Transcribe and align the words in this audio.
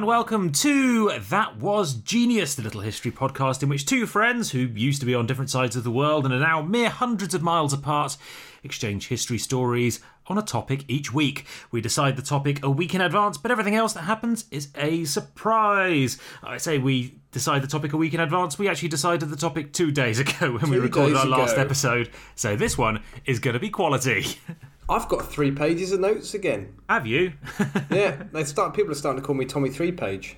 and 0.00 0.06
welcome 0.06 0.50
to 0.50 1.12
That 1.28 1.58
Was 1.58 1.92
Genius, 1.92 2.54
the 2.54 2.62
little 2.62 2.80
history 2.80 3.10
podcast 3.10 3.62
in 3.62 3.68
which 3.68 3.84
two 3.84 4.06
friends 4.06 4.50
who 4.50 4.60
used 4.60 5.00
to 5.00 5.06
be 5.06 5.14
on 5.14 5.26
different 5.26 5.50
sides 5.50 5.76
of 5.76 5.84
the 5.84 5.90
world 5.90 6.24
and 6.24 6.32
are 6.32 6.40
now 6.40 6.62
mere 6.62 6.88
hundreds 6.88 7.34
of 7.34 7.42
miles 7.42 7.74
apart 7.74 8.16
exchange 8.64 9.08
history 9.08 9.36
stories 9.36 10.00
on 10.30 10.38
a 10.38 10.42
topic 10.42 10.84
each 10.88 11.12
week. 11.12 11.44
We 11.70 11.80
decide 11.80 12.16
the 12.16 12.22
topic 12.22 12.64
a 12.64 12.70
week 12.70 12.94
in 12.94 13.00
advance, 13.00 13.36
but 13.36 13.50
everything 13.50 13.74
else 13.74 13.92
that 13.94 14.02
happens 14.02 14.44
is 14.50 14.68
a 14.76 15.04
surprise. 15.04 16.18
I 16.42 16.56
say 16.58 16.78
we 16.78 17.16
decide 17.32 17.62
the 17.62 17.66
topic 17.66 17.92
a 17.92 17.96
week 17.96 18.14
in 18.14 18.20
advance. 18.20 18.58
We 18.58 18.68
actually 18.68 18.88
decided 18.88 19.28
the 19.28 19.36
topic 19.36 19.72
two 19.72 19.90
days 19.90 20.18
ago 20.24 20.56
when 20.56 20.70
we 20.70 20.78
recorded 20.78 21.16
our 21.16 21.26
last 21.26 21.56
episode. 21.58 22.10
So 22.36 22.56
this 22.56 22.78
one 22.78 23.02
is 23.26 23.40
going 23.40 23.54
to 23.54 23.60
be 23.60 23.70
quality. 23.70 24.26
I've 24.88 25.06
got 25.06 25.30
three 25.30 25.52
pages 25.52 25.92
of 25.92 26.00
notes 26.00 26.34
again. 26.34 26.74
Have 26.88 27.06
you? 27.06 27.32
Yeah, 27.90 28.22
they 28.32 28.44
start. 28.44 28.74
People 28.74 28.92
are 28.92 28.96
starting 28.96 29.20
to 29.20 29.26
call 29.26 29.34
me 29.34 29.44
Tommy 29.44 29.68
Three 29.68 29.90
Page. 29.90 30.36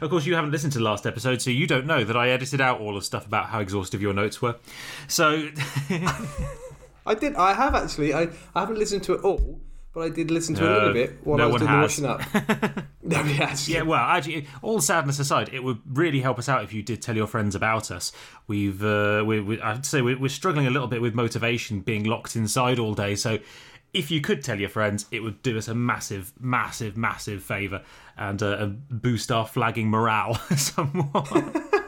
Of 0.00 0.08
course, 0.08 0.24
you 0.24 0.34
haven't 0.34 0.50
listened 0.50 0.72
to 0.72 0.78
the 0.78 0.84
last 0.84 1.06
episode, 1.06 1.42
so 1.42 1.50
you 1.50 1.66
don't 1.66 1.86
know 1.86 2.04
that 2.04 2.16
I 2.16 2.30
edited 2.30 2.60
out 2.60 2.80
all 2.80 2.94
the 2.94 3.02
stuff 3.02 3.26
about 3.26 3.46
how 3.46 3.60
exhaustive 3.60 4.00
your 4.00 4.14
notes 4.14 4.40
were. 4.40 4.56
So, 5.06 5.48
I 7.06 7.14
did. 7.14 7.34
I 7.36 7.54
have 7.54 7.74
actually. 7.74 8.12
I, 8.12 8.28
I 8.54 8.60
haven't 8.60 8.78
listened 8.78 9.04
to 9.04 9.14
it 9.14 9.22
all, 9.22 9.60
but 9.94 10.00
I 10.02 10.08
did 10.10 10.30
listen 10.30 10.54
to 10.56 10.68
a 10.68 10.72
little 10.72 10.92
bit 10.92 11.18
while 11.24 11.38
no 11.38 11.44
I 11.44 11.52
was 11.52 11.62
doing 11.62 11.70
has. 11.70 11.96
the 11.96 12.08
washing 12.08 12.44
up. 12.74 12.84
Nobody 13.02 13.34
has. 13.34 13.68
yeah, 13.68 13.82
well, 13.82 14.00
actually, 14.00 14.46
all 14.60 14.80
sadness 14.80 15.18
aside, 15.18 15.50
it 15.52 15.62
would 15.62 15.78
really 15.86 16.20
help 16.20 16.38
us 16.38 16.48
out 16.48 16.64
if 16.64 16.72
you 16.72 16.82
did 16.82 17.00
tell 17.00 17.16
your 17.16 17.26
friends 17.26 17.54
about 17.54 17.90
us. 17.90 18.12
We've, 18.46 18.84
uh, 18.84 19.22
we, 19.24 19.40
we, 19.40 19.60
I'd 19.60 19.86
say 19.86 20.02
we're, 20.02 20.18
we're 20.18 20.28
struggling 20.28 20.66
a 20.66 20.70
little 20.70 20.88
bit 20.88 21.00
with 21.00 21.14
motivation, 21.14 21.80
being 21.80 22.04
locked 22.04 22.36
inside 22.36 22.78
all 22.78 22.94
day. 22.94 23.14
So, 23.14 23.38
if 23.94 24.10
you 24.10 24.20
could 24.20 24.42
tell 24.42 24.60
your 24.60 24.68
friends, 24.68 25.06
it 25.10 25.20
would 25.20 25.40
do 25.40 25.56
us 25.56 25.68
a 25.68 25.74
massive, 25.74 26.32
massive, 26.38 26.98
massive 26.98 27.42
favour 27.42 27.82
and, 28.18 28.42
uh, 28.42 28.66
boost 28.90 29.32
our 29.32 29.46
flagging 29.46 29.88
morale 29.88 30.34
somewhat. 30.56 31.26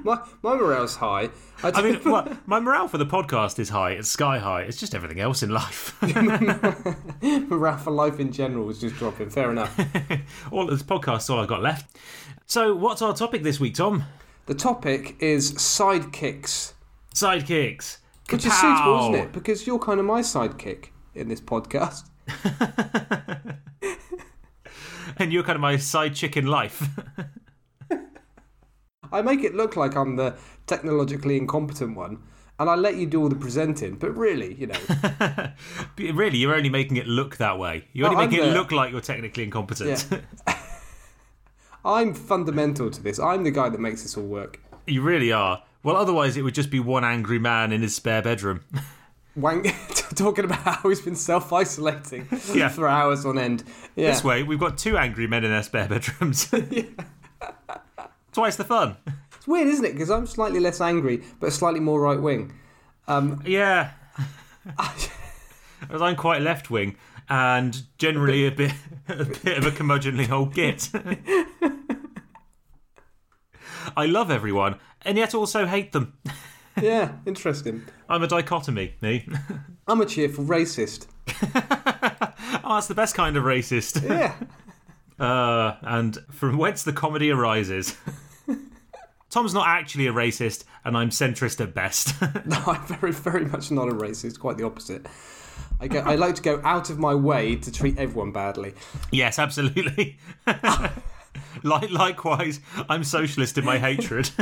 My 0.04 0.18
my 0.42 0.54
morale's 0.56 0.96
high. 0.96 1.28
I, 1.62 1.70
I 1.74 1.82
mean, 1.82 2.00
well, 2.04 2.26
my 2.46 2.58
morale 2.58 2.88
for 2.88 2.96
the 2.96 3.04
podcast 3.06 3.58
is 3.58 3.68
high. 3.68 3.90
It's 3.90 4.08
sky 4.08 4.38
high. 4.38 4.62
It's 4.62 4.78
just 4.78 4.94
everything 4.94 5.20
else 5.20 5.42
in 5.42 5.50
life. 5.50 5.94
morale 7.22 7.76
for 7.76 7.90
life 7.90 8.18
in 8.18 8.32
general 8.32 8.70
is 8.70 8.80
just 8.80 8.96
dropping. 8.96 9.28
Fair 9.28 9.50
enough. 9.50 9.78
all 10.50 10.66
this 10.66 10.82
podcast's 10.82 11.28
all 11.28 11.38
I've 11.40 11.48
got 11.48 11.60
left. 11.62 11.96
So, 12.46 12.74
what's 12.74 13.02
our 13.02 13.14
topic 13.14 13.42
this 13.42 13.60
week, 13.60 13.74
Tom? 13.74 14.04
the 14.46 14.54
topic 14.54 15.16
is 15.20 15.52
sidekicks, 15.52 16.72
Sidekicks. 17.14 17.98
which 18.30 18.46
is 18.46 18.52
suitable, 18.58 19.00
isn't 19.00 19.14
it? 19.26 19.32
Because 19.32 19.66
you're 19.66 19.78
kind 19.78 20.00
of 20.00 20.06
my 20.06 20.22
sidekick 20.22 20.86
in 21.14 21.28
this 21.28 21.40
podcast. 21.40 22.04
And 25.16 25.32
you're 25.34 25.42
kind 25.42 25.56
of 25.56 25.60
my 25.60 25.76
side 25.76 26.14
chick 26.14 26.36
in 26.38 26.46
life. 26.46 26.88
I 29.12 29.22
make 29.22 29.42
it 29.44 29.54
look 29.54 29.76
like 29.76 29.96
I'm 29.96 30.16
the 30.16 30.34
technologically 30.66 31.36
incompetent 31.36 31.96
one, 31.96 32.18
and 32.58 32.68
I 32.70 32.74
let 32.74 32.96
you 32.96 33.06
do 33.06 33.22
all 33.22 33.28
the 33.28 33.34
presenting. 33.36 33.96
But 33.96 34.16
really, 34.16 34.54
you 34.54 34.66
know, 34.68 35.50
really, 35.98 36.38
you're 36.38 36.54
only 36.54 36.70
making 36.70 36.96
it 36.96 37.06
look 37.06 37.36
that 37.38 37.58
way. 37.58 37.84
You're 37.92 38.08
only 38.08 38.22
Oh, 38.24 38.26
making 38.28 38.44
it 38.46 38.52
look 38.52 38.70
like 38.72 38.92
you're 38.92 39.00
technically 39.00 39.44
incompetent. 39.44 40.06
I'm 41.84 42.12
fundamental 42.14 42.90
to 42.90 43.02
this. 43.02 43.18
I'm 43.18 43.42
the 43.44 43.50
guy 43.50 43.68
that 43.70 43.80
makes 43.80 44.02
this 44.02 44.16
all 44.16 44.24
work. 44.24 44.60
you 44.86 45.00
really 45.02 45.32
are. 45.32 45.62
Well, 45.82 45.96
otherwise, 45.96 46.36
it 46.36 46.42
would 46.42 46.54
just 46.54 46.70
be 46.70 46.78
one 46.78 47.04
angry 47.04 47.38
man 47.38 47.72
in 47.72 47.80
his 47.80 47.94
spare 47.94 48.20
bedroom. 48.20 48.60
Talking 50.14 50.44
about 50.44 50.58
how 50.58 50.88
he's 50.88 51.00
been 51.00 51.16
self 51.16 51.52
isolating 51.52 52.28
Yeah. 52.52 52.68
for 52.68 52.86
hours 52.86 53.24
on 53.24 53.38
end. 53.38 53.64
Yeah. 53.96 54.10
This 54.10 54.22
way, 54.22 54.42
we've 54.42 54.58
got 54.58 54.76
two 54.76 54.98
angry 54.98 55.26
men 55.26 55.44
in 55.44 55.50
their 55.50 55.62
spare 55.62 55.88
bedrooms. 55.88 56.52
Twice 58.40 58.56
the 58.56 58.64
fun. 58.64 58.96
It's 59.36 59.46
weird, 59.46 59.68
isn't 59.68 59.84
it? 59.84 59.92
Because 59.92 60.10
I'm 60.10 60.26
slightly 60.26 60.60
less 60.60 60.80
angry, 60.82 61.22
but 61.40 61.52
slightly 61.52 61.80
more 61.80 62.00
right 62.00 62.20
wing. 62.20 62.52
Um, 63.06 63.42
Yeah. 63.44 63.90
As 65.90 66.00
I'm 66.00 66.16
quite 66.16 66.40
left 66.40 66.70
wing 66.70 66.96
and 67.28 67.82
generally 67.98 68.46
a 68.46 68.50
bit, 68.50 68.72
a 69.08 69.24
bit 69.24 69.58
of 69.58 69.66
a 69.66 69.70
curmudgeonly 69.70 70.30
old 70.30 70.54
git. 70.54 70.88
I 73.96 74.06
love 74.06 74.30
everyone 74.30 74.78
and 75.02 75.18
yet 75.18 75.34
also 75.34 75.66
hate 75.66 75.92
them. 75.92 76.14
yeah, 76.80 77.12
interesting. 77.26 77.82
I'm 78.08 78.22
a 78.22 78.26
dichotomy, 78.26 78.94
me. 79.02 79.26
I'm 79.86 80.00
a 80.00 80.06
cheerful 80.06 80.44
racist. 80.44 81.06
oh, 82.64 82.74
that's 82.74 82.86
the 82.86 82.94
best 82.94 83.14
kind 83.14 83.36
of 83.36 83.44
racist. 83.44 84.02
Yeah. 84.02 84.34
Uh, 85.18 85.76
and 85.82 86.18
from 86.30 86.56
whence 86.56 86.82
the 86.82 86.94
comedy 86.94 87.30
arises. 87.30 87.96
Tom's 89.30 89.54
not 89.54 89.68
actually 89.68 90.08
a 90.08 90.12
racist, 90.12 90.64
and 90.84 90.96
I'm 90.96 91.10
centrist 91.10 91.60
at 91.60 91.72
best. 91.72 92.14
No, 92.46 92.56
I'm 92.66 92.84
very, 92.86 93.12
very 93.12 93.44
much 93.44 93.70
not 93.70 93.88
a 93.88 93.92
racist. 93.92 94.40
Quite 94.40 94.56
the 94.56 94.64
opposite. 94.64 95.06
I, 95.78 95.88
go, 95.88 96.00
I 96.00 96.16
like 96.16 96.34
to 96.36 96.42
go 96.42 96.60
out 96.64 96.90
of 96.90 96.98
my 96.98 97.14
way 97.14 97.56
to 97.56 97.72
treat 97.72 97.96
everyone 97.96 98.32
badly. 98.32 98.74
yes, 99.12 99.38
absolutely. 99.38 100.18
like, 101.62 101.90
likewise, 101.90 102.60
I'm 102.88 103.04
socialist 103.04 103.56
in 103.56 103.64
my 103.64 103.78
hatred. 103.78 104.30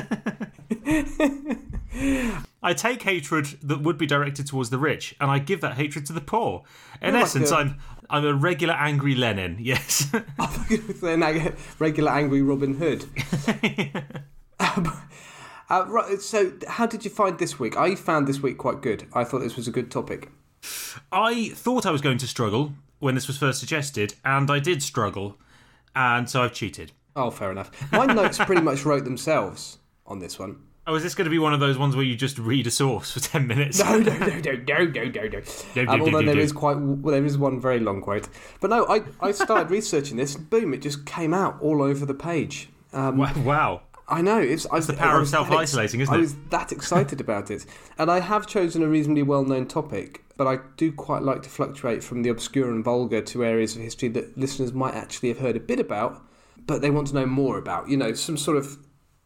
I 2.62 2.75
take 2.75 3.03
hatred 3.03 3.47
that 3.62 3.82
would 3.82 3.98
be 3.98 4.06
directed 4.06 4.47
towards 4.47 4.71
the 4.71 4.78
rich, 4.78 5.15
and 5.21 5.31
I 5.31 5.38
give 5.38 5.60
that 5.60 5.75
hatred 5.75 6.06
to 6.06 6.12
the 6.12 6.21
poor. 6.21 6.62
In 7.03 7.10
oh, 7.10 7.19
like 7.19 7.25
essence, 7.25 7.50
a- 7.50 7.56
I'm 7.56 7.78
I'm 8.10 8.25
a 8.25 8.34
regular 8.34 8.75
angry 8.75 9.15
Lenin. 9.15 9.59
Yes. 9.60 10.10
Then 11.03 11.22
I 11.22 11.53
regular 11.78 12.10
angry 12.10 12.43
Robin 12.43 12.75
Hood. 12.75 13.04
uh, 14.61 15.85
right, 15.87 16.21
so, 16.21 16.53
how 16.67 16.87
did 16.87 17.05
you 17.05 17.11
find 17.11 17.39
this 17.39 17.59
week? 17.59 17.77
I 17.77 17.95
found 17.95 18.27
this 18.27 18.41
week 18.41 18.59
quite 18.59 18.81
good. 18.81 19.07
I 19.13 19.25
thought 19.25 19.41
this 19.41 19.57
was 19.57 19.69
a 19.69 19.73
good 19.73 19.91
topic. 19.91 20.31
I 21.13 21.51
thought 21.55 21.87
I 21.87 21.91
was 21.91 22.01
going 22.01 22.19
to 22.19 22.27
struggle 22.27 22.73
when 22.99 23.15
this 23.15 23.27
was 23.29 23.39
first 23.39 23.61
suggested, 23.61 24.15
and 24.25 24.51
I 24.51 24.59
did 24.59 24.83
struggle, 24.83 25.37
and 25.95 26.29
so 26.29 26.43
I've 26.43 26.53
cheated. 26.53 26.93
Oh, 27.15 27.31
fair 27.31 27.51
enough. 27.51 27.71
My 27.93 28.07
notes 28.07 28.39
pretty 28.39 28.63
much 28.63 28.85
wrote 28.85 29.05
themselves 29.05 29.79
on 30.07 30.19
this 30.19 30.39
one. 30.39 30.63
Oh, 30.87 30.95
is 30.95 31.03
this 31.03 31.15
going 31.15 31.27
to 31.27 31.31
be 31.31 31.39
one 31.39 31.53
of 31.53 31.61
those 31.61 31.77
ones 31.77 31.95
where 31.95 32.05
you 32.05 32.17
just 32.17 32.39
read 32.39 32.67
a 32.67 32.71
source 32.71 33.13
for 33.13 33.21
10 33.21 33.47
minutes? 33.47 33.79
No, 33.85 33.99
no, 33.99 34.17
no, 34.17 34.27
no, 34.27 34.41
no, 34.41 34.85
no, 34.87 35.05
no, 35.05 35.29
no. 35.29 35.93
Um, 35.93 36.01
although 36.01 36.23
there 36.23 36.39
is 36.39 36.51
quite, 36.51 36.79
well, 36.79 37.13
there 37.13 37.25
is 37.27 37.37
one 37.37 37.61
very 37.61 37.79
long 37.79 38.01
quote. 38.01 38.27
But 38.61 38.71
no, 38.71 38.87
I, 38.87 39.03
I 39.21 39.33
started 39.33 39.71
researching 39.71 40.17
this, 40.17 40.35
and 40.35 40.49
boom, 40.49 40.73
it 40.73 40.81
just 40.81 41.05
came 41.05 41.35
out 41.35 41.61
all 41.61 41.83
over 41.83 42.07
the 42.07 42.15
page. 42.15 42.71
Um, 42.95 43.19
Wow. 43.45 43.83
I 44.09 44.23
know 44.23 44.39
it's 44.39 44.67
That's 44.67 44.87
the 44.87 44.95
power 44.95 45.21
of 45.21 45.29
self-isolating, 45.29 46.01
isn't 46.01 46.15
it? 46.15 46.17
I 46.17 46.21
was 46.21 46.35
that 46.51 46.73
excited 46.73 47.21
about 47.21 47.51
it, 47.51 47.67
and 47.99 48.11
I 48.11 48.21
have 48.21 48.47
chosen 48.47 48.83
a 48.83 48.89
reasonably 48.89 49.23
well-known 49.23 49.67
topic, 49.67 50.25
but 50.37 50.47
I 50.47 50.61
do 50.77 50.91
quite 50.93 51.23
like 51.23 51.43
to 51.43 51.51
fluctuate 51.51 52.03
from 52.03 52.23
the 52.23 52.31
obscure 52.31 52.71
and 52.71 52.83
vulgar 52.83 53.21
to 53.21 53.45
areas 53.45 53.77
of 53.77 53.83
history 53.83 54.09
that 54.09 54.39
listeners 54.39 54.73
might 54.73 54.95
actually 54.95 55.29
have 55.29 55.39
heard 55.39 55.57
a 55.57 55.61
bit 55.61 55.79
about, 55.79 56.23
but 56.67 56.81
they 56.81 56.91
want 56.91 57.09
to 57.09 57.15
know 57.15 57.27
more 57.27 57.59
about. 57.59 57.89
You 57.91 57.99
know, 57.99 58.15
some 58.15 58.39
sort 58.39 58.57
of 58.57 58.79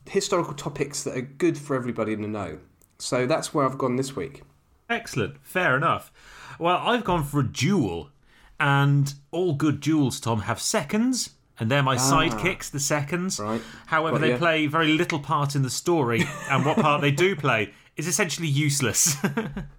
historical 0.08 0.54
topics 0.54 1.04
that 1.04 1.16
are 1.16 1.22
good 1.22 1.56
for 1.56 1.76
everybody 1.76 2.16
to 2.16 2.26
know. 2.26 2.58
So 2.98 3.26
that's 3.26 3.54
where 3.54 3.64
I've 3.64 3.78
gone 3.78 3.96
this 3.96 4.16
week. 4.16 4.42
Excellent. 4.90 5.36
Fair 5.42 5.76
enough. 5.76 6.12
Well, 6.58 6.78
I've 6.78 7.04
gone 7.04 7.24
for 7.24 7.40
a 7.40 7.46
duel, 7.46 8.10
and 8.58 9.14
all 9.30 9.54
good 9.54 9.80
duels, 9.80 10.18
Tom, 10.18 10.40
have 10.40 10.60
seconds. 10.60 11.30
And 11.60 11.70
they're 11.70 11.82
my 11.82 11.96
sidekicks, 11.96 12.70
the 12.70 12.80
seconds. 12.80 13.38
Ah. 13.38 13.50
Right. 13.52 13.62
However, 13.86 14.18
they 14.18 14.36
play 14.36 14.66
very 14.66 14.88
little 14.96 15.20
part 15.20 15.54
in 15.54 15.62
the 15.62 15.70
story, 15.70 16.24
and 16.50 16.64
what 16.64 16.76
part 16.78 17.00
they 17.02 17.10
do 17.12 17.36
play 17.36 17.72
is 17.96 18.06
essentially 18.08 18.48
useless 18.48 19.16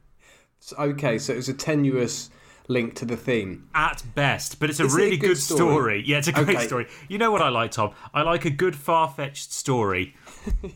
okay, 0.80 1.18
so 1.18 1.34
it 1.34 1.38
was 1.38 1.50
a 1.50 1.54
tenuous 1.54 2.30
link 2.68 2.96
to 2.96 3.06
the 3.06 3.18
theme. 3.18 3.68
at 3.76 4.02
best. 4.16 4.60
But 4.60 4.70
it's 4.70 4.80
a 4.80 4.86
Is 4.86 4.94
it 4.94 4.98
a 4.98 5.04
really 5.04 5.18
good 5.18 5.28
good 5.30 5.38
story? 5.38 5.58
story. 5.60 6.04
Yeah, 6.06 6.20
it's 6.20 6.28
a 6.28 6.32
great 6.32 6.50
Okay. 6.58 6.66
story. 6.68 6.88
You 7.10 7.18
know 7.18 7.32
what 7.32 7.42
I 7.42 7.50
like, 7.50 7.72
Tom? 7.72 7.92
I 8.14 8.22
like 8.22 8.46
a 8.46 8.50
good 8.50 8.76
far 8.76 9.10
fetched 9.10 9.52
story 9.52 10.16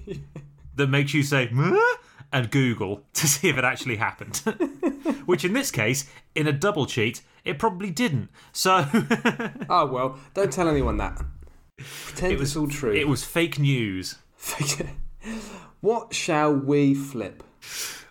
that 0.75 0.87
makes 0.87 1.13
you 1.13 1.23
say, 1.23 1.47
"Huh?" 1.53 1.97
And 2.33 2.51
Google 2.51 3.03
to 3.13 3.27
see 3.27 3.49
if 3.49 3.57
it 3.57 3.63
actually 3.63 3.97
happened. 3.97 4.37
Which 5.25 5.43
in 5.45 5.53
this 5.53 5.71
case, 5.71 6.09
in 6.35 6.47
a 6.47 6.53
double 6.53 6.85
cheat, 6.85 7.21
it 7.45 7.59
probably 7.59 7.89
didn't. 7.91 8.29
So 8.51 8.85
Oh 9.69 9.85
well, 9.91 10.19
don't 10.33 10.51
tell 10.51 10.67
anyone 10.69 10.97
that. 10.97 11.21
Pretend 11.77 12.33
It 12.33 12.39
was- 12.39 12.49
it's 12.49 12.57
all 12.57 12.67
true. 12.67 12.93
it 12.93 13.07
was 13.07 13.23
fake 13.23 13.59
news. 13.59 14.15
what 15.81 16.13
shall 16.13 16.53
we 16.53 16.93
flip? 16.93 17.43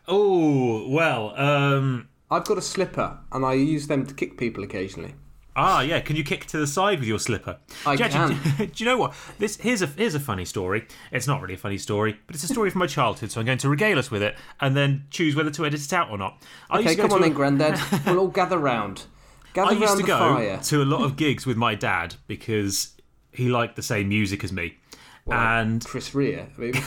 Oh, 0.09 0.89
well, 0.89 1.35
um. 1.39 2.09
I've 2.31 2.45
got 2.45 2.59
a 2.59 2.63
slipper, 2.63 3.19
and 3.33 3.45
I 3.45 3.53
use 3.55 3.87
them 3.87 4.05
to 4.07 4.13
kick 4.15 4.37
people 4.37 4.65
occasionally. 4.65 5.15
Ah, 5.59 5.81
yeah. 5.81 6.01
Can 6.01 6.17
you 6.17 6.23
kick 6.23 6.45
to 6.47 6.59
the 6.59 6.67
side 6.67 6.99
with 7.01 7.09
your 7.09 7.19
slipper? 7.19 7.59
I 7.87 7.97
do, 7.97 8.05
you 8.05 8.11
actually- 8.11 8.67
do 8.67 8.85
you 8.85 8.91
know 8.91 8.99
what? 8.99 9.15
This 9.39 9.57
here's 9.57 9.81
a 9.83 9.87
here's 9.87 10.15
a 10.15 10.21
funny 10.21 10.45
story. 10.45 10.87
It's 11.11 11.27
not 11.27 11.41
really 11.41 11.55
a 11.55 11.59
funny 11.59 11.79
story, 11.79 12.19
but 12.27 12.35
it's 12.37 12.45
a 12.45 12.49
story 12.49 12.69
from 12.71 12.81
my 12.81 12.87
childhood. 12.87 13.31
So 13.31 13.41
I'm 13.41 13.47
going 13.47 13.57
to 13.59 13.69
regale 13.71 13.99
us 13.99 14.11
with 14.11 14.23
it, 14.23 14.37
and 14.61 14.77
then 14.77 15.05
choose 15.11 15.35
whether 15.35 15.51
to 15.51 15.65
edit 15.67 15.81
it 15.83 15.93
out 15.95 16.11
or 16.11 16.19
not. 16.19 16.43
I 16.69 16.81
Okay, 16.81 16.89
used 16.91 17.01
come 17.01 17.13
on 17.13 17.21
to 17.23 17.27
a- 17.27 17.31
Grandad. 17.31 17.81
we'll 18.07 18.19
all 18.19 18.29
gather 18.29 18.59
round. 18.59 19.05
Gather 19.55 19.71
I 19.71 19.73
used 19.73 19.85
round 19.87 19.97
to 20.01 20.03
the 20.03 20.07
go 20.09 20.19
fire. 20.19 20.61
to 20.65 20.83
a 20.83 20.85
lot 20.85 21.03
of 21.03 21.17
gigs 21.17 21.47
with 21.47 21.57
my 21.57 21.75
dad 21.75 22.17
because 22.27 22.91
he 23.33 23.49
liked 23.49 23.77
the 23.77 23.83
same 23.83 24.09
music 24.11 24.45
as 24.45 24.53
me. 24.53 24.77
and 25.31 25.83
Chris 25.85 26.15
Rea. 26.15 26.41
I 26.41 26.49
mean, 26.61 26.73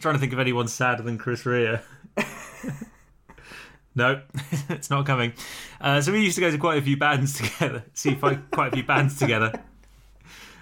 trying 0.00 0.14
to 0.14 0.18
think 0.20 0.32
of 0.34 0.38
anyone 0.38 0.68
sadder 0.68 1.02
than 1.02 1.16
Chris 1.18 1.44
Rea. 1.46 1.78
no, 3.94 4.22
it's 4.68 4.90
not 4.90 5.06
coming. 5.06 5.32
Uh, 5.80 6.00
so 6.00 6.12
we 6.12 6.20
used 6.22 6.34
to 6.36 6.40
go 6.40 6.50
to 6.50 6.58
quite 6.58 6.78
a 6.78 6.82
few 6.82 6.96
bands 6.96 7.34
together, 7.40 7.84
see 7.94 8.14
quite 8.16 8.50
quite 8.50 8.72
a 8.72 8.76
few 8.76 8.84
bands 8.84 9.18
together. 9.18 9.52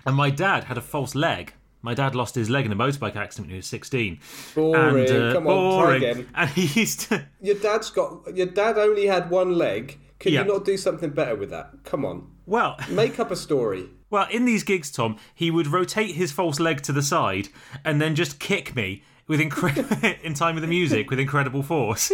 And 0.07 0.17
my 0.17 0.31
dad 0.31 0.65
had 0.65 0.77
a 0.79 0.81
false 0.83 1.15
leg. 1.15 1.53
My 1.85 1.95
dad 1.95 2.15
lost 2.15 2.35
his 2.37 2.49
leg 2.49 2.65
in 2.67 2.71
a 2.73 2.77
motorbike 2.77 3.17
accident 3.17 3.47
when 3.49 3.51
he 3.51 3.57
was 3.57 3.67
16. 3.67 4.21
boring. 4.55 5.09
And, 5.11 5.23
uh, 5.23 5.33
Come 5.33 5.47
on, 5.49 5.79
try 5.83 5.99
boring. 5.99 6.03
again. 6.03 6.29
And 6.35 6.51
he 6.51 6.81
used 6.81 7.01
to. 7.09 7.27
Your 7.41 7.57
dad's 7.57 7.91
got. 7.91 8.37
Your 8.37 8.47
dad 8.47 8.79
only 8.79 9.07
had 9.07 9.31
one 9.31 9.55
leg. 9.59 9.99
Can 10.21 10.33
Yeah. 10.33 10.43
you 10.43 10.49
not 10.49 10.65
do 10.65 10.77
something 10.77 11.11
better 11.11 11.35
with 11.35 11.51
that? 11.51 11.71
Come 11.85 12.05
on, 12.05 12.29
Well, 12.47 12.77
make 12.89 13.19
up 13.19 13.33
a 13.33 13.37
story. 13.37 13.89
well, 14.11 14.29
in 14.31 14.45
these 14.45 14.63
gigs, 14.63 14.89
Tom, 14.93 15.17
he 15.35 15.51
would 15.51 15.67
rotate 15.67 16.15
his 16.15 16.31
false 16.31 16.61
leg 16.61 16.83
to 16.83 16.93
the 16.93 17.03
side 17.03 17.49
and 17.85 18.01
then 18.01 18.15
just 18.15 18.39
kick 18.39 18.77
me 18.77 19.03
with 19.27 19.41
incre- 19.41 20.21
in 20.23 20.35
time 20.35 20.55
with 20.55 20.63
the 20.63 20.69
music 20.69 21.11
with 21.11 21.19
incredible 21.19 21.65
force 21.65 22.13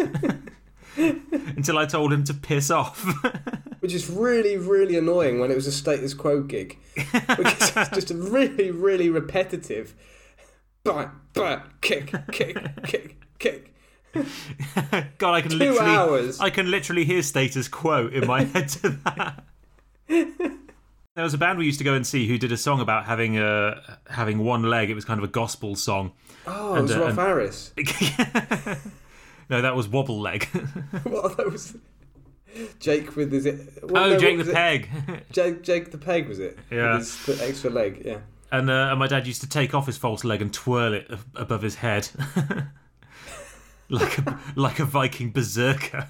until 0.98 1.78
I 1.78 1.86
told 1.86 2.12
him 2.12 2.24
to 2.24 2.34
piss 2.34 2.70
off. 2.70 3.04
Which 3.80 3.94
is 3.94 4.10
really, 4.10 4.56
really 4.56 4.96
annoying 4.98 5.38
when 5.38 5.50
it 5.50 5.54
was 5.54 5.66
a 5.66 5.72
status 5.72 6.12
quo 6.14 6.42
gig. 6.42 6.78
Because 6.96 7.72
it's 7.76 7.90
just 7.94 8.10
a 8.10 8.14
really, 8.16 8.70
really 8.70 9.08
repetitive. 9.08 9.94
Bang, 10.84 11.10
bang, 11.32 11.60
kick, 11.80 12.12
kick, 12.32 12.58
kick, 12.84 13.16
kick. 13.38 13.74
God, 15.18 15.34
I 15.34 15.40
can 15.42 15.50
Two 15.52 15.58
literally, 15.58 15.90
hours. 15.90 16.40
I 16.40 16.50
can 16.50 16.70
literally 16.70 17.04
hear 17.04 17.22
status 17.22 17.68
quo 17.68 18.08
in 18.08 18.26
my 18.26 18.44
head 18.44 18.68
to 18.68 18.88
that. 19.04 19.44
There 20.08 21.24
was 21.24 21.34
a 21.34 21.38
band 21.38 21.58
we 21.58 21.66
used 21.66 21.78
to 21.78 21.84
go 21.84 21.94
and 21.94 22.06
see 22.06 22.26
who 22.28 22.38
did 22.38 22.52
a 22.52 22.56
song 22.56 22.80
about 22.80 23.04
having 23.04 23.38
a 23.38 23.98
having 24.08 24.38
one 24.38 24.62
leg. 24.62 24.88
It 24.88 24.94
was 24.94 25.04
kind 25.04 25.18
of 25.18 25.24
a 25.24 25.28
gospel 25.28 25.74
song. 25.76 26.12
Oh, 26.46 26.76
it 26.76 26.82
was 26.82 26.92
uh, 26.92 27.00
Rolf 27.00 27.10
and- 27.10 27.18
Harris. 27.18 27.72
no, 29.48 29.62
that 29.62 29.74
was 29.74 29.88
wobble 29.88 30.20
leg. 30.20 30.48
well, 31.04 31.28
that 31.30 31.50
was 31.50 31.76
Jake 32.80 33.16
with 33.16 33.32
his. 33.32 33.46
Well, 33.82 34.04
oh, 34.04 34.10
no, 34.10 34.18
Jake 34.18 34.38
the 34.44 34.50
it? 34.50 35.26
Jake. 35.32 35.62
Jake, 35.62 35.90
the 35.90 35.98
Peg 35.98 36.28
was 36.28 36.38
it? 36.38 36.58
Yeah. 36.70 36.96
With 36.96 37.26
his 37.26 37.40
extra 37.40 37.70
leg. 37.70 38.02
Yeah. 38.04 38.18
And, 38.50 38.70
uh, 38.70 38.88
and 38.90 38.98
my 38.98 39.06
dad 39.06 39.26
used 39.26 39.42
to 39.42 39.48
take 39.48 39.74
off 39.74 39.86
his 39.86 39.98
false 39.98 40.24
leg 40.24 40.40
and 40.40 40.52
twirl 40.52 40.94
it 40.94 41.10
above 41.34 41.60
his 41.60 41.76
head, 41.76 42.08
like 43.90 44.18
a 44.18 44.40
like 44.56 44.78
a 44.78 44.86
Viking 44.86 45.30
berserker. 45.30 46.08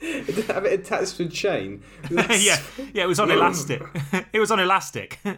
Have 0.46 0.64
it 0.64 0.80
attached 0.80 1.18
to 1.18 1.24
a 1.24 1.28
chain. 1.28 1.82
yeah, 2.10 2.58
yeah, 2.94 3.04
it 3.04 3.08
was 3.08 3.20
on 3.20 3.30
elastic. 3.30 3.82
it 4.32 4.40
was 4.40 4.50
on 4.50 4.58
elastic. 4.58 5.18
Did 5.22 5.36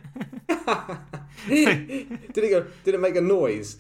it 1.49 2.51
go? 2.51 2.67
Did 2.85 2.95
it 2.95 3.01
make 3.01 3.17
a 3.17 3.21
noise? 3.21 3.79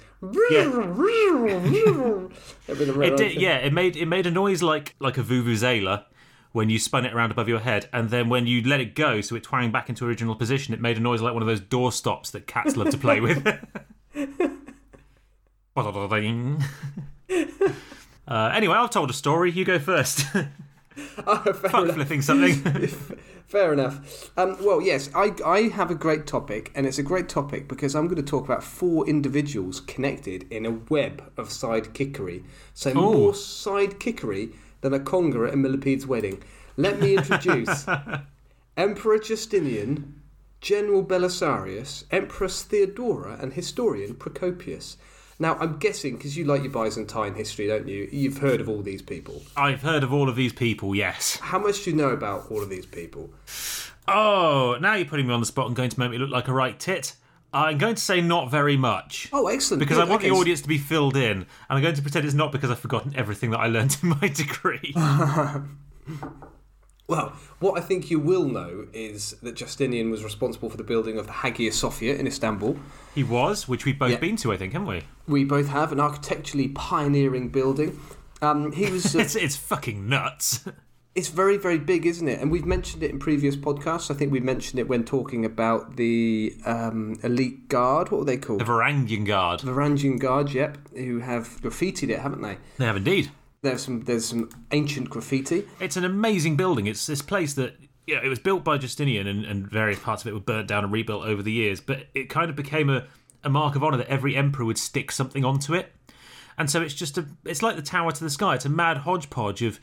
It 3.07 3.17
did, 3.17 3.35
yeah. 3.41 3.59
It 3.59 3.73
made 3.73 3.97
it 3.97 4.07
made 4.07 4.27
a 4.27 4.31
noise 4.31 4.61
like 4.61 4.97
like 4.99 5.19
a 5.19 5.23
vuvuzela 5.23 6.07
when 6.51 6.69
you 6.69 6.81
spun 6.81 7.07
it 7.07 7.15
around 7.15 7.31
above 7.31 7.49
your 7.49 7.61
head, 7.61 7.89
and 7.93 8.11
then 8.11 8.29
when 8.29 8.49
you 8.49 8.63
let 8.63 8.81
it 8.81 8.97
go, 8.97 9.21
so 9.21 9.37
it 9.37 9.43
twanged 9.45 9.73
back 9.73 9.89
into 9.89 10.05
original 10.05 10.35
position, 10.35 10.75
it 10.75 10.81
made 10.81 10.97
a 10.97 11.01
noise 11.01 11.23
like 11.23 11.33
one 11.33 11.43
of 11.43 11.49
those 11.49 11.61
door 11.61 11.93
stops 11.93 12.31
that 12.33 12.47
cats 12.49 12.77
love 12.77 12.91
to 12.91 12.99
play 12.99 13.21
with. 13.21 13.47
uh, 18.29 18.53
anyway, 18.53 18.75
I've 18.75 18.91
told 18.91 19.11
a 19.11 19.15
story. 19.15 19.53
You 19.53 19.65
go 19.65 19.79
first. 19.79 20.27
Oh, 21.27 21.37
fair 21.45 21.55
Fuck 21.55 21.83
enough. 21.85 21.95
flipping 21.95 22.23
something. 22.23 22.55
Fair 23.47 23.73
enough. 23.75 24.31
Um, 24.39 24.57
well, 24.65 24.81
yes, 24.81 25.11
I, 25.15 25.35
I 25.45 25.63
have 25.69 25.91
a 25.91 25.95
great 25.95 26.27
topic, 26.27 26.73
and 26.75 26.87
it's 26.87 26.99
a 26.99 27.03
great 27.03 27.29
topic 27.29 27.69
because 27.69 27.95
I'm 27.95 28.07
going 28.07 28.17
to 28.17 28.23
talk 28.23 28.45
about 28.47 28.65
four 28.65 29.07
individuals 29.07 29.81
connected 29.81 30.51
in 30.51 30.65
a 30.65 30.71
web 30.71 31.31
of 31.37 31.49
sidekickery. 31.51 32.45
So 32.73 32.95
more 32.95 33.33
sidekickery 33.33 34.55
than 34.81 34.95
a 34.95 34.99
conga 35.01 35.49
at 35.49 35.55
a 35.55 35.57
millipede's 35.59 36.07
wedding. 36.07 36.43
Let 36.79 36.99
me 36.99 37.17
introduce 37.17 37.87
Emperor 38.79 39.19
Justinian, 39.19 40.23
General 40.63 41.05
Belisarius, 41.05 42.05
Empress 42.11 42.63
Theodora, 42.63 43.37
and 43.39 43.53
historian 43.53 44.15
Procopius. 44.15 44.97
Now, 45.43 45.57
I'm 45.59 45.77
guessing, 45.79 46.17
because 46.17 46.37
you 46.37 46.45
like 46.45 46.63
your 46.63 46.71
Byzantine 46.71 47.35
history, 47.35 47.67
don't 47.67 47.89
you? 47.89 48.09
You've 48.13 48.39
heard 48.39 48.61
of 48.61 48.69
all 48.69 48.81
these 48.81 49.03
people. 49.03 49.43
I've 49.57 49.83
heard 49.83 50.05
of 50.05 50.13
all 50.13 50.29
of 50.29 50.37
these 50.37 50.53
people. 50.53 50.95
Yes. 50.95 51.39
How 51.39 51.59
much 51.59 51.83
do 51.83 51.91
you 51.91 51.97
know 51.97 52.11
about 52.11 52.49
all 52.49 52.63
of 52.63 52.71
these 52.71 52.87
people? 52.87 53.29
Oh, 54.07 54.79
now 54.81 54.95
you're 54.95 55.05
putting 55.05 55.27
me 55.27 55.35
on 55.35 55.41
the 55.41 55.47
spot 55.47 55.67
and 55.67 55.75
going 55.75 55.91
to 55.91 55.99
make 55.99 56.13
me 56.13 56.19
look 56.19 56.31
like 56.31 56.47
a 56.47 56.53
right 56.53 56.79
tit. 56.79 57.17
I'm 57.53 57.77
going 57.77 57.97
to 57.97 58.01
say 58.01 58.21
not 58.21 58.53
very 58.53 58.77
much. 58.77 59.31
Oh, 59.33 59.49
excellent. 59.49 59.81
Because 59.81 59.97
Good. 59.97 60.07
I 60.07 60.11
want 60.11 60.23
Okay, 60.23 60.31
the 60.31 60.37
audience 60.37 60.61
to 60.61 60.69
be 60.69 60.79
filled 60.79 61.17
in, 61.17 61.39
and 61.39 61.47
I'm 61.69 61.83
going 61.83 61.97
to 61.97 62.03
pretend 62.03 62.25
it's 62.25 62.35
not 62.37 62.53
because 62.53 62.71
I've 62.71 62.79
forgotten 62.79 63.13
everything 63.17 63.51
that 63.51 63.59
I 63.59 63.67
learned 63.67 63.97
in 64.05 64.11
my 64.11 64.29
degree. 64.29 64.95
Well, 67.13 67.33
what 67.61 67.79
I 67.79 67.83
think 67.89 68.11
you 68.11 68.19
will 68.19 68.45
know 68.59 68.87
is 68.93 69.33
that 69.43 69.55
Justinian 69.55 70.11
was 70.11 70.25
responsible 70.25 70.69
for 70.71 70.77
the 70.77 70.85
building 70.93 71.19
of 71.19 71.27
the 71.27 71.33
Hagia 71.43 71.73
Sophia 71.73 72.15
in 72.17 72.27
Istanbul. 72.27 72.77
he 73.15 73.23
was, 73.23 73.69
which 73.69 73.85
we've 73.85 73.99
both 73.99 74.13
Yeah. 74.13 74.19
been 74.27 74.37
to, 74.37 74.53
I 74.53 74.57
think, 74.57 74.73
haven't 74.73 74.89
we? 74.89 75.03
We 75.29 75.45
both 75.45 75.69
have 75.69 75.93
an 75.93 76.01
architecturally 76.01 76.69
pioneering 76.69 77.49
building. 77.51 77.99
Um, 78.41 78.73
he 78.73 78.91
was. 78.91 79.15
Uh, 79.15 79.19
It's 79.25 79.37
it's 79.37 79.57
fucking 79.57 80.09
nuts. 80.09 80.65
it's 81.15 81.29
very, 81.29 81.59
very 81.59 81.79
big, 81.79 82.07
isn't 82.07 82.27
it? 82.27 82.41
And 82.41 82.51
we've 82.51 82.65
mentioned 82.77 83.03
it 83.03 83.11
in 83.11 83.19
previous 83.19 83.55
podcasts. 83.55 84.11
I 84.11 84.15
think 84.15 84.33
we 84.33 84.41
mentioned 84.41 84.79
it 84.81 84.89
when 84.89 85.05
talking 85.05 85.45
about 85.45 85.97
the 85.97 86.55
um, 86.65 87.19
elite 87.23 87.69
guard. 87.69 88.11
What 88.11 88.19
were 88.21 88.25
they 88.33 88.39
called? 88.39 88.61
The 88.61 88.65
Varangian 88.65 89.27
Guard. 89.27 89.61
The 89.61 89.71
Varangian 89.71 90.19
Guard, 90.19 90.51
yep, 90.53 90.79
who 91.05 91.19
have 91.21 91.45
graffitied 91.61 92.09
it, 92.09 92.19
haven't 92.21 92.41
they? 92.43 92.57
They 92.79 92.87
have 92.87 92.97
indeed. 92.97 93.31
There's 93.63 93.85
some 93.85 94.01
there's 94.03 94.25
some 94.27 94.51
ancient 94.73 95.09
graffiti. 95.09 95.69
It's 95.79 95.97
an 95.97 96.05
amazing 96.05 96.57
building. 96.57 96.89
It's 96.89 97.07
this 97.07 97.23
place 97.23 97.55
that 97.55 97.77
know, 98.09 98.21
it 98.21 98.29
was 98.29 98.41
built 98.41 98.65
by 98.65 98.77
Justinian, 98.77 99.29
and, 99.29 99.45
and 99.45 99.71
various 99.71 100.01
parts 100.01 100.23
of 100.23 100.29
it 100.29 100.35
were 100.35 100.41
burnt 100.41 100.67
down 100.67 100.83
and 100.83 100.93
rebuilt 100.93 101.25
over 101.25 101.43
the 101.43 101.53
years. 101.53 101.81
But 101.81 102.07
it 102.13 102.29
kind 102.29 102.51
of 102.51 102.57
became 102.57 102.91
a, 102.91 103.05
a 103.45 103.49
mark 103.49 103.77
of 103.77 103.85
honor 103.85 103.97
that 103.99 104.09
every 104.09 104.35
emperor 104.35 104.65
would 104.65 104.79
stick 104.79 105.13
something 105.13 105.45
onto 105.45 105.75
it. 105.75 105.93
And 106.59 106.69
so 106.69 106.83
it's 106.83 106.93
just 106.93 107.17
a 107.19 107.27
it's 107.45 107.63
like 107.63 107.77
the 107.77 107.83
tower 107.83 108.11
to 108.11 108.25
the 108.25 108.31
sky. 108.31 108.57
It's 108.57 108.65
a 108.65 108.69
mad 108.69 108.99
hodgepodge 108.99 109.63
of 109.63 109.79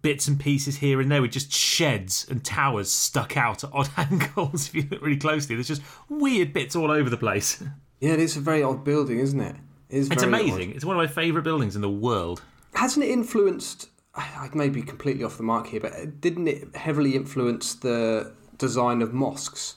bits 0.00 0.26
and 0.26 0.40
pieces 0.40 0.78
here 0.78 0.98
and 1.00 1.10
there 1.10 1.20
with 1.20 1.32
just 1.32 1.52
sheds 1.52 2.26
and 2.30 2.42
towers 2.42 2.90
stuck 2.90 3.36
out 3.36 3.62
at 3.62 3.72
odd 3.74 3.90
angles 3.98 4.68
if 4.68 4.74
you 4.74 4.86
look 4.90 5.02
really 5.02 5.18
closely. 5.18 5.54
There's 5.54 5.68
just 5.68 5.82
weird 6.08 6.54
bits 6.54 6.74
all 6.74 6.90
over 6.90 7.10
the 7.10 7.16
place. 7.18 7.62
Yeah, 8.00 8.12
it 8.12 8.20
is 8.20 8.36
a 8.36 8.40
very 8.40 8.62
odd 8.62 8.84
building, 8.84 9.18
isn't 9.18 9.40
it? 9.40 9.56
It 9.90 9.96
is 9.96 10.08
It's 10.08 10.22
very 10.22 10.32
odd. 10.32 10.40
amazing. 10.40 10.70
It's 10.76 10.84
one 10.84 10.94
of 10.96 11.00
my 11.00 11.08
favourite 11.08 11.42
buildings 11.42 11.74
in 11.74 11.82
the 11.82 11.90
world. 11.90 12.40
Hasn't 12.74 13.04
it 13.04 13.10
influenced 13.10 13.88
I 14.18 14.48
may 14.52 14.68
be 14.68 14.82
completely 14.82 15.22
off 15.24 15.36
the 15.36 15.42
mark 15.44 15.68
here, 15.68 15.80
but 15.80 16.20
didn't 16.20 16.48
it 16.48 16.74
heavily 16.74 17.14
influence 17.14 17.74
the 17.74 18.32
design 18.56 19.00
of 19.02 19.12
mosques 19.14 19.76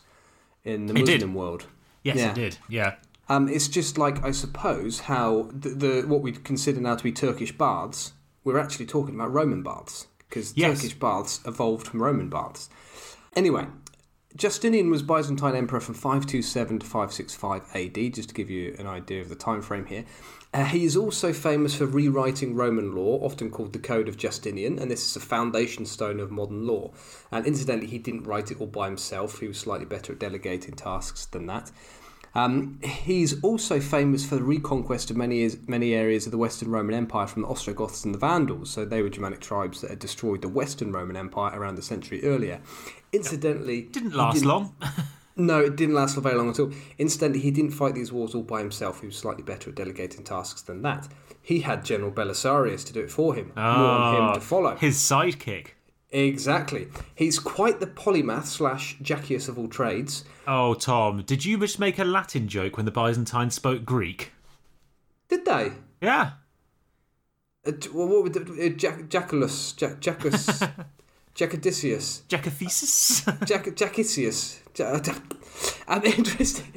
in 0.63 0.87
the. 0.87 0.93
Muslim 0.93 1.33
world? 1.35 1.67
Yes, 2.03 2.17
Yeah. 2.17 2.31
it 2.31 2.35
did. 2.35 2.57
Yeah. 2.67 2.95
Um, 3.29 3.47
it's 3.47 3.67
just 3.67 3.97
like 3.97 4.23
I 4.25 4.31
suppose 4.31 5.01
how 5.01 5.49
the, 5.53 5.69
the 5.69 6.01
what 6.07 6.21
we 6.21 6.31
consider 6.31 6.81
now 6.81 6.95
to 6.95 7.03
be 7.03 7.11
Turkish 7.11 7.55
baths, 7.55 8.13
we're 8.43 8.57
actually 8.57 8.87
talking 8.87 9.13
about 9.15 9.31
Roman 9.31 9.61
baths 9.63 10.07
because 10.27 10.57
Yes. 10.57 10.81
Turkish 10.81 10.97
baths 10.97 11.39
evolved 11.45 11.87
from 11.87 12.01
Roman 12.01 12.29
baths. 12.29 12.69
Anyway, 13.35 13.67
Justinian 14.35 14.89
was 14.89 15.03
Byzantine 15.03 15.55
emperor 15.55 15.79
from 15.79 15.93
527 15.95 16.79
to 16.79 16.85
565 16.85 17.63
AD, 17.75 18.13
just 18.13 18.29
to 18.29 18.35
give 18.35 18.49
you 18.49 18.75
an 18.79 18.87
idea 18.87 19.21
of 19.21 19.29
the 19.29 19.35
time 19.35 19.61
frame 19.61 19.85
here. 19.85 20.03
Uh, 20.53 20.65
he 20.65 20.83
is 20.83 20.97
also 20.97 21.31
famous 21.31 21.75
for 21.75 21.85
rewriting 21.85 22.55
Roman 22.55 22.93
law, 22.93 23.19
often 23.23 23.49
called 23.49 23.71
the 23.71 23.79
Code 23.79 24.09
of 24.09 24.17
Justinian, 24.17 24.79
and 24.79 24.91
this 24.91 25.05
is 25.05 25.15
a 25.15 25.21
foundation 25.21 25.85
stone 25.85 26.19
of 26.19 26.29
modern 26.29 26.67
law. 26.67 26.91
And 27.31 27.45
incidentally, 27.45 27.87
he 27.87 27.99
didn't 27.99 28.23
write 28.23 28.51
it 28.51 28.59
all 28.59 28.67
by 28.67 28.87
himself, 28.87 29.39
he 29.39 29.47
was 29.47 29.57
slightly 29.57 29.85
better 29.85 30.11
at 30.11 30.19
delegating 30.19 30.73
tasks 30.73 31.25
than 31.25 31.45
that. 31.45 31.71
Um, 32.33 32.79
he's 32.81 33.41
also 33.43 33.79
famous 33.79 34.25
for 34.25 34.35
the 34.35 34.43
reconquest 34.43 35.11
of 35.11 35.17
many 35.17 35.49
many 35.67 35.93
areas 35.93 36.25
of 36.25 36.31
the 36.31 36.37
Western 36.37 36.71
Roman 36.71 36.95
Empire 36.95 37.27
from 37.27 37.41
the 37.41 37.49
Ostrogoths 37.49 38.05
and 38.05 38.13
the 38.13 38.19
Vandals. 38.19 38.69
So 38.69 38.85
they 38.85 39.01
were 39.01 39.09
Germanic 39.09 39.41
tribes 39.41 39.81
that 39.81 39.89
had 39.89 39.99
destroyed 39.99 40.41
the 40.41 40.47
Western 40.47 40.93
Roman 40.93 41.17
Empire 41.17 41.57
around 41.57 41.77
a 41.77 41.81
century 41.81 42.23
earlier. 42.23 42.61
Incidentally, 43.11 43.83
Didn't 43.83 44.15
last 44.15 44.45
long. 44.45 44.75
No, 45.35 45.59
it 45.61 45.75
didn't 45.75 45.95
last 45.95 46.15
for 46.15 46.21
very 46.21 46.35
long 46.35 46.49
at 46.49 46.59
all. 46.59 46.71
Incidentally, 46.97 47.39
he 47.41 47.51
didn't 47.51 47.71
fight 47.71 47.95
these 47.95 48.11
wars 48.11 48.35
all 48.35 48.43
by 48.43 48.59
himself. 48.59 48.99
He 49.01 49.07
was 49.07 49.15
slightly 49.17 49.43
better 49.43 49.69
at 49.69 49.75
delegating 49.75 50.23
tasks 50.23 50.61
than 50.61 50.81
that. 50.81 51.07
He 51.41 51.61
had 51.61 51.83
General 51.85 52.11
Belisarius 52.11 52.85
to 52.85 52.93
do 52.93 52.99
it 53.01 53.09
for 53.11 53.33
him. 53.33 53.51
More 53.55 53.65
on 53.65 54.15
him 54.15 54.21
Ah, 54.23 54.33
to 54.33 54.41
follow. 54.41 54.75
His 54.75 54.97
sidekick. 54.97 55.67
Exactly. 56.11 56.89
He's 57.15 57.39
quite 57.39 57.79
the 57.79 57.87
polymath 57.87 58.45
slash 58.45 58.97
Jackius 59.01 59.47
of 59.47 59.57
all 59.57 59.69
trades. 59.69 60.25
Oh, 60.45 60.73
Tom, 60.73 61.23
did 61.23 61.45
you 61.45 61.57
just 61.57 61.79
make 61.79 61.97
a 61.97 62.03
Latin 62.03 62.47
joke 62.49 62.75
when 62.75 62.85
the 62.85 62.91
Byzantines 62.91 63.55
spoke 63.55 63.85
Greek? 63.85 64.33
Did 65.29 65.45
they? 65.45 65.71
Yeah. 66.01 66.31
Uh, 67.65 67.71
well, 67.93 68.07
what 68.07 68.23
would 68.23 68.33
the, 68.33 68.65
uh, 68.65 68.69
Jack, 68.77 69.07
Jackalus, 69.07 69.73
Jack, 69.77 70.01
Jackus, 70.01 70.67
Jacadicius. 71.35 72.21
Jacathesis? 72.27 73.23
Jac- 73.47 73.75
Jacicius. 73.75 74.59
Ja- 74.77 74.99
And 75.87 76.03
interesting, 76.05 76.73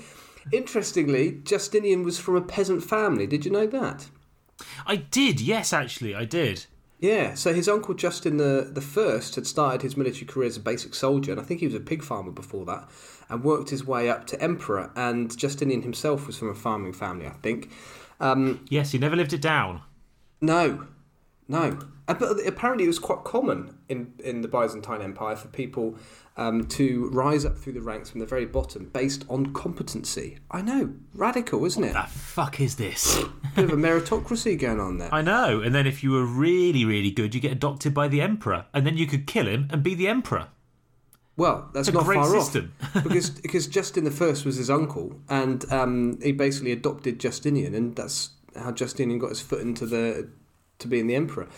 interestingly, 0.52 1.40
Justinian 1.44 2.02
was 2.02 2.18
from 2.18 2.36
a 2.36 2.40
peasant 2.42 2.82
family. 2.84 3.26
Did 3.26 3.44
you 3.44 3.50
know 3.50 3.66
that? 3.66 4.08
I 4.86 4.96
did, 4.96 5.40
yes, 5.40 5.72
actually, 5.72 6.14
I 6.14 6.24
did. 6.24 6.66
Yeah, 7.00 7.34
so 7.34 7.52
his 7.52 7.68
uncle 7.68 7.94
Justin 7.94 8.36
the, 8.38 8.70
the 8.72 8.80
First 8.80 9.34
had 9.34 9.46
started 9.46 9.82
his 9.82 9.96
military 9.96 10.26
career 10.26 10.46
as 10.48 10.56
a 10.56 10.60
basic 10.60 10.94
soldier, 10.94 11.32
and 11.32 11.40
I 11.40 11.44
think 11.44 11.60
he 11.60 11.66
was 11.66 11.74
a 11.74 11.80
pig 11.80 12.02
farmer 12.02 12.30
before 12.30 12.64
that, 12.66 12.88
and 13.28 13.42
worked 13.44 13.70
his 13.70 13.84
way 13.84 14.08
up 14.08 14.26
to 14.28 14.40
emperor. 14.40 14.90
And 14.96 15.36
Justinian 15.36 15.82
himself 15.82 16.26
was 16.26 16.38
from 16.38 16.48
a 16.50 16.54
farming 16.54 16.92
family, 16.94 17.26
I 17.26 17.32
think. 17.42 17.70
Um, 18.20 18.64
Yes, 18.70 18.92
he 18.92 18.98
never 18.98 19.16
lived 19.16 19.32
it 19.32 19.42
down. 19.42 19.82
no, 20.40 20.86
no. 21.48 21.78
Uh, 22.06 22.14
But 22.14 22.46
apparently, 22.46 22.84
it 22.84 22.88
was 22.88 22.98
quite 22.98 23.24
common 23.24 23.78
in, 23.88 24.12
in 24.22 24.42
the 24.42 24.48
Byzantine 24.48 25.00
Empire 25.00 25.36
for 25.36 25.48
people 25.48 25.96
um, 26.36 26.66
to 26.68 27.08
rise 27.10 27.44
up 27.46 27.56
through 27.56 27.72
the 27.74 27.80
ranks 27.80 28.10
from 28.10 28.20
the 28.20 28.26
very 28.26 28.44
bottom 28.44 28.90
based 28.92 29.24
on 29.30 29.52
competency. 29.54 30.38
I 30.50 30.60
know, 30.62 30.94
radical, 31.14 31.64
isn't 31.64 31.82
it? 31.82 31.94
What 31.94 32.04
the 32.08 32.18
fuck 32.18 32.60
is 32.60 32.76
this? 32.76 33.22
Bit 33.56 33.64
of 33.66 33.70
a 33.72 33.76
meritocracy 33.76 34.58
going 34.58 34.80
on 34.80 34.98
there. 34.98 35.14
I 35.14 35.22
know. 35.22 35.60
And 35.60 35.74
then 35.74 35.86
if 35.86 36.02
you 36.02 36.10
were 36.10 36.26
really, 36.26 36.84
really 36.84 37.10
good, 37.10 37.34
you 37.34 37.40
get 37.40 37.52
adopted 37.52 37.94
by 37.94 38.08
the 38.08 38.20
emperor, 38.20 38.66
and 38.74 38.86
then 38.86 38.96
you 38.98 39.06
could 39.06 39.26
kill 39.26 39.46
him 39.46 39.68
and 39.70 39.82
be 39.82 39.94
the 39.94 40.08
emperor. 40.08 40.48
Well, 41.36 41.70
that's 41.72 41.88
It's 41.88 41.94
a 41.96 41.98
not 41.98 42.04
great 42.04 42.16
far 42.16 42.30
system. 42.40 42.72
off 42.94 43.02
because 43.04 43.30
because 43.30 43.66
Justin 43.66 44.04
the 44.04 44.10
First 44.10 44.44
was 44.44 44.56
his 44.56 44.70
uncle, 44.70 45.20
and 45.28 45.64
um, 45.72 46.18
he 46.22 46.32
basically 46.32 46.70
adopted 46.72 47.18
Justinian, 47.18 47.74
and 47.74 47.96
that's 47.96 48.30
how 48.56 48.70
Justinian 48.72 49.18
got 49.18 49.30
his 49.30 49.40
foot 49.40 49.60
into 49.60 49.84
the 49.86 50.28
to 50.84 50.88
being 50.88 51.08
the 51.08 51.16
emperor. 51.16 51.48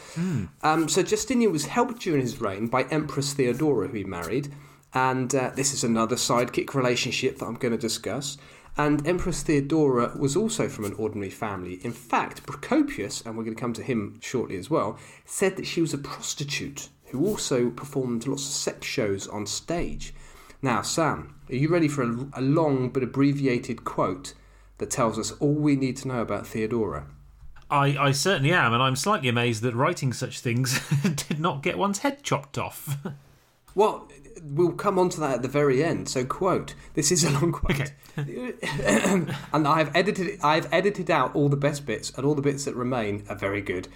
Um, 0.63 0.89
so 0.89 1.03
Justinian 1.03 1.53
was 1.53 1.67
helped 1.67 2.01
during 2.01 2.23
his 2.23 2.41
reign 2.41 2.67
by 2.69 2.85
Empress 2.85 3.35
Theodora, 3.35 3.89
who 3.89 3.99
he 3.99 4.05
married, 4.05 4.53
and 4.95 5.35
uh, 5.35 5.51
this 5.55 5.75
is 5.75 5.85
another 5.85 6.17
sidekick 6.17 6.75
relationship 6.75 7.39
that 7.39 7.47
I'm 7.47 7.55
going 7.55 7.73
to 7.73 7.79
discuss. 7.79 8.39
And 8.79 9.07
Empress 9.07 9.43
Theodora 9.43 10.13
was 10.19 10.37
also 10.37 10.69
from 10.69 10.85
an 10.85 10.93
ordinary 10.95 11.31
family. 11.31 11.81
In 11.83 11.93
fact, 11.93 12.47
Procopius, 12.47 13.23
and 13.23 13.37
we're 13.37 13.45
going 13.45 13.57
to 13.57 13.61
come 13.61 13.73
to 13.75 13.83
him 13.83 14.19
shortly 14.21 14.57
as 14.57 14.69
well, 14.69 14.99
said 15.25 15.57
that 15.57 15.67
she 15.67 15.81
was 15.81 15.95
a 15.95 15.99
prostitute 15.99 16.91
who 17.07 17.25
also 17.25 17.71
performed 17.71 18.27
lots 18.27 18.47
of 18.47 18.53
sex 18.53 18.87
shows 18.87 19.29
on 19.29 19.47
stage. 19.47 20.13
Now, 20.61 20.83
Sam, 20.83 21.35
are 21.49 21.55
you 21.55 21.69
ready 21.69 21.89
for 21.89 22.03
a, 22.03 22.29
a 22.35 22.43
long 22.43 22.91
but 22.91 23.03
abbreviated 23.03 23.85
quote 23.85 24.35
that 24.79 24.91
tells 24.91 25.19
us 25.19 25.33
all 25.41 25.55
we 25.55 25.77
need 25.77 25.97
to 25.99 26.09
know 26.09 26.21
about 26.21 26.47
Theodora? 26.47 27.07
I, 27.71 27.97
I 27.99 28.13
certainly 28.13 28.53
am, 28.53 28.73
and 28.73 28.83
I'm 28.83 28.97
slightly 28.97 29.29
amazed 29.29 29.63
that 29.63 29.75
writing 29.75 30.13
such 30.13 30.41
things 30.41 30.81
did 31.29 31.41
not 31.41 31.63
get 31.63 31.79
one's 31.79 31.99
head 31.99 32.23
chopped 32.23 32.59
off. 32.59 32.97
Well, 33.75 34.09
we'll 34.43 34.73
come 34.73 34.99
on 34.99 35.11
to 35.11 35.21
that 35.21 35.35
at 35.35 35.43
the 35.43 35.49
very 35.49 35.85
end. 35.85 36.09
So, 36.09 36.25
quote. 36.25 36.75
This 36.95 37.13
is 37.13 37.25
a 37.25 37.31
long 37.31 37.53
quote. 37.53 37.93
and 38.17 39.69
I've 39.69 39.95
edited 39.95 40.41
I've 40.43 40.73
edited 40.73 41.11
out 41.11 41.35
all 41.35 41.51
the 41.51 41.59
best 41.59 41.85
bits, 41.85 42.11
and 42.17 42.25
all 42.25 42.35
the 42.35 42.41
bits 42.41 42.65
that 42.65 42.75
remain 42.75 43.25
are 43.29 43.37
very 43.37 43.61
good. 43.61 43.89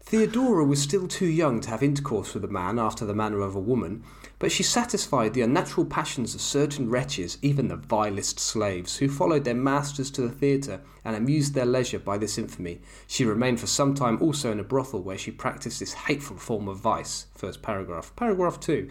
Theodora 0.00 0.64
was 0.64 0.80
still 0.80 1.06
too 1.06 1.26
young 1.26 1.60
to 1.60 1.68
have 1.68 1.82
intercourse 1.82 2.32
with 2.32 2.44
a 2.44 2.48
man 2.48 2.78
after 2.78 3.04
the 3.04 3.14
manner 3.14 3.42
of 3.42 3.54
a 3.54 3.60
woman, 3.60 4.04
but 4.38 4.52
she 4.52 4.62
satisfied 4.62 5.32
the 5.32 5.40
unnatural 5.40 5.86
passions 5.86 6.34
of 6.34 6.40
certain 6.40 6.90
wretches, 6.90 7.38
even 7.40 7.68
the 7.68 7.76
vilest 7.76 8.38
slaves, 8.38 8.96
who 8.98 9.08
followed 9.08 9.44
their 9.44 9.54
masters 9.54 10.10
to 10.10 10.20
the 10.20 10.30
theatre 10.30 10.80
and 11.04 11.16
amused 11.16 11.54
their 11.54 11.64
leisure 11.64 11.98
by 11.98 12.18
this 12.18 12.36
infamy. 12.36 12.80
She 13.06 13.24
remained 13.24 13.60
for 13.60 13.66
some 13.66 13.94
time 13.94 14.20
also 14.20 14.52
in 14.52 14.60
a 14.60 14.64
brothel 14.64 15.02
where 15.02 15.16
she 15.16 15.30
practised 15.30 15.80
this 15.80 15.94
hateful 15.94 16.36
form 16.36 16.68
of 16.68 16.78
vice. 16.78 17.26
First 17.34 17.62
paragraph. 17.62 18.14
Paragraph 18.16 18.60
two. 18.60 18.90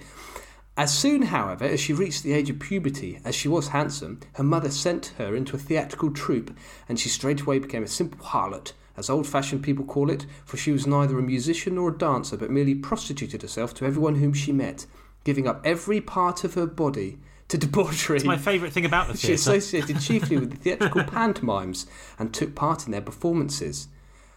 As 0.77 0.97
soon, 0.97 1.21
however, 1.21 1.63
as 1.63 1.79
she 1.79 1.93
reached 1.93 2.23
the 2.23 2.33
age 2.33 2.49
of 2.49 2.59
puberty, 2.59 3.19
as 3.23 3.33
she 3.33 3.47
was 3.47 3.69
handsome, 3.69 4.19
her 4.33 4.43
mother 4.43 4.69
sent 4.69 5.13
her 5.17 5.33
into 5.33 5.55
a 5.55 5.59
theatrical 5.59 6.11
troupe, 6.11 6.53
and 6.89 6.99
she 6.99 7.07
straightway 7.07 7.59
became 7.59 7.83
a 7.83 7.87
simple 7.87 8.25
harlot, 8.25 8.73
as 8.97 9.09
old 9.09 9.25
fashioned 9.25 9.63
people 9.63 9.85
call 9.85 10.09
it, 10.09 10.25
for 10.43 10.57
she 10.57 10.73
was 10.73 10.85
neither 10.85 11.17
a 11.17 11.21
musician 11.21 11.75
nor 11.75 11.89
a 11.89 11.97
dancer, 11.97 12.35
but 12.35 12.49
merely 12.51 12.75
prostituted 12.75 13.41
herself 13.41 13.73
to 13.75 13.85
everyone 13.85 14.15
whom 14.15 14.33
she 14.33 14.51
met, 14.51 14.85
giving 15.25 15.45
up 15.47 15.59
every 15.65 15.99
part 15.99 16.45
of 16.45 16.53
her 16.53 16.65
body 16.65 17.17
to 17.49 17.57
debauchery. 17.65 18.23
My 18.23 18.37
favourite 18.37 18.71
thing 18.71 18.85
about 18.85 19.07
the 19.07 19.13
theatre. 19.13 19.27
She 19.27 19.33
associated 19.33 19.99
chiefly 19.99 20.37
with 20.37 20.51
the 20.51 20.55
theatrical 20.63 21.03
pantomimes 21.03 21.85
and 22.17 22.33
took 22.33 22.55
part 22.55 22.85
in 22.85 22.91
their 22.93 23.01
performances. 23.01 23.89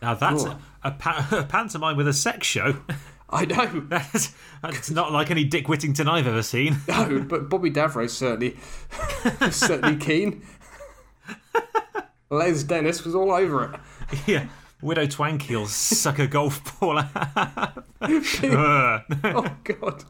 Now 0.02 0.14
that's 0.14 0.44
Oh. 0.44 0.58
a, 0.82 0.88
a, 0.88 0.90
pa- 0.90 1.28
a 1.32 1.44
pantomime 1.44 1.96
with 1.96 2.08
a 2.08 2.12
sex 2.12 2.46
show. 2.46 2.78
I 3.30 3.44
know, 3.44 3.80
That's, 3.88 4.32
that's 4.62 4.90
not 4.90 5.12
like 5.12 5.30
any 5.30 5.44
Dick 5.44 5.68
Whittington 5.68 6.08
I've 6.08 6.26
ever 6.26 6.42
seen. 6.42 6.78
no, 6.88 7.20
but 7.28 7.50
Bobby 7.50 7.70
Davro 7.70 8.08
certainly, 8.08 8.56
certainly 9.50 9.96
keen. 9.96 10.42
Les 12.30 12.62
Dennis 12.62 13.04
was 13.04 13.14
all 13.14 13.30
over 13.32 13.64
it. 13.64 13.80
yeah. 14.26 14.46
Widow 14.80 15.06
Twankey'll 15.06 15.66
suck 15.66 16.18
a 16.20 16.26
golf 16.26 16.78
ball 16.80 16.98
out. 17.00 17.84
Oh 18.00 19.56
God, 19.64 20.04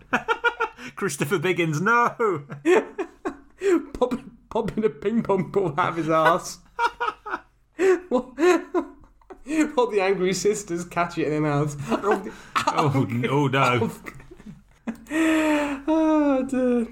Christopher 0.97 1.39
Biggins, 1.39 1.81
no! 1.81 2.45
Pop, 3.95 4.15
popping 4.51 4.85
a 4.85 4.89
ping 4.89 5.23
pong 5.23 5.51
ball 5.51 5.75
out 5.79 5.91
of 5.91 5.97
his 5.97 6.09
ass. 6.11 6.59
While 8.09 8.35
while 9.75 9.87
the 9.87 10.01
angry 10.01 10.33
sisters 10.35 10.85
catch 10.85 11.19
it 11.19 11.25
in 11.25 11.31
their 11.31 11.41
mouths. 11.41 11.77
Oh, 11.89 12.31
Oh, 12.67 13.07
oh 13.31 13.47
no. 13.49 13.91
oh 15.87 16.45
dear. 16.45 16.87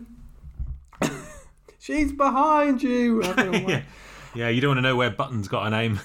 She's 1.79 2.13
behind 2.13 2.83
you. 2.83 3.23
I 3.23 3.33
don't 3.33 3.53
know 3.53 3.59
why. 3.61 3.71
yeah. 3.71 3.83
yeah, 4.35 4.49
you 4.49 4.61
don't 4.61 4.71
want 4.71 4.79
to 4.79 4.83
know 4.83 4.97
where 4.97 5.11
Button's 5.11 5.49
got 5.49 5.67
a 5.67 5.71
name. 5.71 6.01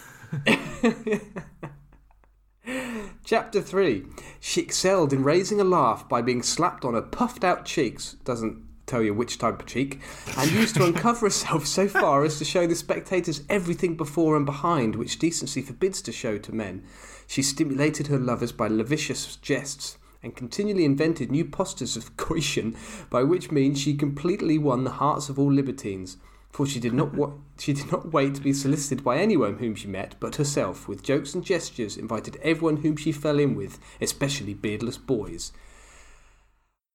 Chapter 3.23 3.61
3. 3.61 4.05
She 4.39 4.61
excelled 4.61 5.13
in 5.13 5.23
raising 5.23 5.61
a 5.61 5.63
laugh 5.63 6.07
by 6.09 6.21
being 6.21 6.43
slapped 6.43 6.83
on 6.83 6.93
her 6.93 7.01
puffed 7.01 7.43
out 7.43 7.65
cheeks, 7.65 8.17
doesn't 8.25 8.61
tell 8.85 9.01
you 9.01 9.13
which 9.13 9.37
type 9.37 9.61
of 9.61 9.65
cheek, 9.65 10.01
and 10.37 10.51
used 10.51 10.75
to 10.75 10.83
uncover 10.83 11.27
herself 11.27 11.65
so 11.65 11.87
far 11.87 12.25
as 12.25 12.37
to 12.37 12.45
show 12.45 12.67
the 12.67 12.75
spectators 12.75 13.43
everything 13.49 13.95
before 13.95 14.35
and 14.35 14.45
behind 14.45 14.95
which 14.95 15.19
decency 15.19 15.61
forbids 15.61 16.01
to 16.01 16.11
show 16.11 16.37
to 16.37 16.53
men. 16.53 16.83
She 17.27 17.41
stimulated 17.41 18.07
her 18.07 18.19
lovers 18.19 18.51
by 18.51 18.67
lascivious 18.67 19.37
jests 19.37 19.97
and 20.23 20.35
continually 20.35 20.85
invented 20.85 21.31
new 21.31 21.45
postures 21.45 21.95
of 21.95 22.17
coition, 22.17 22.75
by 23.09 23.23
which 23.23 23.51
means 23.51 23.79
she 23.79 23.95
completely 23.95 24.57
won 24.57 24.83
the 24.83 24.91
hearts 24.91 25.29
of 25.29 25.39
all 25.39 25.51
libertines. 25.51 26.17
For 26.51 26.65
she 26.65 26.79
did 26.79 26.93
not 26.93 27.13
wa- 27.13 27.31
she 27.57 27.73
did 27.73 27.91
not 27.91 28.11
wait 28.11 28.35
to 28.35 28.41
be 28.41 28.51
solicited 28.53 29.03
by 29.03 29.17
anyone 29.17 29.57
whom 29.57 29.73
she 29.75 29.87
met, 29.87 30.15
but 30.19 30.35
herself, 30.35 30.87
with 30.87 31.01
jokes 31.03 31.33
and 31.33 31.43
gestures, 31.43 31.95
invited 31.97 32.35
everyone 32.43 32.77
whom 32.77 32.97
she 32.97 33.11
fell 33.11 33.39
in 33.39 33.55
with, 33.55 33.79
especially 34.01 34.53
beardless 34.53 34.97
boys. 34.97 35.53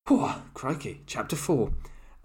Poor 0.04 0.42
crikey, 0.54 1.00
chapter 1.06 1.36
four. 1.36 1.72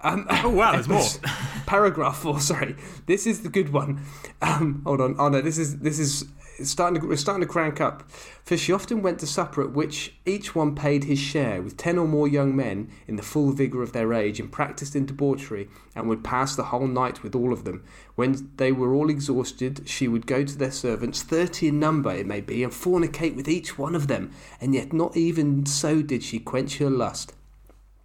Um, 0.01 0.27
Oh, 0.43 0.49
wow, 0.49 0.73
there's 0.73 0.87
more. 0.87 1.07
Paragraph 1.65 2.17
four. 2.19 2.39
Sorry, 2.39 2.75
this 3.05 3.25
is 3.25 3.43
the 3.43 3.49
good 3.49 3.69
one. 3.71 4.01
Um, 4.41 4.81
hold 4.85 5.01
on. 5.01 5.15
Oh 5.17 5.29
no, 5.29 5.41
this 5.41 5.57
is 5.57 5.79
this 5.79 5.99
is 5.99 6.25
it's 6.61 6.71
starting 6.71 7.01
to 7.01 7.07
we're 7.07 7.15
starting 7.17 7.41
to 7.41 7.51
crank 7.51 7.81
up. 7.81 8.09
For 8.43 8.55
she 8.55 8.71
often 8.71 9.01
went 9.01 9.19
to 9.19 9.27
supper 9.27 9.61
at 9.61 9.71
which 9.71 10.15
each 10.25 10.55
one 10.55 10.75
paid 10.75 11.03
his 11.03 11.19
share, 11.19 11.61
with 11.61 11.77
ten 11.77 11.97
or 11.97 12.07
more 12.07 12.27
young 12.27 12.55
men 12.55 12.89
in 13.07 13.15
the 13.15 13.23
full 13.23 13.51
vigour 13.51 13.81
of 13.81 13.93
their 13.93 14.13
age, 14.13 14.39
and 14.39 14.51
practised 14.51 14.95
in 14.95 15.05
debauchery, 15.05 15.67
and 15.95 16.07
would 16.07 16.23
pass 16.23 16.55
the 16.55 16.65
whole 16.65 16.87
night 16.87 17.23
with 17.23 17.35
all 17.35 17.51
of 17.51 17.65
them. 17.65 17.83
When 18.15 18.51
they 18.57 18.71
were 18.71 18.93
all 18.93 19.09
exhausted, 19.09 19.89
she 19.89 20.07
would 20.07 20.27
go 20.27 20.43
to 20.43 20.57
their 20.57 20.71
servants, 20.71 21.23
thirty 21.23 21.67
in 21.67 21.79
number 21.79 22.11
it 22.11 22.25
may 22.25 22.41
be, 22.41 22.63
and 22.63 22.71
fornicate 22.71 23.35
with 23.35 23.47
each 23.47 23.77
one 23.77 23.95
of 23.95 24.07
them. 24.07 24.31
And 24.59 24.73
yet 24.73 24.93
not 24.93 25.17
even 25.17 25.65
so 25.65 26.01
did 26.01 26.23
she 26.23 26.39
quench 26.39 26.77
her 26.77 26.89
lust. 26.89 27.33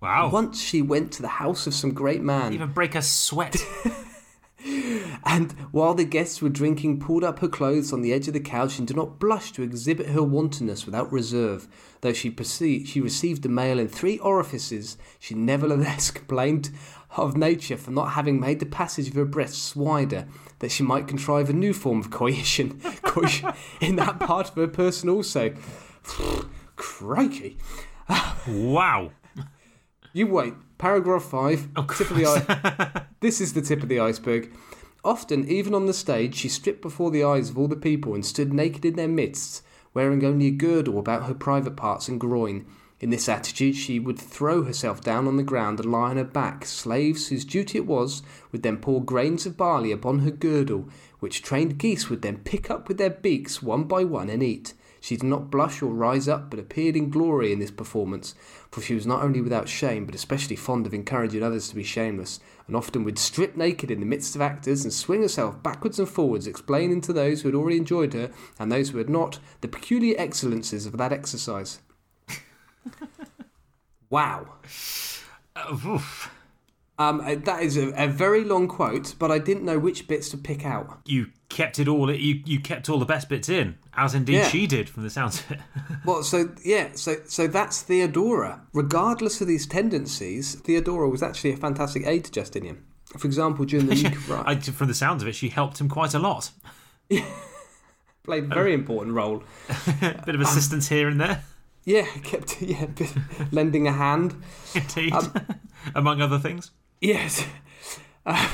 Wow. 0.01 0.31
Once 0.31 0.61
she 0.61 0.83
went 0.83 1.13
to 1.13 1.23
the 1.23 1.29
house 1.29 1.67
of 1.67 1.75
some 1.75 1.93
great 1.93 2.23
man. 2.23 2.53
Even 2.53 2.73
break 2.73 2.95
a 2.95 3.03
sweat. 3.03 3.57
And 4.65 5.53
while 5.71 5.95
the 5.95 6.05
guests 6.05 6.41
were 6.41 6.49
drinking, 6.49 7.01
pulled 7.01 7.25
up 7.25 7.41
her 7.41 7.49
clothes 7.49 7.93
on 7.93 8.01
the 8.01 8.13
edge 8.13 8.27
of 8.29 8.35
the 8.35 8.41
couch 8.41 8.79
and 8.79 8.87
did 8.87 8.97
not 8.97 9.19
blush 9.19 9.53
to 9.53 9.63
exhibit 9.63 10.09
her 10.09 10.23
wantonness 10.23 10.87
without 10.87 11.13
reserve. 11.13 11.69
Though 12.01 12.13
she, 12.13 12.31
perceived, 12.31 12.89
she 12.89 13.01
received 13.01 13.45
a 13.45 13.49
male 13.49 13.79
in 13.79 13.89
three 13.89 14.19
orifices, 14.19 14.97
she 15.19 15.35
nevertheless 15.35 16.11
complained 16.13 16.71
of 17.17 17.37
nature 17.37 17.77
for 17.77 17.91
not 17.91 18.13
having 18.13 18.39
made 18.39 18.61
the 18.61 18.67
passage 18.67 19.09
of 19.09 19.15
her 19.15 19.25
breasts 19.25 19.75
wider, 19.75 20.27
that 20.59 20.71
she 20.71 20.83
might 20.83 21.09
contrive 21.09 21.49
a 21.49 21.55
new 21.55 21.73
form 21.73 22.01
of 22.01 22.11
coition, 22.11 22.81
coition 23.03 23.53
in 23.81 23.97
that 23.97 24.21
part 24.21 24.49
of 24.49 24.55
her 24.55 24.69
person 24.69 25.09
also. 25.09 25.55
Crikey. 26.77 27.57
wow. 28.49 29.13
You 30.13 30.27
wait. 30.27 30.55
Paragraph 30.79 31.25
5. 31.25 31.69
Oh, 31.77 31.83
tip 31.85 32.11
of 32.11 32.17
the 32.17 32.27
i- 32.27 33.03
this 33.21 33.41
is 33.41 33.55
the 33.55 33.63
tip 33.63 33.83
of 33.83 33.89
the 33.89 34.01
iceberg. 34.01 34.53
Often, 35.05 35.49
even 35.49 35.75
on 35.75 35.87
the 35.87 35.95
stage, 35.95 36.35
she 36.35 36.49
stripped 36.49 36.83
before 36.83 37.11
the 37.11 37.25
eyes 37.25 37.49
of 37.51 37.57
all 37.59 37.69
the 37.69 37.77
people 37.77 38.15
and 38.15 38.27
stood 38.27 38.53
naked 38.53 38.85
in 38.85 38.97
their 38.97 39.09
midst, 39.09 39.63
wearing 39.95 40.25
only 40.25 40.49
a 40.49 40.51
girdle 40.51 40.99
about 40.99 41.25
her 41.27 41.35
private 41.35 41.77
parts 41.77 42.09
and 42.09 42.21
groin. 42.21 42.67
In 42.99 43.11
this 43.11 43.29
attitude, 43.29 43.77
she 43.77 43.99
would 43.99 44.19
throw 44.19 44.65
herself 44.65 45.01
down 45.03 45.27
on 45.29 45.37
the 45.37 45.43
ground 45.43 45.81
and 45.81 45.93
lie 45.93 46.11
on 46.11 46.17
her 46.17 46.25
back. 46.25 46.65
Slaves, 46.65 47.29
whose 47.29 47.45
duty 47.45 47.79
it 47.79 47.87
was, 47.87 48.23
would 48.53 48.63
then 48.63 48.79
pour 48.79 49.03
grains 49.05 49.47
of 49.47 49.57
barley 49.57 49.93
upon 49.93 50.21
her 50.21 50.31
girdle, 50.31 50.89
which 51.21 51.43
trained 51.43 51.79
geese 51.79 52.11
would 52.11 52.23
then 52.23 52.39
pick 52.39 52.71
up 52.71 52.89
with 52.89 52.99
their 52.99 53.11
beaks 53.11 53.63
one 53.63 53.85
by 53.85 54.03
one 54.03 54.29
and 54.29 54.43
eat. 54.43 54.75
She 55.01 55.17
did 55.17 55.27
not 55.27 55.51
blush 55.51 55.83
or 55.83 55.93
rise 55.93 56.27
up, 56.27 56.51
but 56.51 56.59
appeared 56.59 56.97
in 56.97 57.11
glory 57.11 57.53
in 57.53 57.61
this 57.61 57.71
performance, 57.71 58.35
for 58.77 58.83
she 58.83 58.95
was 58.95 59.07
not 59.07 59.23
only 59.23 59.41
without 59.41 59.71
shame, 59.71 60.05
but 60.05 60.15
especially 60.15 60.55
fond 60.55 60.87
of 60.87 60.93
encouraging 60.93 61.43
others 61.43 61.67
to 61.67 61.75
be 61.75 61.83
shameless, 61.83 62.41
and 62.67 62.77
often 62.77 63.05
would 63.05 63.19
strip 63.19 63.57
naked 63.57 63.91
in 63.91 64.01
the 64.01 64.05
midst 64.05 64.35
of 64.35 64.43
actors 64.43 64.85
and 64.85 64.93
swing 64.93 65.23
herself 65.23 65.63
backwards 65.63 65.99
and 65.99 66.07
forwards, 66.07 66.47
explaining 66.47 67.01
to 67.01 67.15
those 67.15 67.41
who 67.41 67.49
had 67.49 67.55
already 67.55 67.79
enjoyed 67.79 68.13
her 68.13 68.31
and 68.59 68.71
those 68.71 68.91
who 68.91 68.99
had 68.99 69.09
not 69.09 69.39
the 69.63 69.69
peculiar 69.69 70.15
excellences 70.19 70.85
of 70.85 70.99
that 70.99 71.11
exercise. 71.11 71.79
wow. 74.11 74.47
Uh. 75.57 75.99
Um, 76.99 77.21
uh, 77.21 77.37
that 77.45 77.63
is 77.63 77.79
a, 77.79 77.93
a 77.93 78.09
very 78.09 78.45
long 78.45 78.69
quote, 78.69 79.15
but 79.19 79.31
I 79.31 79.39
didn't 79.39 79.65
know 79.65 79.79
which 79.79 80.07
bits 80.07 80.29
to 80.31 80.37
pick 80.37 80.67
out. 80.67 80.99
You 81.07 81.29
kept 81.49 81.79
it 81.79 81.89
all. 81.89 82.11
You 82.13 82.43
you 82.45 82.61
kept 82.61 82.89
all 82.89 82.99
the 82.99 83.05
best 83.07 83.29
bits 83.29 83.49
in, 83.49 83.77
as 83.95 84.15
indeed 84.15 84.35
Yeah. 84.37 84.49
she 84.49 84.67
did, 84.67 84.89
from 84.89 85.03
the 85.05 85.11
sounds 85.11 85.41
of 85.41 85.53
it. 85.53 85.61
Well, 86.05 86.23
so 86.23 86.51
yeah, 86.65 86.91
so 86.95 87.17
so 87.27 87.47
that's 87.47 87.83
Theodora. 87.83 88.63
Regardless 88.73 89.41
of 89.41 89.49
these 89.49 89.67
tendencies, 89.67 90.55
Theodora 90.57 91.09
was 91.09 91.23
actually 91.23 91.53
a 91.53 91.57
fantastic 91.57 92.07
aid 92.07 92.25
to 92.27 92.31
Justinian. 92.31 92.85
For 93.19 93.27
example, 93.27 93.65
during 93.65 93.87
the 93.87 93.95
Nicarai, 94.03 94.43
I, 94.47 94.57
from 94.61 94.89
the 94.89 94.95
sounds 94.95 95.23
of 95.23 95.29
it, 95.29 95.35
she 95.35 95.49
helped 95.49 95.81
him 95.81 95.89
quite 95.89 96.15
a 96.15 96.19
lot. 96.19 96.51
played 98.25 98.45
a 98.45 98.47
very 98.49 98.75
important 98.75 99.15
role. 99.15 99.43
a 100.03 100.23
Bit 100.27 100.35
of 100.35 100.41
assistance 100.41 100.89
here 100.89 101.09
and 101.09 101.21
there, 101.21 101.45
Yeah, 101.85 102.07
kept 102.25 102.61
yeah 102.61 102.87
lending 103.53 103.87
a 103.87 103.93
hand. 103.93 104.35
indeed, 104.75 105.13
Um, 105.13 105.33
among 105.95 106.21
other 106.21 106.39
things. 106.41 106.73
Yes. 107.01 107.45
Uh, 108.25 108.49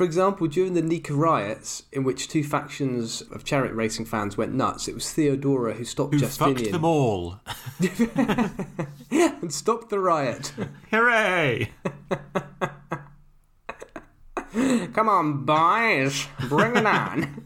for 0.00 0.04
example, 0.04 0.46
during 0.46 0.72
the 0.72 0.80
Nika 0.80 1.12
riots, 1.12 1.82
in 1.92 2.04
which 2.04 2.26
two 2.26 2.42
factions 2.42 3.20
of 3.20 3.44
chariot 3.44 3.74
racing 3.74 4.06
fans 4.06 4.34
went 4.34 4.54
nuts, 4.54 4.88
it 4.88 4.94
was 4.94 5.12
Theodora 5.12 5.74
who 5.74 5.84
stopped 5.84 6.14
Who 6.14 6.20
fucked 6.20 6.56
Justinian 6.56 6.72
them 6.72 6.86
all? 6.86 7.38
and 9.10 9.52
stopped 9.52 9.90
the 9.90 9.98
riot. 9.98 10.54
Hooray! 10.90 11.72
Come 14.94 15.10
on, 15.10 15.44
boys, 15.44 16.26
bring 16.48 16.76
it 16.76 16.86
on. 16.86 17.44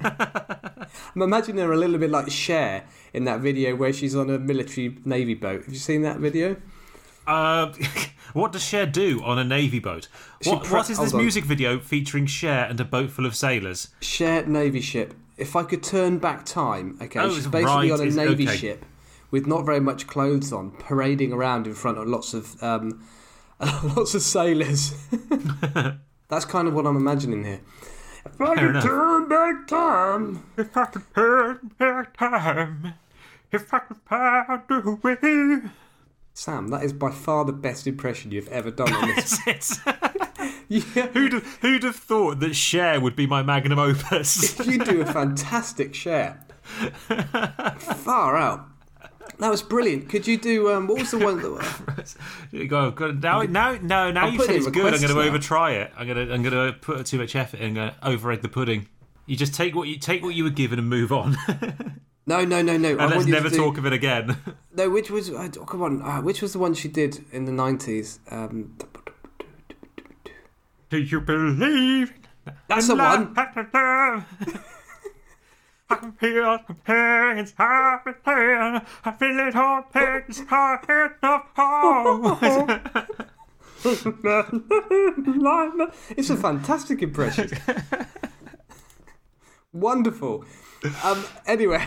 I'm 1.16 1.23
imagining 1.23 1.64
her 1.64 1.73
a 1.73 1.76
little 1.76 1.99
bit 1.99 2.11
like 2.11 2.30
Cher 2.30 2.84
in 3.12 3.25
that 3.25 3.40
video 3.40 3.75
where 3.75 3.92
she's 3.92 4.14
on 4.14 4.30
a 4.30 4.38
military 4.38 4.96
navy 5.04 5.34
boat. 5.34 5.64
Have 5.64 5.75
you 5.75 5.80
seen 5.80 6.02
that 6.02 6.18
video? 6.18 6.54
Uh, 7.26 7.73
what 8.34 8.52
does 8.52 8.62
Cher 8.62 8.84
do 8.84 9.22
on 9.24 9.38
a 9.38 9.44
navy 9.44 9.78
boat? 9.78 10.08
What, 10.44 10.64
pre- 10.64 10.76
what 10.76 10.90
is 10.90 10.98
this 10.98 11.14
music 11.14 11.44
video 11.44 11.78
featuring 11.80 12.26
Cher 12.26 12.66
and 12.68 12.78
a 12.78 12.84
boat 12.84 13.10
full 13.10 13.24
of 13.24 13.34
sailors? 13.34 13.88
Cher 14.02 14.44
navy 14.44 14.82
ship. 14.82 15.14
If 15.38 15.56
I 15.56 15.62
could 15.64 15.82
turn 15.82 16.18
back 16.18 16.44
time, 16.44 16.98
okay, 17.00 17.18
Oh, 17.20 17.28
she's 17.30 17.38
it's 17.38 17.46
basically 17.48 17.90
right, 17.90 17.92
on 17.92 18.00
a 18.00 18.02
it's- 18.08 18.14
navy 18.14 18.46
okay. 18.46 18.56
ship 18.56 18.84
with 19.30 19.46
not 19.46 19.64
very 19.64 19.80
much 19.80 20.06
clothes 20.06 20.52
on, 20.52 20.70
parading 20.72 21.32
around 21.32 21.66
in 21.66 21.74
front 21.74 21.98
of 21.98 22.06
lots 22.06 22.34
of 22.34 22.62
um, 22.62 23.02
lots 23.96 24.14
of 24.14 24.22
sailors. 24.22 24.94
That's 26.28 26.44
kind 26.44 26.68
of 26.68 26.74
what 26.74 26.86
I'm 26.86 26.96
imagining 26.96 27.44
here. 27.44 27.60
If 28.26 28.40
I 28.40 28.54
Fair 28.54 28.72
could 28.72 28.82
turn 28.82 29.28
back 29.28 29.66
time. 29.66 30.44
If 30.56 30.76
I 30.76 30.84
could 30.86 31.02
turn 31.14 31.70
back 31.78 32.16
time, 32.16 32.94
if 33.52 33.74
I 33.74 33.78
could 33.80 33.96
find 34.08 34.62
a 34.70 34.90
way. 35.02 35.70
Sam, 36.36 36.68
that 36.68 36.82
is 36.82 36.92
by 36.92 37.10
far 37.12 37.44
the 37.44 37.52
best 37.52 37.86
impression 37.86 38.32
you've 38.32 38.48
ever 38.48 38.70
done 38.70 38.92
on 38.92 39.09
this. 39.14 39.38
It's- 39.46 39.80
yeah. 40.68 41.06
who'd, 41.09 41.32
have, 41.32 41.46
who'd 41.61 41.82
have 41.85 41.94
thought 41.96 42.40
that 42.40 42.54
Cher 42.54 43.00
would 43.00 43.14
be 43.14 43.26
my 43.26 43.42
magnum 43.42 43.78
opus? 43.78 44.59
You 44.66 44.78
do 44.85 45.00
a 45.00 45.06
fantastic 45.06 45.94
Cher. 45.94 46.44
Far 46.64 48.37
out. 48.37 48.66
That 49.38 49.50
was 49.50 49.62
brilliant. 49.62 50.09
Could 50.09 50.26
you 50.26 50.37
do 50.37 50.72
um, 50.72 50.87
what 50.88 50.98
was 50.98 51.11
the 51.12 51.18
one 51.18 51.40
that 51.40 52.14
You 52.50 52.66
go, 52.66 52.90
go- 52.90 53.12
now, 53.12 53.42
now, 53.42 53.78
no, 53.80 54.11
now 54.11 54.26
you 54.28 54.40
said 54.42 54.56
it's 54.56 54.66
good. 54.68 54.92
I'm 54.94 55.00
going 55.00 55.32
to 55.32 55.38
overtry 55.38 55.80
it. 55.82 55.92
I'm 55.96 56.06
going 56.06 56.26
to, 56.28 56.35
I'm 56.35 56.42
going 56.42 56.72
to 56.72 56.78
put 56.78 57.04
too 57.06 57.18
much 57.18 57.37
effort 57.37 57.61
in. 57.61 57.68
I'm 57.68 57.74
going 57.74 57.90
to 57.90 58.09
over-egg 58.09 58.42
the 58.42 58.48
pudding. 58.48 58.88
You 59.26 59.37
just 59.37 59.54
take 59.54 59.74
what 59.74 59.88
you 59.88 59.98
take 59.98 60.22
what 60.22 60.35
you 60.35 60.44
were 60.44 60.50
given 60.50 60.78
and 60.78 60.88
move 60.88 61.11
on, 61.12 61.37
and 62.26 62.48
No, 62.48 62.62
no, 62.62 62.62
no, 62.62 62.76
no. 62.76 62.96
I 62.98 63.06
let's 63.06 63.26
never 63.26 63.48
do, 63.50 63.56
talk 63.56 63.78
of 63.78 63.87
it 63.87 63.92
again. 63.92 64.37
No, 64.76 64.90
which 64.90 65.08
was 65.08 65.30
oh, 65.30 65.48
come 65.48 65.82
on, 65.82 66.02
uh, 66.02 66.20
which 66.20 66.42
was 66.42 66.52
the 66.52 66.58
one 66.58 66.74
she 66.74 66.88
did 66.88 67.24
in 67.30 67.44
the 67.44 67.52
nineties? 67.52 68.18
Um, 68.28 68.76
Do 70.90 70.98
you 70.98 71.20
believe? 71.20 72.12
that's 72.66 72.88
the 72.88 72.96
one. 72.96 73.32
I 73.37 73.44
can 75.94 76.12
feel 76.18 76.58
the 76.66 76.74
pain 76.74 77.37
head. 77.37 77.52
I 79.04 79.12
feel 79.12 79.38
it 79.46 79.54
all 79.54 79.82
pain 79.82 80.24
inside 80.26 81.10
of 81.22 81.42
home. 81.54 82.38
It's 86.16 86.30
a 86.30 86.37
fantastic 86.37 87.02
impression. 87.02 87.50
Wonderful. 89.72 90.44
Um, 91.02 91.24
anyway, 91.46 91.87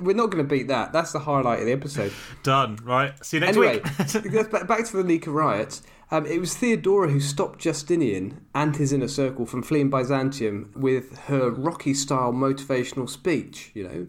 we're 0.00 0.14
not 0.16 0.30
going 0.30 0.38
to 0.38 0.48
beat 0.48 0.68
that. 0.68 0.92
That's 0.92 1.12
the 1.12 1.18
highlight 1.20 1.60
of 1.60 1.66
the 1.66 1.72
episode. 1.72 2.12
Done. 2.42 2.76
Right. 2.82 3.12
See 3.24 3.36
you 3.36 3.40
next 3.40 3.56
Anyway, 3.56 3.80
week. 3.80 4.50
back 4.68 4.84
to 4.86 4.96
the 4.96 5.04
Nika 5.04 5.30
riots. 5.30 5.82
Um, 6.10 6.24
it 6.26 6.38
was 6.40 6.56
Theodora 6.56 7.10
who 7.10 7.20
stopped 7.20 7.58
Justinian 7.60 8.40
and 8.54 8.76
his 8.76 8.92
inner 8.92 9.08
circle 9.08 9.44
from 9.46 9.62
fleeing 9.62 9.90
Byzantium 9.90 10.72
with 10.74 11.18
her 11.26 11.50
Rocky 11.50 11.92
style 11.94 12.32
motivational 12.32 13.08
speech, 13.08 13.70
you 13.74 13.84
know. 13.84 14.06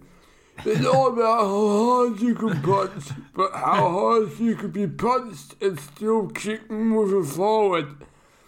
It's 0.66 0.82
not 0.82 1.14
about 1.14 1.40
how 1.40 1.68
hard 1.68 2.20
you 2.20 2.36
can 2.36 2.62
punch, 2.62 3.06
but 3.34 3.52
how 3.54 3.90
hard 3.92 4.40
you 4.40 4.56
can 4.56 4.72
be 4.72 4.88
punched 4.88 5.56
and 5.62 5.80
still 5.80 6.28
keep 6.30 6.70
moving 6.70 7.24
forward. 7.24 7.88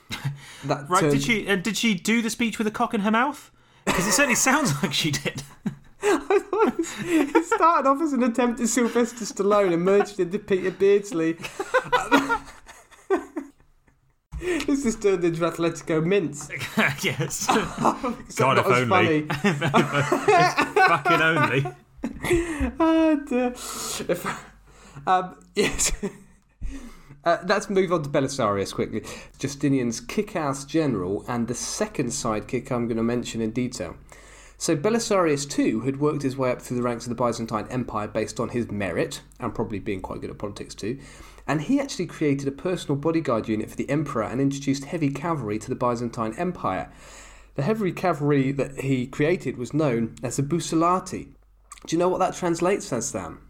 That 0.65 0.89
Right? 0.89 0.99
turned- 0.99 1.13
Did 1.13 1.23
she? 1.23 1.47
And 1.47 1.63
did 1.63 1.75
she 1.77 1.93
do 1.95 2.21
the 2.21 2.29
speech 2.29 2.57
with 2.57 2.67
a 2.67 2.71
cock 2.71 2.93
in 2.93 3.01
her 3.01 3.11
mouth? 3.11 3.49
Because 3.85 4.05
it 4.05 4.11
certainly 4.11 4.35
sounds 4.35 4.71
like 4.83 4.93
she 4.93 5.09
did. 5.11 5.41
It 6.03 7.45
started 7.45 7.87
off 7.89 8.01
as 8.01 8.13
an 8.13 8.23
attempt 8.23 8.59
at 8.59 8.67
Sylvester 8.67 9.25
Stallone 9.25 9.73
and 9.73 9.83
merged 9.83 10.19
into 10.19 10.39
Peter 10.39 10.71
Beardsley. 10.71 11.33
this 14.39 14.85
is 14.85 14.95
turned 14.95 15.23
into 15.23 15.41
Athletico 15.41 16.03
Mince. 16.03 16.49
yes. 17.03 17.47
God, 18.35 18.57
if 18.57 18.65
only. 18.67 19.27
Fucking 20.77 21.21
only. 21.21 21.65
Ah, 22.79 23.15
dear. 23.27 23.51
If- 23.53 24.45
um, 25.07 25.35
yes. 25.55 25.91
Uh, 27.23 27.37
let's 27.47 27.69
move 27.69 27.93
on 27.93 28.01
to 28.03 28.09
Belisarius 28.09 28.73
quickly. 28.73 29.03
Justinian's 29.37 29.99
kick-ass 30.01 30.65
general 30.65 31.23
and 31.27 31.47
the 31.47 31.53
second 31.53 32.07
sidekick 32.07 32.71
I'm 32.71 32.87
going 32.87 32.97
to 32.97 33.03
mention 33.03 33.41
in 33.41 33.51
detail. 33.51 33.95
So 34.61 34.77
Belisarius 34.77 35.49
too 35.49 35.81
had 35.81 35.99
worked 35.99 36.21
his 36.21 36.37
way 36.37 36.51
up 36.51 36.61
through 36.61 36.77
the 36.77 36.83
ranks 36.83 37.07
of 37.07 37.09
the 37.09 37.15
Byzantine 37.15 37.65
Empire 37.71 38.07
based 38.07 38.39
on 38.39 38.49
his 38.49 38.69
merit 38.69 39.21
and 39.39 39.55
probably 39.55 39.79
being 39.79 40.01
quite 40.01 40.21
good 40.21 40.29
at 40.29 40.37
politics 40.37 40.75
too. 40.75 40.99
And 41.47 41.63
he 41.63 41.79
actually 41.79 42.05
created 42.05 42.47
a 42.47 42.51
personal 42.51 42.95
bodyguard 42.95 43.47
unit 43.49 43.71
for 43.71 43.75
the 43.75 43.89
emperor 43.89 44.21
and 44.21 44.39
introduced 44.39 44.85
heavy 44.85 45.09
cavalry 45.09 45.57
to 45.57 45.67
the 45.67 45.73
Byzantine 45.73 46.35
Empire. 46.37 46.91
The 47.55 47.63
heavy 47.63 47.91
cavalry 47.91 48.51
that 48.51 48.81
he 48.81 49.07
created 49.07 49.57
was 49.57 49.73
known 49.73 50.13
as 50.21 50.37
the 50.37 50.43
Bucellarii. 50.43 51.29
Do 51.87 51.95
you 51.95 51.97
know 51.97 52.09
what 52.09 52.19
that 52.19 52.35
translates 52.35 52.93
as, 52.93 53.07
Sam? 53.07 53.41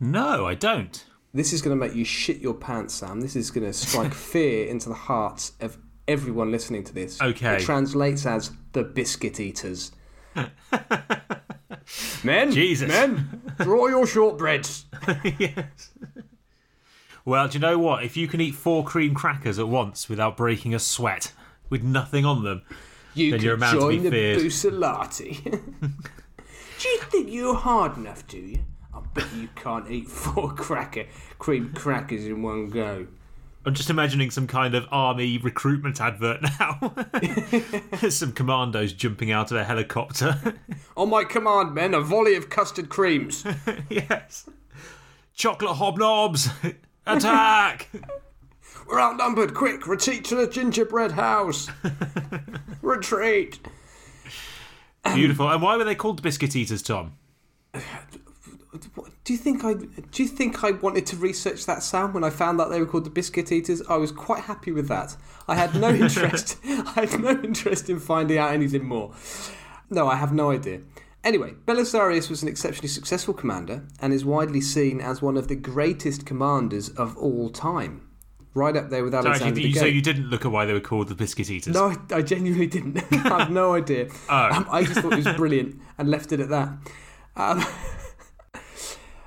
No, 0.00 0.44
I 0.44 0.54
don't. 0.54 1.02
This 1.32 1.54
is 1.54 1.62
going 1.62 1.78
to 1.78 1.82
make 1.82 1.96
you 1.96 2.04
shit 2.04 2.40
your 2.40 2.52
pants, 2.52 2.92
Sam. 2.92 3.22
This 3.22 3.36
is 3.36 3.50
going 3.50 3.64
to 3.64 3.72
strike 3.72 4.12
fear 4.32 4.66
into 4.66 4.90
the 4.90 4.96
hearts 4.96 5.52
of 5.60 5.78
everyone 6.06 6.50
listening 6.50 6.84
to 6.84 6.92
this. 6.92 7.22
Okay. 7.22 7.56
It 7.56 7.62
translates 7.62 8.26
as 8.26 8.50
the 8.74 8.84
biscuit 8.84 9.40
eaters. 9.40 9.92
Men, 12.24 12.50
Jesus. 12.50 12.88
men, 12.88 13.40
draw 13.60 13.86
your 13.86 14.04
shortbreads. 14.06 14.84
yes. 15.38 15.90
Well, 17.24 17.48
do 17.48 17.54
you 17.54 17.60
know 17.60 17.78
what? 17.78 18.04
If 18.04 18.16
you 18.16 18.28
can 18.28 18.40
eat 18.40 18.54
four 18.54 18.84
cream 18.84 19.14
crackers 19.14 19.58
at 19.58 19.68
once 19.68 20.08
without 20.08 20.36
breaking 20.36 20.74
a 20.74 20.78
sweat, 20.78 21.32
with 21.70 21.82
nothing 21.82 22.24
on 22.24 22.44
them, 22.44 22.62
You 23.14 23.30
Then 23.32 23.40
can 23.40 23.44
you're 23.46 23.54
a 23.54 23.58
man 23.58 23.74
to 23.74 23.88
be 23.88 23.94
join 23.96 24.04
the 24.04 24.10
feared. 24.10 24.38
Bucellarii. 24.40 25.42
do 26.78 26.88
you 26.88 26.98
think 27.10 27.30
you're 27.30 27.54
hard 27.54 27.96
enough, 27.96 28.26
do 28.26 28.38
you? 28.38 28.58
I 28.94 29.00
bet 29.14 29.26
you 29.36 29.48
can't 29.56 29.90
eat 29.90 30.08
four 30.08 30.52
cracker 30.54 31.06
cream 31.38 31.72
crackers 31.74 32.26
in 32.26 32.42
one 32.42 32.70
go. 32.70 33.06
I'm 33.66 33.74
just 33.74 33.90
imagining 33.90 34.30
some 34.30 34.46
kind 34.46 34.76
of 34.76 34.86
army 34.92 35.38
recruitment 35.38 36.00
advert 36.00 36.40
now. 36.40 36.94
some 38.08 38.30
commandos 38.30 38.92
jumping 38.92 39.32
out 39.32 39.50
of 39.50 39.56
a 39.56 39.64
helicopter. 39.64 40.54
On 40.96 41.10
my 41.10 41.24
command, 41.24 41.74
men, 41.74 41.92
a 41.92 42.00
volley 42.00 42.36
of 42.36 42.48
custard 42.48 42.88
creams. 42.88 43.44
yes. 43.90 44.48
Chocolate 45.34 45.78
hobnobs! 45.78 46.48
Attack! 47.06 47.90
We're 48.86 49.00
outnumbered. 49.00 49.52
Quick, 49.52 49.88
retreat 49.88 50.24
to 50.26 50.36
the 50.36 50.46
gingerbread 50.46 51.10
house. 51.12 51.68
retreat. 52.82 53.58
Beautiful. 55.12 55.50
And 55.50 55.60
why 55.60 55.76
were 55.76 55.82
they 55.82 55.96
called 55.96 56.22
biscuit 56.22 56.54
eaters, 56.54 56.82
Tom? 56.82 57.14
Do 59.26 59.32
you 59.32 59.38
think 59.40 59.64
I 59.64 59.74
do 59.74 60.22
you 60.22 60.28
think 60.28 60.62
I 60.62 60.70
wanted 60.70 61.04
to 61.06 61.16
research 61.16 61.66
that 61.66 61.82
sound 61.82 62.14
when 62.14 62.22
I 62.22 62.30
found 62.30 62.60
out 62.60 62.70
they 62.70 62.78
were 62.78 62.86
called 62.86 63.02
the 63.02 63.10
biscuit 63.10 63.50
eaters? 63.50 63.82
I 63.88 63.96
was 63.96 64.12
quite 64.12 64.44
happy 64.44 64.70
with 64.70 64.86
that. 64.86 65.16
I 65.48 65.56
had 65.56 65.74
no 65.74 65.88
interest. 66.04 66.58
I 66.64 67.08
had 67.10 67.20
no 67.20 67.30
interest 67.30 67.90
in 67.90 67.98
finding 67.98 68.38
out 68.38 68.52
anything 68.52 68.84
more. 68.84 69.12
No, 69.90 70.06
I 70.06 70.14
have 70.14 70.32
no 70.32 70.52
idea. 70.52 70.82
Anyway, 71.24 71.54
Belisarius 71.66 72.30
was 72.30 72.44
an 72.44 72.48
exceptionally 72.48 72.86
successful 72.86 73.34
commander 73.34 73.84
and 74.00 74.12
is 74.12 74.24
widely 74.24 74.60
seen 74.60 75.00
as 75.00 75.20
one 75.20 75.36
of 75.36 75.48
the 75.48 75.56
greatest 75.56 76.24
commanders 76.24 76.90
of 76.90 77.16
all 77.16 77.50
time. 77.50 78.08
Right 78.54 78.76
up 78.76 78.90
there 78.90 79.02
with 79.02 79.12
So, 79.12 79.18
Alexander 79.18 79.48
actually, 79.48 79.62
the 79.62 79.68
you, 79.70 79.74
so 79.74 79.86
you 79.86 80.02
didn't 80.02 80.28
look 80.28 80.44
at 80.44 80.52
why 80.52 80.66
they 80.66 80.72
were 80.72 80.78
called 80.78 81.08
the 81.08 81.16
biscuit 81.16 81.50
eaters? 81.50 81.74
No, 81.74 81.86
I, 81.86 81.96
I 82.14 82.22
genuinely 82.22 82.68
didn't. 82.68 83.02
I 83.12 83.40
have 83.40 83.50
no 83.50 83.74
idea. 83.74 84.08
Oh. 84.28 84.50
Um, 84.52 84.68
I 84.70 84.84
just 84.84 85.00
thought 85.00 85.14
it 85.14 85.26
was 85.26 85.36
brilliant 85.36 85.80
and 85.98 86.08
left 86.08 86.30
it 86.30 86.38
at 86.38 86.48
that. 86.50 86.68
Um, 87.34 87.66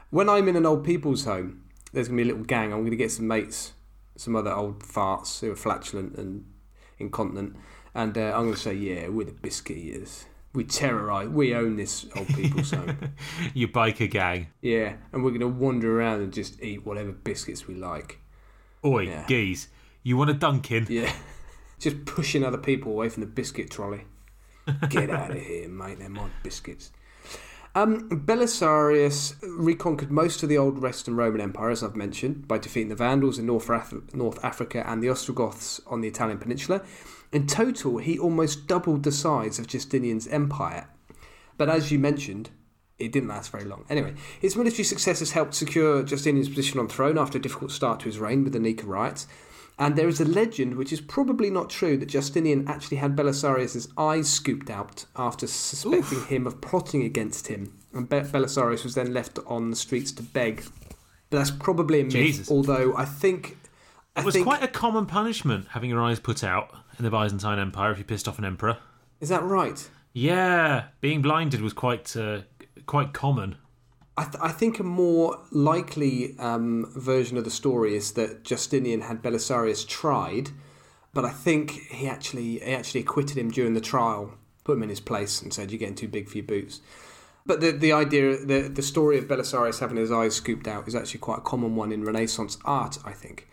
when 0.10 0.30
I'm 0.30 0.48
in 0.48 0.56
an 0.56 0.65
old 0.65 0.84
people's 0.84 1.26
home, 1.26 1.63
there's 1.93 2.08
going 2.08 2.17
to 2.17 2.24
be 2.24 2.30
a 2.30 2.34
little 2.34 2.45
gang. 2.48 2.72
I'm 2.74 2.80
going 2.80 2.91
to 2.91 2.98
get 2.98 3.12
some 3.12 3.28
mates, 3.28 3.74
some 4.15 4.36
other 4.36 4.52
old 4.52 4.80
farts 4.84 5.39
who 5.39 5.52
are 5.52 5.56
flatulent 5.56 6.15
and 6.17 6.45
incontinent, 6.98 7.56
and 7.95 8.17
uh, 8.17 8.32
I'm 8.36 8.43
going 8.43 8.54
to 8.54 8.60
say, 8.60 8.74
yeah, 8.74 9.08
we're 9.08 9.26
the 9.26 9.32
biscuit 9.32 9.78
eaters. 9.78 10.26
We 10.54 10.63
terrorise. 10.63 11.30
We 11.30 11.54
own 11.54 11.76
this 11.76 12.08
old 12.15 12.28
people's 12.30 12.72
home. 12.72 13.13
You 13.54 13.67
biker 13.67 14.10
gang. 14.10 14.48
Yeah, 14.62 14.93
and 15.13 15.24
we're 15.24 15.30
going 15.30 15.41
to 15.41 15.48
wander 15.48 16.00
around 16.00 16.22
and 16.22 16.34
just 16.34 16.62
eat 16.62 16.86
whatever 16.86 17.12
biscuits 17.12 17.67
we 17.67 17.76
like. 17.76 18.19
Oi, 18.84 19.04
Yeah. 19.08 19.26
geez. 19.28 19.67
You 20.02 20.17
want 20.17 20.30
a 20.32 20.34
Dunkin'? 20.34 20.88
Yeah. 20.89 21.12
Just 21.80 22.04
pushing 22.06 22.43
other 22.43 22.58
people 22.58 22.91
away 22.93 23.10
from 23.10 23.22
the 23.22 23.28
biscuit 23.28 23.69
trolley. 23.69 24.06
Get 24.89 25.10
out 25.10 25.32
of 25.32 25.38
here, 25.41 25.67
mate. 25.69 26.00
They're 26.00 26.10
my 26.10 26.30
biscuits. 26.43 26.91
Um, 27.75 28.10
Belisarius 28.10 29.36
reconquered 29.41 30.12
most 30.12 30.41
of 30.41 30.49
the 30.49 30.58
old 30.58 30.82
Western 30.82 31.15
Roman 31.15 31.39
Empire, 31.39 31.69
as 31.69 31.84
I've 31.84 31.95
mentioned, 31.95 32.47
by 32.47 32.58
defeating 32.58 32.89
the 32.89 32.95
Vandals 32.95 33.38
in 33.38 33.45
North, 33.45 33.69
Af- 33.69 34.13
North 34.13 34.43
Africa 34.43 34.84
and 34.88 35.03
the 35.03 35.10
Ostrogoths 35.10 35.79
on 35.86 36.01
the 36.01 36.08
Italian 36.08 36.39
peninsula. 36.39 36.82
In 37.32 37.45
total, 37.45 37.99
he 37.99 38.17
almost 38.17 38.65
doubled 38.65 39.03
the 39.03 39.12
size 39.12 39.60
of 39.60 39.67
Justinian's 39.67 40.27
empire. 40.27 40.89
But 41.58 41.69
as 41.69 41.91
you 41.91 41.99
mentioned, 41.99 42.49
it 42.97 43.12
didn't 43.12 43.29
last 43.29 43.51
very 43.51 43.65
long. 43.65 43.86
Anyway, 43.89 44.15
his 44.41 44.55
military 44.55 44.84
successes 44.84 45.32
helped 45.32 45.53
secure 45.53 46.03
Justinian's 46.03 46.49
position 46.49 46.79
on 46.79 46.88
throne 46.88 47.17
after 47.17 47.38
a 47.38 47.41
difficult 47.41 47.71
start 47.71 47.99
to 47.99 48.05
his 48.08 48.19
reign 48.19 48.43
with 48.43 48.53
the 48.53 48.60
Nika 48.60 48.86
riots. 48.86 49.27
And 49.80 49.96
there 49.96 50.10
is 50.10 50.20
a 50.20 50.26
legend, 50.26 50.76
which 50.76 50.92
is 50.92 51.00
probably 51.00 51.50
not 51.50 51.70
true, 51.70 51.98
that 51.98 52.08
Justinian 52.10 52.68
actually 52.68 52.98
had 52.98 53.15
Belisarius' 53.15 53.88
eyes 53.98 54.30
scooped 54.30 54.70
out 54.70 55.06
after 55.15 55.48
suspecting 55.48 56.26
him 56.26 56.46
of 56.46 56.60
plotting 56.60 57.04
against 57.04 57.48
him. 57.48 57.80
And 57.94 58.08
Be- 58.10 58.18
Belisarius 58.18 58.84
was 58.84 58.94
then 58.96 59.13
left 59.13 59.39
on 59.48 59.70
the 59.70 59.78
streets 59.78 60.12
to 60.13 60.24
beg. 60.24 60.63
But 61.30 61.38
that's 61.38 61.52
probably 61.52 62.02
a 62.02 62.04
myth, 62.04 62.12
Jesus. 62.12 62.52
although 62.52 62.94
I 62.98 63.06
think. 63.06 63.58
I 64.18 64.22
It 64.22 64.26
was 64.26 64.36
think, 64.36 64.46
quite 64.46 64.62
a 64.63 64.68
common 64.68 65.06
punishment 65.06 65.68
having 65.70 65.89
your 65.89 66.02
eyes 66.02 66.20
put 66.20 66.44
out 66.44 66.76
in 66.98 67.06
the 67.06 67.12
Byzantine 67.12 67.58
Empire 67.58 67.92
if 67.92 67.98
you 68.00 68.04
pissed 68.04 68.28
off 68.28 68.38
an 68.38 68.44
emperor. 68.46 68.78
Is 69.22 69.30
that 69.30 69.44
right? 69.44 69.89
Yeah, 70.12 70.86
being 71.00 71.22
blinded 71.22 71.62
was 71.62 71.72
quite 71.72 72.18
uh, 72.18 72.42
quite 72.86 73.13
common. 73.13 73.56
I, 74.19 74.23
th- 74.23 74.36
I 74.41 74.51
think 74.51 74.79
a 74.79 74.84
more 74.84 75.39
likely 75.49 76.38
um, 76.39 76.91
version 76.93 77.38
of 77.38 77.45
the 77.45 77.49
story 77.49 77.95
is 77.95 78.12
that 78.13 78.43
Justinian 78.43 78.99
had 78.99 79.21
Belisarius 79.21 79.88
tried, 79.88 80.49
but 81.13 81.23
I 81.23 81.29
think 81.29 81.71
he 81.71 82.05
actually 82.05 82.60
he 82.60 82.73
actually 82.73 82.99
acquitted 82.99 83.38
him 83.38 83.49
during 83.49 83.75
the 83.75 83.82
trial, 83.82 84.34
put 84.65 84.75
him 84.75 84.84
in 84.84 84.89
his 84.89 84.99
place, 84.99 85.41
and 85.41 85.53
said, 85.53 85.71
"You're 85.71 85.79
getting 85.79 85.95
too 85.95 86.10
big 86.10 86.27
for 86.27 86.38
your 86.38 86.47
boots." 86.47 86.82
But 87.45 87.62
the 87.62 87.71
the 87.71 87.93
idea, 87.93 88.36
the 88.38 88.67
the 88.67 88.82
story 88.82 89.17
of 89.17 89.29
Belisarius 89.29 89.79
having 89.79 89.95
his 89.95 90.12
eyes 90.12 90.36
scooped 90.36 90.67
out 90.67 90.86
is 90.86 90.95
actually 90.95 91.21
quite 91.21 91.38
a 91.38 91.41
common 91.41 91.77
one 91.77 91.93
in 91.93 92.03
Renaissance 92.03 92.58
art, 92.65 92.97
I 93.05 93.13
think. 93.13 93.47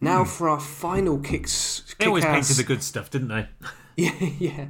Now 0.00 0.24
for 0.24 0.48
our 0.48 0.60
final 0.60 1.18
kicks. 1.18 1.80
Hmm. 1.80 1.92
They 1.98 2.06
always 2.06 2.24
kick-ass- 2.24 2.48
painted 2.48 2.62
the 2.64 2.66
good 2.66 2.82
stuff, 2.82 3.10
didn't 3.10 3.28
they? 3.28 3.48
yeah, 3.96 4.14
yeah, 4.38 4.68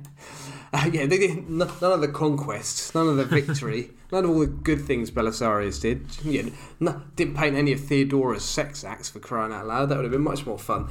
uh, 0.72 0.88
yeah. 0.92 1.06
They 1.06 1.18
did 1.18 1.50
none 1.50 1.70
none 1.80 1.92
of 1.92 2.00
the 2.00 2.08
conquests, 2.08 2.94
none 2.94 3.08
of 3.08 3.16
the 3.16 3.24
victory, 3.40 3.90
none 4.12 4.24
of 4.24 4.30
all 4.30 4.38
the 4.40 4.46
good 4.46 4.82
things 4.82 5.10
Belisarius 5.10 5.80
did. 5.80 6.06
Yeah, 6.24 6.50
no, 6.78 7.02
didn't 7.16 7.36
paint 7.36 7.56
any 7.56 7.72
of 7.72 7.80
Theodora's 7.80 8.44
sex 8.44 8.84
acts 8.84 9.08
for 9.10 9.18
crying 9.18 9.52
out 9.52 9.66
loud. 9.66 9.88
That 9.88 9.96
would 9.96 10.04
have 10.04 10.12
been 10.12 10.20
much 10.20 10.46
more 10.46 10.58
fun. 10.58 10.88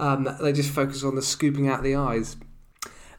Um, 0.00 0.28
they 0.40 0.52
just 0.52 0.70
focus 0.70 1.04
on 1.04 1.14
the 1.14 1.22
scooping 1.22 1.68
out 1.68 1.82
the 1.82 1.94
eyes. 1.94 2.36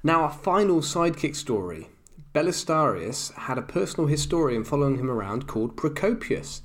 Now, 0.04 0.24
our 0.24 0.32
final 0.32 0.82
sidekick 0.82 1.36
story. 1.36 1.88
Belisarius 2.34 3.34
had 3.34 3.58
a 3.58 3.62
personal 3.62 4.08
historian 4.08 4.64
following 4.64 4.98
him 4.98 5.12
around 5.12 5.48
called 5.48 5.78
Procopius. 5.78 6.62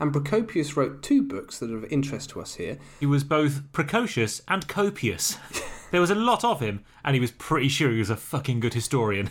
And 0.00 0.12
Procopius 0.12 0.76
wrote 0.76 1.02
two 1.02 1.22
books 1.22 1.58
that 1.58 1.70
are 1.70 1.76
of 1.76 1.84
interest 1.92 2.30
to 2.30 2.40
us 2.40 2.54
here. 2.54 2.78
He 2.98 3.06
was 3.06 3.22
both 3.22 3.70
precocious 3.72 4.42
and 4.48 4.66
copious. 4.66 5.36
There 5.90 6.00
was 6.00 6.10
a 6.10 6.14
lot 6.14 6.44
of 6.44 6.60
him, 6.60 6.84
and 7.04 7.14
he 7.14 7.20
was 7.20 7.32
pretty 7.32 7.68
sure 7.68 7.90
he 7.90 7.98
was 7.98 8.10
a 8.10 8.16
fucking 8.16 8.60
good 8.60 8.74
historian. 8.74 9.30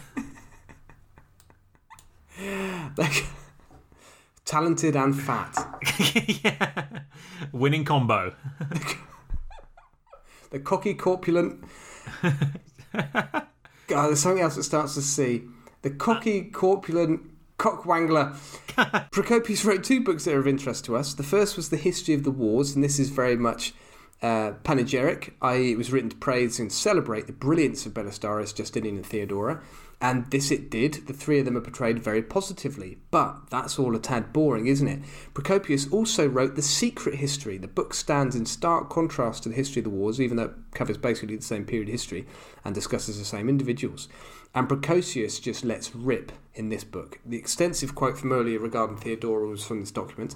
Like, 2.97 3.25
talented 4.45 4.95
and 4.95 5.17
fat. 5.17 5.55
yeah. 6.43 6.99
Winning 7.53 7.85
combo. 7.85 8.35
The 10.51 10.59
cocky 10.59 10.95
corpulent. 10.95 11.63
God, 12.21 14.07
there's 14.07 14.19
something 14.19 14.43
else 14.43 14.55
that 14.55 14.63
starts 14.63 14.95
to 14.95 15.01
see. 15.01 15.43
The 15.81 15.91
cocky 15.91 16.43
corpulent 16.43 17.21
cockwangler. 17.59 18.35
Procopius 19.11 19.63
wrote 19.63 19.83
two 19.83 20.01
books 20.01 20.25
that 20.25 20.33
are 20.33 20.39
of 20.39 20.47
interest 20.47 20.85
to 20.85 20.95
us. 20.95 21.13
The 21.13 21.23
first 21.23 21.55
was 21.55 21.69
The 21.69 21.77
History 21.77 22.15
of 22.15 22.23
the 22.23 22.31
Wars, 22.31 22.73
and 22.73 22.83
this 22.83 22.97
is 22.97 23.09
very 23.09 23.35
much 23.35 23.73
uh, 24.21 24.53
panegyric, 24.63 25.33
i.e., 25.41 25.71
it 25.71 25.77
was 25.77 25.91
written 25.91 26.09
to 26.09 26.15
praise 26.15 26.59
and 26.59 26.71
celebrate 26.71 27.27
the 27.27 27.33
brilliance 27.33 27.85
of 27.85 27.93
Belisarius, 27.93 28.55
Justinian, 28.55 28.97
and 28.97 29.05
Theodora. 29.05 29.61
And 30.01 30.31
this 30.31 30.49
it 30.49 30.69
did. 30.69 31.07
The 31.07 31.13
three 31.13 31.39
of 31.39 31.45
them 31.45 31.57
are 31.57 31.61
portrayed 31.61 31.99
very 31.99 32.21
positively. 32.21 32.99
But 33.11 33.49
that's 33.49 33.77
all 33.77 33.95
a 33.95 33.99
tad 33.99 34.31
boring, 34.31 34.67
isn't 34.67 34.87
it? 34.87 34.99
Procopius 35.33 35.91
also 35.91 36.27
wrote 36.27 36.55
The 36.55 36.61
Secret 36.61 37.15
History. 37.15 37.57
The 37.57 37.67
book 37.67 37.93
stands 37.93 38.33
in 38.33 38.45
stark 38.45 38.89
contrast 38.89 39.43
to 39.43 39.49
the 39.49 39.55
history 39.55 39.81
of 39.81 39.83
the 39.85 39.89
wars, 39.89 40.21
even 40.21 40.37
though 40.37 40.45
it 40.45 40.55
covers 40.73 40.97
basically 40.97 41.35
the 41.35 41.41
same 41.41 41.65
period 41.65 41.89
of 41.89 41.91
history 41.91 42.25
and 42.63 42.73
discusses 42.73 43.19
the 43.19 43.25
same 43.25 43.49
individuals. 43.49 44.07
And 44.55 44.67
Procopius 44.67 45.39
just 45.39 45.63
lets 45.63 45.95
rip 45.95 46.31
in 46.55 46.69
this 46.69 46.83
book. 46.83 47.19
The 47.25 47.37
extensive 47.37 47.95
quote 47.95 48.17
from 48.17 48.31
earlier 48.31 48.59
regarding 48.59 48.97
Theodora 48.97 49.47
was 49.47 49.63
from 49.63 49.79
this 49.79 49.91
document. 49.91 50.35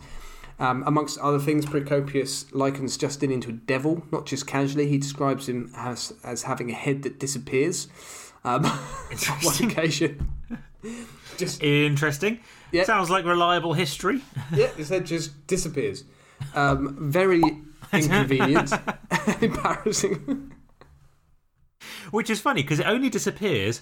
Um, 0.60 0.84
amongst 0.86 1.18
other 1.20 1.40
things, 1.40 1.66
Procopius 1.66 2.46
likens 2.54 2.96
Justinian 2.96 3.42
to 3.42 3.50
a 3.50 3.54
devil, 3.54 4.04
not 4.12 4.26
just 4.26 4.46
casually. 4.46 4.88
He 4.88 4.98
describes 4.98 5.50
him 5.50 5.72
as, 5.76 6.14
as 6.24 6.44
having 6.44 6.70
a 6.70 6.76
head 6.76 7.04
that 7.04 7.20
disappears. 7.20 7.88
Um, 8.44 8.66
on 8.66 8.72
one 8.72 8.82
Interesting. 9.12 9.72
occasion. 9.72 10.32
Just 11.38 11.64
Interesting. 11.64 12.40
Yeah. 12.72 12.84
Sounds 12.84 13.10
like 13.10 13.26
reliable 13.26 13.74
history. 13.74 14.22
yeah, 14.54 14.68
his 14.68 14.90
head 14.90 15.06
just 15.06 15.48
disappears. 15.48 16.04
Um, 16.54 16.96
very 17.10 17.42
inconvenient, 17.92 18.72
embarrassing. 19.42 20.52
Which 22.12 22.30
is 22.30 22.40
funny 22.40 22.62
because 22.62 22.80
it 22.80 22.86
only 22.86 23.10
disappears 23.10 23.82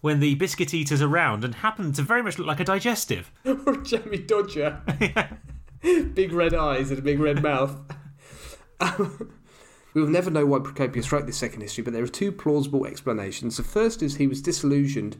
when 0.00 0.20
the 0.20 0.34
biscuit 0.36 0.72
eater's 0.72 1.02
around 1.02 1.44
and 1.44 1.56
happen 1.56 1.92
to 1.92 2.02
very 2.02 2.22
much 2.22 2.38
look 2.38 2.46
like 2.46 2.60
a 2.60 2.64
digestive. 2.64 3.32
or 3.44 3.54
Jammie 3.84 4.26
Dodger, 4.26 4.80
big 6.14 6.32
red 6.32 6.54
eyes 6.54 6.90
and 6.90 6.98
a 6.98 7.02
big 7.02 7.18
red 7.18 7.42
mouth. 7.42 7.76
we 9.94 10.00
will 10.00 10.08
never 10.08 10.30
know 10.30 10.46
why 10.46 10.58
Procopius 10.60 11.10
wrote 11.10 11.26
this 11.26 11.38
second 11.38 11.62
history, 11.62 11.82
but 11.82 11.92
there 11.92 12.04
are 12.04 12.08
two 12.08 12.30
plausible 12.30 12.86
explanations. 12.86 13.56
The 13.56 13.64
first 13.64 14.02
is 14.02 14.16
he 14.16 14.26
was 14.26 14.40
disillusioned 14.40 15.16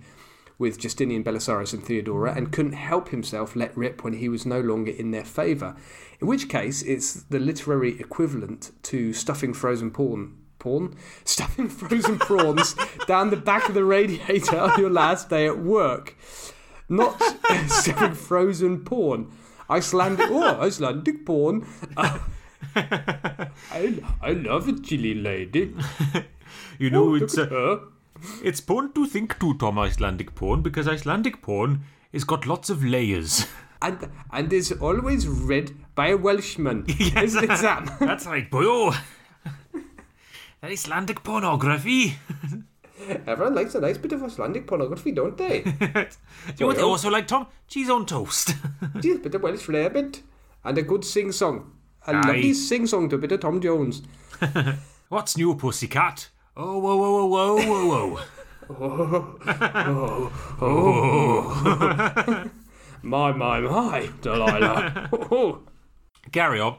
with 0.59 0.79
Justinian, 0.79 1.23
Belisarius, 1.23 1.73
and 1.73 1.83
Theodora 1.83 2.35
and 2.35 2.53
couldn't 2.53 2.73
help 2.73 3.09
himself 3.09 3.55
let 3.55 3.77
rip 3.77 4.03
when 4.03 4.15
he 4.15 4.29
was 4.29 4.45
no 4.45 4.61
longer 4.61 4.91
in 4.91 5.13
their 5.13 5.25
favour. 5.25 5.77
In 6.21 6.27
which 6.27 6.49
case, 6.49 6.83
it's 6.83 7.15
the 7.15 7.39
literary 7.39 7.99
equivalent 8.01 8.73
to 8.85 9.13
stuffing 9.13 9.55
frozen 9.55 9.91
porn. 9.91 10.37
Porn? 10.59 10.95
Stuffing 11.25 11.69
frozen 11.69 12.19
prawns 12.19 12.75
down 13.07 13.31
the 13.31 13.37
back 13.37 13.69
of 13.69 13.75
the 13.75 13.85
radiator 13.85 14.59
on 14.59 14.79
your 14.81 14.91
last 14.91 15.29
day 15.31 15.47
at 15.47 15.59
work. 15.59 16.17
Not 16.89 17.21
stuffing 17.69 18.15
frozen 18.15 18.85
porn. 18.85 19.31
Icelandic, 19.71 20.29
oh, 20.31 20.61
Icelandic 20.61 21.27
porn. 21.27 21.67
Uh, 21.97 22.19
I, 22.77 24.03
I 24.23 24.33
love 24.33 24.69
a 24.69 24.79
chilly 24.81 25.15
lady. 25.15 25.75
You 26.79 26.91
know, 26.91 27.11
Oh, 27.11 27.15
it's 27.15 27.37
uh, 27.37 27.79
it's 28.43 28.61
porn 28.61 28.93
to 28.93 29.05
think 29.05 29.39
to 29.41 29.55
Tom 29.59 29.79
Icelandic 29.81 30.35
porn 30.37 30.63
because 30.63 30.87
Icelandic 30.89 31.43
porn 31.43 31.83
has 32.13 32.23
got 32.25 32.47
lots 32.47 32.71
of 32.71 32.85
layers. 32.85 33.47
And 33.83 34.09
and 34.33 34.53
is 34.53 34.71
always 34.73 35.27
read 35.29 35.73
by 35.97 36.09
a 36.09 36.17
Welshman. 36.17 36.87
Isn't 36.89 37.51
it, 37.51 37.57
Sam? 37.59 37.91
That's 38.01 38.27
right, 38.27 38.49
boyo. 38.51 38.97
That 40.61 40.71
Icelandic 40.71 41.23
pornography. 41.23 42.17
Everyone 43.27 43.55
likes 43.55 43.75
a 43.75 43.81
nice 43.81 43.97
bit 43.97 44.13
of 44.13 44.23
Icelandic 44.25 44.67
pornography, 44.67 45.13
don't 45.13 45.37
they? 45.37 45.61
Do 45.63 45.71
you 46.59 46.73
to 46.73 46.81
Boyo. 46.81 46.83
also 46.89 47.11
like 47.11 47.27
Tom? 47.29 47.47
Cheese 47.69 47.91
on 47.91 48.07
toast. 48.07 48.51
A 48.83 48.99
bit 48.99 49.35
of 49.35 49.43
Welsh 49.43 49.67
rarebit 49.69 50.21
and 50.65 50.79
a 50.79 50.83
good 50.83 51.05
sing 51.05 51.31
song. 51.33 51.73
A 52.07 52.11
Aye. 52.13 52.21
lovely 52.27 52.53
sing 52.55 52.87
song 52.87 53.09
to 53.11 53.17
a 53.17 53.19
bit 53.19 53.33
of 53.33 53.41
Tom 53.41 53.61
Jones. 53.61 54.03
What's 55.09 55.37
new, 55.37 55.55
pussycat? 55.55 56.29
Oh, 56.57 56.79
whoa, 56.79 56.97
whoa, 56.97 57.27
whoa, 57.27 57.57
whoa, 57.57 57.87
whoa, 57.87 58.07
whoa. 58.09 58.21
Oh, 58.71 59.39
oh, 60.61 60.61
oh. 60.61 62.51
My, 63.03 63.33
my, 63.33 63.61
my, 63.61 64.09
Delilah. 64.21 65.09
Oh. 65.13 65.61
Carry 66.33 66.61
on. 66.61 66.77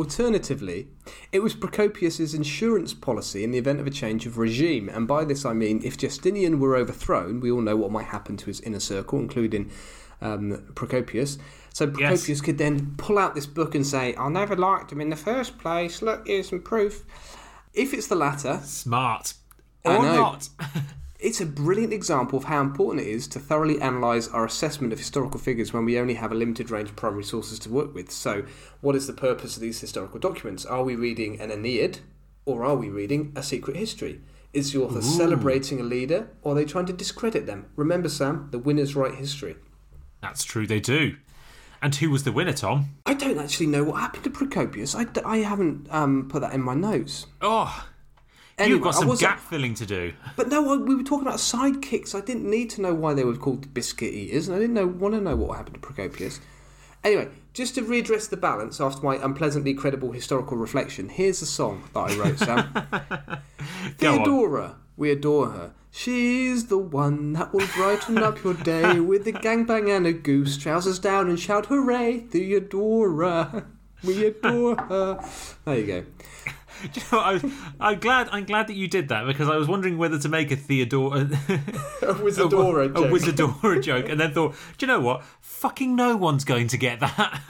Alternatively, 0.00 0.88
it 1.30 1.40
was 1.42 1.52
Procopius's 1.52 2.32
insurance 2.32 2.94
policy 2.94 3.44
in 3.44 3.50
the 3.50 3.58
event 3.58 3.80
of 3.80 3.86
a 3.86 3.90
change 3.90 4.24
of 4.24 4.38
regime, 4.38 4.88
and 4.88 5.06
by 5.06 5.26
this 5.26 5.44
I 5.44 5.52
mean 5.52 5.82
if 5.84 5.98
Justinian 5.98 6.58
were 6.58 6.74
overthrown, 6.74 7.38
we 7.40 7.50
all 7.50 7.60
know 7.60 7.76
what 7.76 7.90
might 7.90 8.06
happen 8.06 8.38
to 8.38 8.46
his 8.46 8.62
inner 8.62 8.80
circle, 8.80 9.18
including 9.18 9.70
um, 10.22 10.72
Procopius. 10.74 11.36
So 11.74 11.86
Procopius 11.86 12.40
could 12.40 12.56
then 12.56 12.94
pull 12.96 13.18
out 13.18 13.34
this 13.34 13.44
book 13.44 13.74
and 13.74 13.86
say, 13.86 14.16
"I 14.16 14.30
never 14.30 14.56
liked 14.56 14.90
him 14.90 15.02
in 15.02 15.10
the 15.10 15.16
first 15.16 15.58
place. 15.58 16.00
Look, 16.00 16.26
here's 16.26 16.48
some 16.48 16.62
proof." 16.62 17.04
If 17.74 17.92
it's 17.92 18.06
the 18.06 18.16
latter, 18.16 18.58
Smart. 18.64 19.34
I 19.84 19.96
Or 19.96 20.02
know. 20.02 20.14
not. 20.16 20.48
it's 21.22 21.40
a 21.40 21.46
brilliant 21.46 21.92
example 21.92 22.38
of 22.38 22.44
how 22.44 22.60
important 22.60 23.06
it 23.06 23.10
is 23.10 23.28
to 23.28 23.38
thoroughly 23.38 23.78
analyse 23.78 24.28
our 24.28 24.44
assessment 24.44 24.92
of 24.92 24.98
historical 24.98 25.38
figures 25.38 25.72
when 25.72 25.84
we 25.84 25.98
only 25.98 26.14
have 26.14 26.32
a 26.32 26.34
limited 26.34 26.70
range 26.70 26.88
of 26.88 26.96
primary 26.96 27.24
sources 27.24 27.58
to 27.60 27.70
work 27.70 27.94
with. 27.94 28.10
So, 28.10 28.44
what 28.80 28.96
is 28.96 29.06
the 29.06 29.12
purpose 29.12 29.56
of 29.56 29.62
these 29.62 29.80
historical 29.80 30.18
documents? 30.18 30.64
Are 30.64 30.82
we 30.82 30.96
reading 30.96 31.40
an 31.40 31.50
Aeneid 31.50 31.98
or 32.46 32.64
are 32.64 32.76
we 32.76 32.88
reading 32.88 33.32
a 33.36 33.42
secret 33.42 33.76
history? 33.76 34.20
Is 34.52 34.72
the 34.72 34.82
author 34.82 35.02
celebrating 35.02 35.78
a 35.78 35.84
leader 35.84 36.30
or 36.42 36.52
are 36.52 36.54
they 36.56 36.64
trying 36.64 36.86
to 36.86 36.92
discredit 36.92 37.46
them? 37.46 37.66
Remember, 37.76 38.08
Sam, 38.08 38.48
the 38.50 38.58
winners 38.58 38.96
write 38.96 39.14
history. 39.14 39.56
That's 40.22 40.42
true, 40.42 40.66
they 40.66 40.80
do. 40.80 41.16
And 41.82 41.94
who 41.94 42.10
was 42.10 42.24
the 42.24 42.32
winner, 42.32 42.52
Tom? 42.52 42.96
I 43.06 43.14
don't 43.14 43.38
actually 43.38 43.68
know 43.68 43.84
what 43.84 44.00
happened 44.00 44.24
to 44.24 44.30
Procopius. 44.30 44.94
I 44.94 45.38
haven't 45.38 45.86
um, 45.90 46.28
put 46.28 46.40
that 46.42 46.52
in 46.52 46.60
my 46.60 46.74
notes. 46.74 47.26
Oh, 47.40 47.86
Anyway, 48.60 48.74
you've 48.76 48.82
got 48.84 48.94
some 48.94 49.14
gap 49.16 49.40
filling 49.40 49.74
to 49.74 49.86
do. 49.86 50.12
But 50.36 50.48
no, 50.48 50.72
I- 50.72 50.76
we 50.76 50.94
were 50.94 51.02
talking 51.02 51.26
about 51.26 51.38
sidekicks. 51.38 52.14
I 52.14 52.20
didn't 52.20 52.48
need 52.48 52.70
to 52.70 52.82
know 52.82 52.94
why 52.94 53.14
they 53.14 53.24
were 53.24 53.36
called 53.36 53.72
biscuit 53.74 54.12
eaters, 54.14 54.48
and 54.48 54.56
I 54.56 54.60
didn't 54.60 54.74
know, 54.74 54.86
want 54.86 55.14
to 55.14 55.20
know 55.20 55.34
what 55.36 55.56
happened 55.56 55.74
to 55.74 55.80
Procopius. 55.80 56.40
Anyway, 57.02 57.28
just 57.54 57.74
to 57.76 57.82
readdress 57.82 58.28
the 58.28 58.36
balance 58.36 58.78
after 58.80 59.02
my 59.04 59.16
unpleasantly 59.16 59.72
credible 59.72 60.12
historical 60.12 60.56
reflection, 60.58 61.08
here's 61.08 61.40
a 61.40 61.46
song 61.46 61.82
that 61.94 62.00
I 62.00 62.14
wrote, 62.16 62.38
Sam. 62.38 63.40
Theodora, 63.98 64.76
we 64.96 65.10
adore 65.10 65.50
her. 65.50 65.72
She's 65.90 66.66
the 66.66 66.78
one 66.78 67.32
that 67.32 67.52
will 67.52 67.66
brighten 67.74 68.18
up 68.18 68.44
your 68.44 68.54
day 68.54 69.00
with 69.10 69.26
a 69.26 69.32
gangbang 69.32 69.94
and 69.94 70.06
a 70.06 70.12
goose, 70.12 70.56
trousers 70.56 70.98
down 70.98 71.28
and 71.28 71.40
shout 71.40 71.66
hooray, 71.66 72.20
Theodora. 72.20 73.64
We 74.04 74.24
adore 74.26 74.76
her. 74.76 75.24
There 75.64 75.78
you 75.78 75.86
go. 75.86 76.04
You 76.94 77.02
know 77.12 77.18
I 77.18 77.40
I'm 77.78 77.98
glad. 78.00 78.28
I'm 78.32 78.44
glad 78.44 78.66
that 78.68 78.74
you 78.74 78.88
did 78.88 79.08
that 79.08 79.26
because 79.26 79.48
I 79.48 79.56
was 79.56 79.68
wondering 79.68 79.98
whether 79.98 80.18
to 80.18 80.28
make 80.28 80.50
a 80.50 80.56
Theodore, 80.56 81.16
A 81.18 81.24
Wizadora 81.24 82.86
a 82.86 82.88
joke. 82.88 83.10
Wizadora 83.10 83.82
joke, 83.82 84.08
and 84.08 84.18
then 84.20 84.32
thought, 84.32 84.54
do 84.78 84.86
you 84.86 84.88
know 84.88 85.00
what? 85.00 85.22
Fucking 85.40 85.94
no 85.94 86.16
one's 86.16 86.44
going 86.44 86.68
to 86.68 86.76
get 86.76 87.00
that. 87.00 87.40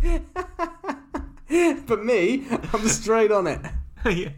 But 1.86 2.04
me, 2.04 2.46
I'm 2.72 2.86
straight 2.86 3.32
on 3.32 3.48
it. 3.48 3.60
Yeah. 4.04 4.30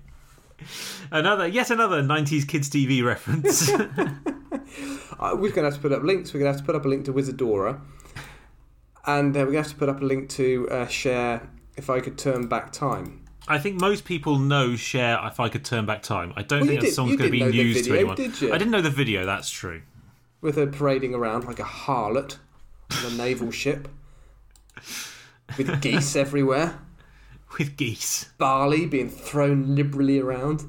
Another, 1.10 1.46
yet 1.46 1.70
another 1.70 2.02
'90s 2.02 2.48
kids 2.48 2.70
TV 2.70 3.04
reference. 3.04 3.70
Uh, 5.22 5.36
we're 5.36 5.50
going 5.50 5.62
to 5.62 5.64
have 5.64 5.74
to 5.74 5.80
put 5.80 5.92
up 5.92 6.02
links. 6.02 6.32
We're 6.32 6.40
going 6.40 6.50
to 6.50 6.56
have 6.56 6.60
to 6.62 6.66
put 6.66 6.74
up 6.74 6.84
a 6.84 6.88
link 6.88 7.04
to 7.04 7.12
Wizadora. 7.12 7.80
And 9.06 9.36
uh, 9.36 9.40
we're 9.40 9.52
going 9.52 9.52
to 9.52 9.62
have 9.62 9.68
to 9.70 9.76
put 9.76 9.88
up 9.88 10.00
a 10.00 10.04
link 10.04 10.28
to 10.30 10.68
uh, 10.70 10.86
Cher 10.86 11.48
If 11.76 11.90
I 11.90 12.00
Could 12.00 12.18
Turn 12.18 12.48
Back 12.48 12.72
Time. 12.72 13.21
I 13.48 13.58
think 13.58 13.80
most 13.80 14.04
people 14.04 14.38
know 14.38 14.76
Cher 14.76 15.18
if 15.24 15.40
I 15.40 15.48
could 15.48 15.64
turn 15.64 15.84
back 15.86 16.02
time. 16.02 16.32
I 16.36 16.42
don't 16.42 16.60
Well, 16.60 16.68
think 16.68 16.80
that 16.80 16.86
did- 16.86 16.94
song's 16.94 17.16
going 17.16 17.30
to 17.30 17.38
be 17.38 17.44
news 17.44 17.82
to 17.86 17.94
anyone. 17.94 18.16
did 18.16 18.40
you? 18.40 18.52
I 18.52 18.58
didn't 18.58 18.70
know 18.70 18.80
the 18.80 18.90
video. 18.90 19.26
That's 19.26 19.50
true. 19.50 19.82
With 20.40 20.56
her 20.56 20.66
parading 20.66 21.14
around 21.14 21.44
like 21.44 21.58
a 21.58 21.64
harlot 21.64 22.38
on 23.04 23.12
a 23.12 23.16
naval 23.16 23.50
ship. 23.50 23.88
With 25.58 25.80
geese 25.82 26.16
everywhere. 26.16 26.78
With 27.58 27.76
geese. 27.76 28.30
Barley 28.38 28.86
being 28.86 29.10
thrown 29.10 29.74
liberally 29.74 30.18
around. 30.18 30.64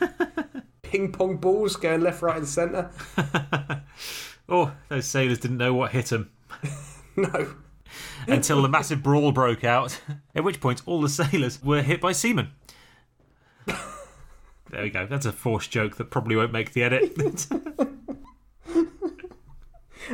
Ping 0.82 1.12
pong 1.12 1.36
balls 1.36 1.76
going 1.76 2.00
left, 2.00 2.20
right, 2.22 2.36
and 2.38 2.48
centre. 2.48 2.90
Oh, 4.52 4.72
those 4.88 5.06
sailors 5.06 5.38
didn't 5.38 5.58
know 5.58 5.72
what 5.74 5.92
hit 5.92 6.06
them 6.06 6.28
No. 7.14 7.54
until 8.26 8.62
the 8.62 8.68
massive 8.68 9.02
brawl 9.02 9.32
broke 9.32 9.64
out. 9.64 10.00
At 10.34 10.44
which 10.44 10.60
point, 10.60 10.82
all 10.86 11.00
the 11.00 11.08
sailors 11.08 11.62
were 11.62 11.82
hit 11.82 12.00
by 12.00 12.12
seamen. 12.12 12.50
There 13.66 14.82
we 14.82 14.90
go. 14.90 15.04
That's 15.06 15.26
a 15.26 15.32
forced 15.32 15.72
joke 15.72 15.96
that 15.96 16.10
probably 16.10 16.36
won't 16.36 16.52
make 16.52 16.72
the 16.72 16.82
edit. 16.84 17.46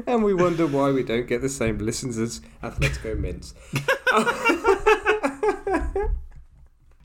And 0.07 0.23
we 0.23 0.35
wonder 0.35 0.67
why 0.67 0.91
we 0.91 1.03
don't 1.03 1.27
get 1.27 1.41
the 1.41 1.49
same 1.49 1.79
listens 1.79 2.19
as 2.19 2.43
Athletico 2.63 3.19
Mince. 3.19 3.55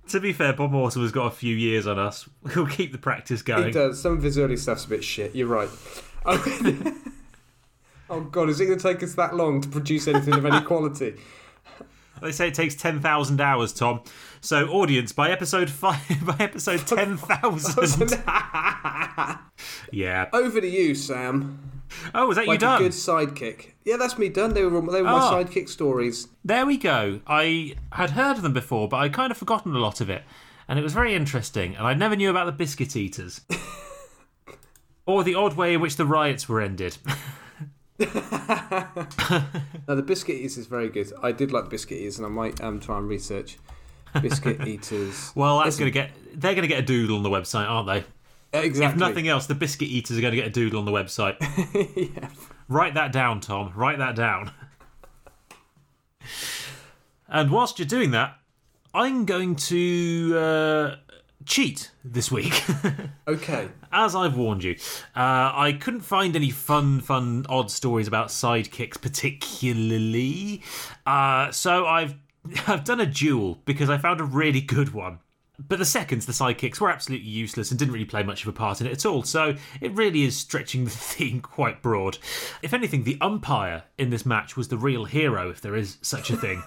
to 0.10 0.20
be 0.20 0.34
fair, 0.34 0.52
Bob 0.52 0.72
Mortimer 0.72 1.06
has 1.06 1.14
got 1.14 1.28
a 1.28 1.32
few 1.32 1.56
years 1.56 1.88
on 1.88 1.98
us. 1.98 2.28
We'll 2.54 2.68
keep 2.68 2.92
the 2.92 2.98
practice 2.98 3.40
He 3.42 3.46
going. 3.46 3.72
does. 3.72 4.02
Some 4.02 4.14
of 4.14 4.24
his 4.24 4.38
early 4.38 4.58
stuff's 4.58 4.84
a 4.84 4.90
bit 4.90 5.06
shit. 5.06 5.34
You're 5.34 5.48
right. 5.48 5.70
Oh, 8.12 8.18
oh 8.18 8.22
God, 8.22 8.50
is 8.50 8.60
it 8.60 8.66
going 8.66 8.78
to 8.78 8.84
take 8.94 9.02
us 9.04 9.16
that 9.16 9.36
long 9.36 9.62
to 9.62 9.70
produce 9.70 10.08
anything 10.08 10.34
of 10.36 10.46
any 10.46 10.62
quality? 10.66 11.16
They 12.22 12.32
say 12.32 12.50
it 12.50 12.54
takes 12.54 12.76
ten 12.76 13.00
thousand 13.00 13.42
hours, 13.42 13.74
Tom. 13.74 14.02
So, 14.42 14.68
audience, 14.68 15.12
by 15.12 15.32
episode 15.32 15.72
five, 15.72 16.00
by 16.26 16.36
episode 16.40 16.86
ten 16.86 17.18
thousand, 17.18 18.12
yeah. 19.92 20.30
Over 20.32 20.62
to 20.62 20.68
you, 20.68 20.94
Sam. 20.94 21.60
Oh, 22.14 22.30
is 22.30 22.36
that 22.38 22.48
Like 22.48 22.62
you 22.62 22.68
a 22.68 22.70
done? 22.70 22.82
good 22.84 22.92
sidekick. 22.92 23.72
Yeah, 23.86 23.98
that's 23.98 24.18
me 24.20 24.30
done. 24.30 24.54
They 24.54 24.64
were 24.64 24.82
they 24.92 25.02
were 25.02 25.10
my 25.10 25.30
Oh. 25.30 25.34
sidekick 25.44 25.68
stories. 25.68 26.28
There 26.46 26.66
we 26.66 26.78
go. 26.78 27.22
I 27.26 27.76
had 27.94 28.12
heard 28.12 28.38
of 28.38 28.44
them 28.44 28.54
before, 28.54 28.88
but 28.88 28.98
I'd 28.98 29.14
kind 29.14 29.32
of 29.32 29.38
forgotten 29.38 29.74
a 29.76 29.80
lot 29.80 30.00
of 30.00 30.10
it, 30.10 30.22
and 30.68 30.78
it 30.78 30.84
was 30.84 30.94
very 30.94 31.16
interesting. 31.16 31.76
And 31.76 31.88
I 31.88 31.96
never 31.96 32.16
knew 32.16 32.30
about 32.30 32.46
the 32.46 32.52
biscuit 32.52 32.96
eaters, 32.96 33.42
or 35.08 35.24
the 35.24 35.34
odd 35.34 35.56
way 35.58 35.74
in 35.74 35.82
which 35.82 35.96
the 35.96 36.06
riots 36.06 36.48
were 36.48 36.62
ended. 36.62 36.98
Now 39.88 39.96
the 39.96 40.04
biscuit 40.06 40.38
eaters 40.38 40.58
is 40.58 40.68
very 40.68 40.90
good. 40.90 41.12
I 41.22 41.32
did 41.32 41.52
like 41.52 41.66
the 41.66 41.70
biscuit 41.70 42.00
eaters, 42.00 42.18
and 42.18 42.26
I 42.26 42.30
might 42.30 42.62
um, 42.62 42.80
try 42.80 42.98
and 42.98 43.08
research 43.08 43.58
biscuit 44.22 44.66
eaters. 44.68 45.32
Well, 45.36 45.60
that's 45.60 45.78
going 45.78 45.92
to 45.92 45.94
get 45.94 46.12
they're 46.34 46.54
going 46.54 46.64
to 46.64 46.68
get 46.68 46.80
a 46.80 46.86
doodle 46.86 47.18
on 47.18 47.24
the 47.24 47.30
website, 47.30 47.68
aren't 47.68 47.88
they? 47.88 48.04
Exactly. 48.54 48.86
If 48.86 48.96
nothing 48.98 49.28
else, 49.28 49.48
the 49.48 49.56
biscuit 49.56 49.88
eaters 49.88 50.18
are 50.18 50.22
going 50.22 50.32
to 50.32 50.38
get 50.38 50.48
a 50.48 50.52
doodle 50.52 50.80
on 50.80 50.86
the 50.86 50.92
website. 50.92 51.38
yeah. 52.16 52.30
Write 52.68 52.96
that 52.96 53.12
down, 53.12 53.40
Tom. 53.40 53.72
Write 53.76 53.98
that 54.00 54.16
down. 54.16 54.52
And 57.30 57.50
whilst 57.50 57.80
you're 57.80 57.88
doing 57.88 58.12
that, 58.12 58.36
I'm 58.94 59.26
going 59.26 59.56
to 59.56 60.38
uh, 60.38 60.96
cheat 61.46 61.92
this 62.04 62.32
week. 62.32 62.64
Okay. 63.28 63.70
As 63.94 64.14
I've 64.14 64.36
warned 64.36 64.64
you, 64.64 64.76
uh, 65.16 65.54
I 65.56 65.78
couldn't 65.80 66.02
find 66.02 66.36
any 66.36 66.50
fun, 66.50 67.00
fun, 67.00 67.46
odd 67.48 67.72
stories 67.72 68.08
about 68.08 68.28
sidekicks 68.28 69.00
particularly. 69.00 70.64
Uh, 71.06 71.50
so 71.52 71.86
I've 71.86 72.16
I've 72.68 72.84
done 72.84 73.00
a 73.00 73.06
duel 73.06 73.60
because 73.66 73.90
I 73.90 73.98
found 73.98 74.20
a 74.20 74.26
really 74.26 74.60
good 74.60 74.94
one. 74.94 75.20
But 75.68 75.80
the 75.80 75.86
seconds, 75.86 76.26
the 76.26 76.32
sidekicks, 76.32 76.82
were 76.82 76.90
absolutely 76.90 77.30
useless 77.30 77.70
and 77.70 77.78
didn't 77.78 77.94
really 77.94 78.06
play 78.06 78.24
much 78.24 78.42
of 78.42 78.48
a 78.50 78.54
part 78.54 78.82
in 78.82 78.88
it 78.88 78.94
at 78.94 79.06
all. 79.06 79.24
So 79.24 79.56
it 79.80 79.92
really 79.92 80.24
is 80.24 80.36
stretching 80.36 80.86
the 80.86 80.90
theme 80.90 81.40
quite 81.40 81.82
broad. 81.82 82.18
If 82.62 82.74
anything, 82.74 83.04
the 83.04 83.18
umpire 83.22 83.84
in 83.98 84.10
this 84.10 84.26
match 84.26 84.58
was 84.58 84.70
the 84.70 84.78
real 84.78 85.06
hero, 85.06 85.50
if 85.50 85.62
there 85.62 85.76
is 85.76 85.98
such 86.02 86.32
a 86.32 86.38
thing. 86.38 86.64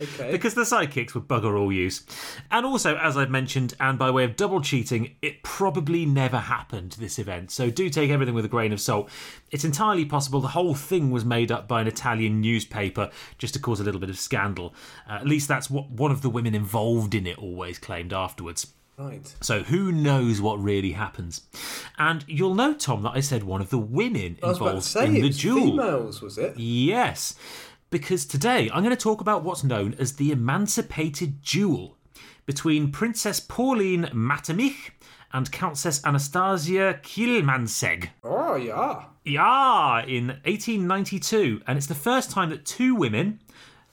Okay. 0.00 0.30
because 0.30 0.54
the 0.54 0.62
sidekicks 0.62 1.14
were 1.14 1.20
bugger 1.20 1.58
all 1.58 1.72
use. 1.72 2.04
And 2.50 2.64
also, 2.64 2.96
as 2.96 3.16
I've 3.16 3.30
mentioned, 3.30 3.74
and 3.78 3.98
by 3.98 4.10
way 4.10 4.24
of 4.24 4.36
double 4.36 4.60
cheating, 4.60 5.16
it 5.20 5.42
probably 5.42 6.06
never 6.06 6.38
happened, 6.38 6.92
this 6.92 7.18
event, 7.18 7.50
so 7.50 7.70
do 7.70 7.90
take 7.90 8.10
everything 8.10 8.34
with 8.34 8.44
a 8.44 8.48
grain 8.48 8.72
of 8.72 8.80
salt. 8.80 9.10
It's 9.50 9.64
entirely 9.64 10.04
possible 10.04 10.40
the 10.40 10.48
whole 10.48 10.74
thing 10.74 11.10
was 11.10 11.24
made 11.24 11.52
up 11.52 11.68
by 11.68 11.80
an 11.80 11.86
Italian 11.86 12.40
newspaper 12.40 13.10
just 13.38 13.54
to 13.54 13.60
cause 13.60 13.80
a 13.80 13.84
little 13.84 14.00
bit 14.00 14.10
of 14.10 14.18
scandal. 14.18 14.74
Uh, 15.08 15.14
at 15.14 15.26
least 15.26 15.48
that's 15.48 15.70
what 15.70 15.90
one 15.90 16.10
of 16.10 16.22
the 16.22 16.30
women 16.30 16.54
involved 16.54 17.14
in 17.14 17.26
it 17.26 17.38
always 17.38 17.78
claimed 17.78 18.12
afterwards. 18.12 18.68
Right. 19.00 19.34
So 19.40 19.62
who 19.62 19.92
knows 19.92 20.42
what 20.42 20.62
really 20.62 20.92
happens? 20.92 21.42
And 21.96 22.22
you'll 22.28 22.54
know, 22.54 22.74
Tom, 22.74 23.02
that 23.04 23.12
I 23.14 23.20
said 23.20 23.44
one 23.44 23.62
of 23.62 23.70
the 23.70 23.78
women 23.78 24.38
I 24.42 24.48
was 24.48 24.58
about 24.58 24.82
to 24.82 24.98
involved 24.98 25.16
in 25.16 25.22
the 25.22 25.30
duel. 25.30 25.60
females, 25.70 26.20
was 26.20 26.36
it? 26.36 26.58
Yes, 26.58 27.34
because 27.90 28.24
today 28.24 28.70
I'm 28.72 28.82
going 28.82 28.96
to 28.96 29.02
talk 29.02 29.20
about 29.20 29.42
what's 29.42 29.64
known 29.64 29.94
as 29.98 30.14
the 30.14 30.30
Emancipated 30.32 31.42
Duel 31.42 31.96
between 32.46 32.92
Princess 32.92 33.40
Pauline 33.40 34.08
Metternich 34.12 34.92
and 35.32 35.50
Countess 35.52 36.04
Anastasia 36.04 36.98
Kielmansegg. 37.02 38.08
Oh 38.24 38.56
yeah. 38.56 39.04
Yeah, 39.24 40.04
in 40.06 40.28
1892, 40.44 41.62
and 41.66 41.76
it's 41.76 41.86
the 41.86 41.94
first 41.94 42.30
time 42.30 42.50
that 42.50 42.64
two 42.64 42.94
women, 42.94 43.40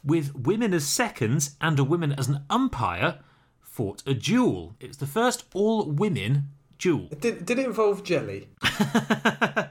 with 0.04 0.34
women 0.36 0.74
as 0.74 0.88
seconds 0.88 1.56
and 1.60 1.78
a 1.78 1.84
woman 1.84 2.14
as 2.14 2.28
an 2.30 2.46
umpire, 2.50 3.20
fought 3.62 4.02
a 4.08 4.14
duel. 4.14 4.76
It 4.80 4.88
was 4.88 4.98
the 4.98 5.06
first 5.06 5.44
all-women 5.54 6.50
duel. 6.80 7.10
Did 7.20 7.46
did 7.46 7.60
it 7.60 7.66
involve 7.66 8.04
jelly? 8.04 8.48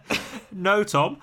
No, 0.57 0.85
Tom, 0.85 1.19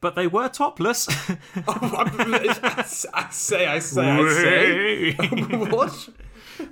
but 0.00 0.14
they 0.14 0.26
were 0.26 0.48
topless. 0.48 1.08
I 1.68 2.86
say, 2.86 3.08
I 3.12 3.22
say, 3.28 3.66
I 3.66 3.78
say. 3.80 5.12
what? 5.70 6.08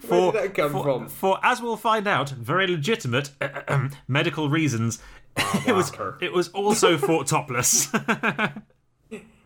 Where 0.09 0.33
did 0.33 0.43
that 0.43 0.55
come 0.55 0.73
for, 0.73 0.83
from? 0.83 1.09
for, 1.09 1.39
as 1.43 1.63
we'll 1.63 1.77
find 1.77 2.07
out, 2.09 2.31
very 2.31 2.67
legitimate 2.67 3.31
uh, 3.41 3.49
uh, 3.55 3.63
um, 3.69 3.91
medical 4.09 4.49
reasons. 4.49 5.01
it 5.37 5.69
oh, 5.69 5.75
was 5.75 5.93
it 6.21 6.33
was 6.33 6.49
also 6.49 6.97
fought 6.97 7.27
topless. 7.27 7.93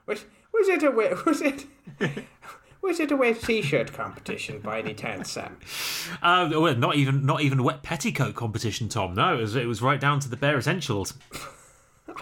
Was, 0.06 0.24
was 0.52 0.68
it 0.68 0.82
a 0.82 0.90
was 0.90 1.40
it 1.40 1.66
was 2.82 2.98
it 2.98 3.12
a 3.12 3.16
wet 3.16 3.40
t-shirt 3.40 3.92
competition 3.92 4.60
by 4.60 4.80
any 4.80 4.94
chance, 4.94 5.32
Sam? 5.32 5.58
uh, 6.22 6.48
well, 6.52 6.74
not 6.74 6.96
even 6.96 7.26
not 7.26 7.42
even 7.42 7.62
wet 7.62 7.82
petticoat 7.82 8.34
competition, 8.34 8.88
Tom. 8.88 9.14
No, 9.14 9.36
it 9.38 9.40
was, 9.40 9.56
it 9.56 9.66
was 9.66 9.82
right 9.82 10.00
down 10.00 10.20
to 10.20 10.28
the 10.28 10.36
bare 10.36 10.58
essentials. 10.58 11.14
Oh, 12.08 12.14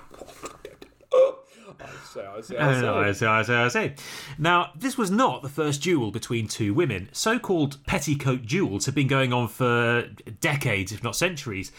I 2.26 2.40
say, 2.40 2.56
I 2.56 2.72
say, 2.72 2.78
I 2.78 2.80
know, 2.80 2.94
I 2.98 3.12
say. 3.12 3.18
say, 3.18 3.26
I 3.26 3.42
say, 3.42 3.54
I 3.54 3.68
say. 3.68 3.94
Now, 4.38 4.70
this 4.76 4.96
was 4.96 5.10
not 5.10 5.42
the 5.42 5.48
first 5.48 5.82
duel 5.82 6.10
between 6.10 6.48
two 6.48 6.74
women. 6.74 7.08
So 7.12 7.38
called 7.38 7.84
petticoat 7.86 8.46
duels 8.46 8.86
have 8.86 8.94
been 8.94 9.06
going 9.06 9.32
on 9.32 9.48
for 9.48 10.08
decades, 10.40 10.92
if 10.92 11.02
not 11.02 11.16
centuries, 11.16 11.72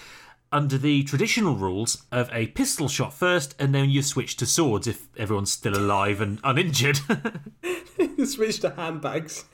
under 0.52 0.78
the 0.78 1.04
traditional 1.04 1.56
rules 1.56 2.04
of 2.12 2.30
a 2.34 2.48
pistol 2.48 2.88
shot 2.88 3.14
first, 3.14 3.56
and 3.60 3.74
then 3.74 3.90
you 3.90 4.02
switch 4.02 4.38
to 4.38 4.46
swords 4.46 4.88
if 4.88 5.08
everyone's 5.18 5.52
still 5.52 5.78
alive 5.78 6.22
and 6.22 6.40
uninjured. 6.44 7.00
Switch 8.26 8.60
to 8.62 8.72
handbags. 8.72 9.46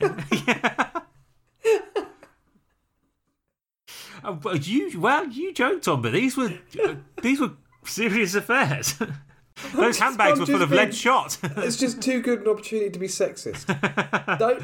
Uh, 4.24 4.36
well, 4.42 4.56
you, 4.56 4.98
well, 4.98 5.28
you 5.28 5.52
joked, 5.52 5.86
on, 5.86 6.02
but 6.02 6.12
these 6.12 6.36
were 6.36 6.52
uh, 6.84 6.94
these 7.22 7.38
were 7.38 7.52
serious 7.84 8.34
affairs. 8.34 8.94
Those 9.74 9.98
handbags 9.98 10.38
were 10.38 10.46
full 10.46 10.62
of 10.62 10.70
lead 10.70 10.94
shot. 10.94 11.38
it's 11.42 11.76
just 11.76 12.02
too 12.02 12.20
good 12.20 12.42
an 12.42 12.48
opportunity 12.48 12.90
to 12.90 12.98
be 12.98 13.06
sexist. 13.08 13.66
Don't. 14.38 14.62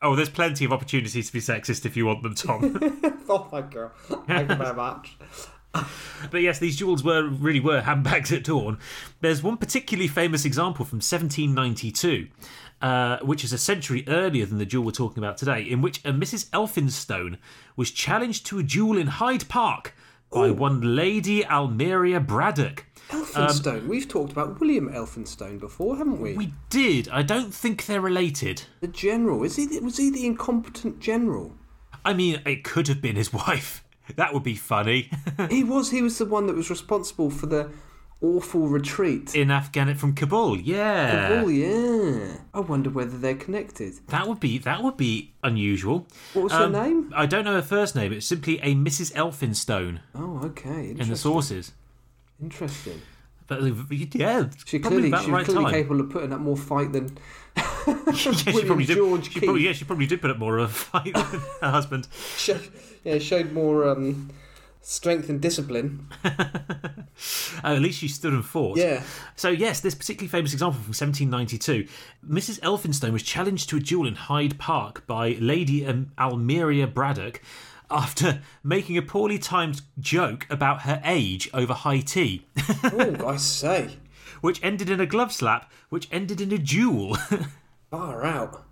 oh, 0.00 0.16
there's 0.16 0.30
plenty 0.30 0.64
of 0.64 0.72
opportunities 0.72 1.26
to 1.26 1.32
be 1.32 1.40
sexist 1.40 1.84
if 1.84 1.96
you 1.96 2.06
want 2.06 2.22
them, 2.22 2.34
Tom. 2.34 2.78
Oh 3.28 3.48
my 3.52 3.62
god! 3.62 3.90
Thank 4.26 4.50
you 4.50 4.56
very 4.56 4.74
much. 4.74 5.16
But 6.30 6.42
yes, 6.42 6.58
these 6.58 6.76
jewels 6.76 7.02
were 7.02 7.26
really 7.26 7.60
were 7.60 7.80
handbags 7.80 8.32
at 8.32 8.44
dawn. 8.44 8.78
There's 9.20 9.42
one 9.42 9.56
particularly 9.56 10.08
famous 10.08 10.44
example 10.44 10.84
from 10.84 10.98
1792, 10.98 12.28
uh, 12.82 13.18
which 13.20 13.42
is 13.42 13.52
a 13.52 13.58
century 13.58 14.04
earlier 14.06 14.44
than 14.44 14.58
the 14.58 14.66
jewel 14.66 14.84
we're 14.84 14.92
talking 14.92 15.22
about 15.22 15.38
today, 15.38 15.62
in 15.62 15.80
which 15.80 16.04
a 16.04 16.12
Mrs. 16.12 16.50
Elphinstone 16.50 17.38
was 17.76 17.90
challenged 17.90 18.46
to 18.46 18.58
a 18.58 18.62
duel 18.62 18.98
in 18.98 19.06
Hyde 19.06 19.48
Park 19.48 19.94
by 20.30 20.50
one 20.50 20.96
Lady 20.96 21.44
Almeria 21.46 22.20
Braddock. 22.20 22.86
Elphinstone. 23.10 23.86
We've 23.88 24.08
talked 24.08 24.32
about 24.32 24.60
William 24.60 24.88
Elphinstone 24.90 25.58
before, 25.60 25.96
haven't 25.96 26.20
we? 26.20 26.34
We 26.34 26.52
did. 26.70 27.08
I 27.10 27.22
don't 27.22 27.52
think 27.52 27.86
they're 27.86 28.00
related. 28.00 28.62
The 28.80 28.88
general. 28.88 29.42
Is 29.44 29.56
he? 29.56 29.66
the- 29.66 29.80
Was 29.80 29.96
he 29.98 30.10
the 30.10 30.24
incompetent 30.26 31.00
general? 31.00 31.52
I 32.04 32.14
mean, 32.14 32.40
it 32.46 32.64
could 32.64 32.88
have 32.88 33.00
been 33.02 33.16
his 33.16 33.32
wife. 33.32 33.84
That 34.16 34.34
would 34.34 34.42
be 34.42 34.56
funny. 34.56 35.10
he 35.48 35.62
was. 35.62 35.90
He 35.90 36.02
was 36.02 36.18
the 36.18 36.26
one 36.26 36.46
that 36.48 36.56
was 36.56 36.68
responsible 36.68 37.30
for 37.30 37.46
the 37.46 37.70
awful 38.20 38.66
retreat. 38.68 39.34
in 39.34 39.50
Afghanistan 39.50 39.96
from 39.98 40.12
Kabul. 40.14 40.58
Yeah. 40.58 41.42
Oh 41.44 41.48
yeah. 41.48 42.36
I 42.52 42.60
wonder 42.60 42.90
whether 42.90 43.16
they're 43.16 43.36
connected. 43.36 43.94
That 44.08 44.26
would 44.26 44.40
be 44.40 44.58
that 44.58 44.82
would 44.82 44.96
be 44.96 45.32
unusual. 45.44 46.08
What 46.34 46.42
was 46.44 46.52
Um, 46.52 46.74
her 46.74 46.84
name? 46.84 47.12
I 47.16 47.26
don't 47.26 47.44
know 47.44 47.54
her 47.54 47.62
first 47.62 47.94
name. 47.94 48.12
It's 48.12 48.26
simply 48.26 48.58
a 48.58 48.74
Mrs. 48.74 49.12
Elphinstone 49.14 50.00
Oh, 50.16 50.40
okay. 50.46 50.90
in 50.98 51.08
the 51.08 51.16
sources. 51.16 51.72
Interesting. 52.42 53.00
But 53.46 53.62
uh, 53.62 53.72
yeah, 53.90 54.48
She 54.64 54.78
clearly, 54.78 55.08
about 55.08 55.24
she 55.24 55.30
was 55.30 55.38
right 55.38 55.44
clearly 55.44 55.64
time. 55.64 55.74
capable 55.74 56.00
of 56.00 56.10
putting 56.10 56.32
up 56.32 56.40
more 56.40 56.56
fight 56.56 56.92
than 56.92 57.18
yeah, 57.86 58.12
she 58.12 58.64
probably 58.64 58.84
did. 58.84 58.96
She 59.26 59.40
probably, 59.40 59.64
yeah, 59.64 59.72
she 59.72 59.84
probably 59.84 60.06
did 60.06 60.20
put 60.20 60.30
up 60.30 60.38
more 60.38 60.58
of 60.58 60.70
a 60.70 60.72
fight 60.72 61.12
than 61.12 61.40
her 61.60 61.70
husband. 61.70 62.08
yeah, 63.04 63.18
showed 63.18 63.52
more 63.52 63.88
um, 63.88 64.30
strength 64.80 65.28
and 65.28 65.40
discipline. 65.40 66.08
Uh, 66.24 66.48
at 67.64 67.80
least 67.80 67.98
she 67.98 68.08
stood 68.08 68.32
and 68.32 68.44
fought. 68.44 68.78
Yeah. 68.78 69.02
So 69.36 69.48
yes, 69.50 69.80
this 69.80 69.94
particularly 69.94 70.28
famous 70.28 70.52
example 70.52 70.80
from 70.80 70.94
1792, 70.94 71.88
Mrs. 72.26 72.60
Elphinstone 72.60 73.12
was 73.12 73.22
challenged 73.22 73.68
to 73.70 73.76
a 73.76 73.80
duel 73.80 74.06
in 74.06 74.14
Hyde 74.14 74.58
Park 74.58 75.06
by 75.06 75.36
Lady 75.40 75.86
um, 75.86 76.12
Almeria 76.18 76.86
Braddock 76.86 77.42
after 77.92 78.40
making 78.64 78.96
a 78.96 79.02
poorly 79.02 79.38
timed 79.38 79.82
joke 79.98 80.46
about 80.50 80.82
her 80.82 81.00
age 81.04 81.48
over 81.52 81.74
high 81.74 82.00
tea, 82.00 82.46
Oh, 82.84 83.26
I 83.26 83.36
say, 83.36 83.96
which 84.40 84.62
ended 84.62 84.90
in 84.90 85.00
a 85.00 85.06
glove 85.06 85.32
slap, 85.32 85.70
which 85.88 86.08
ended 86.10 86.40
in 86.40 86.52
a 86.52 86.58
duel. 86.58 87.16
far 87.90 88.24
out. 88.24 88.64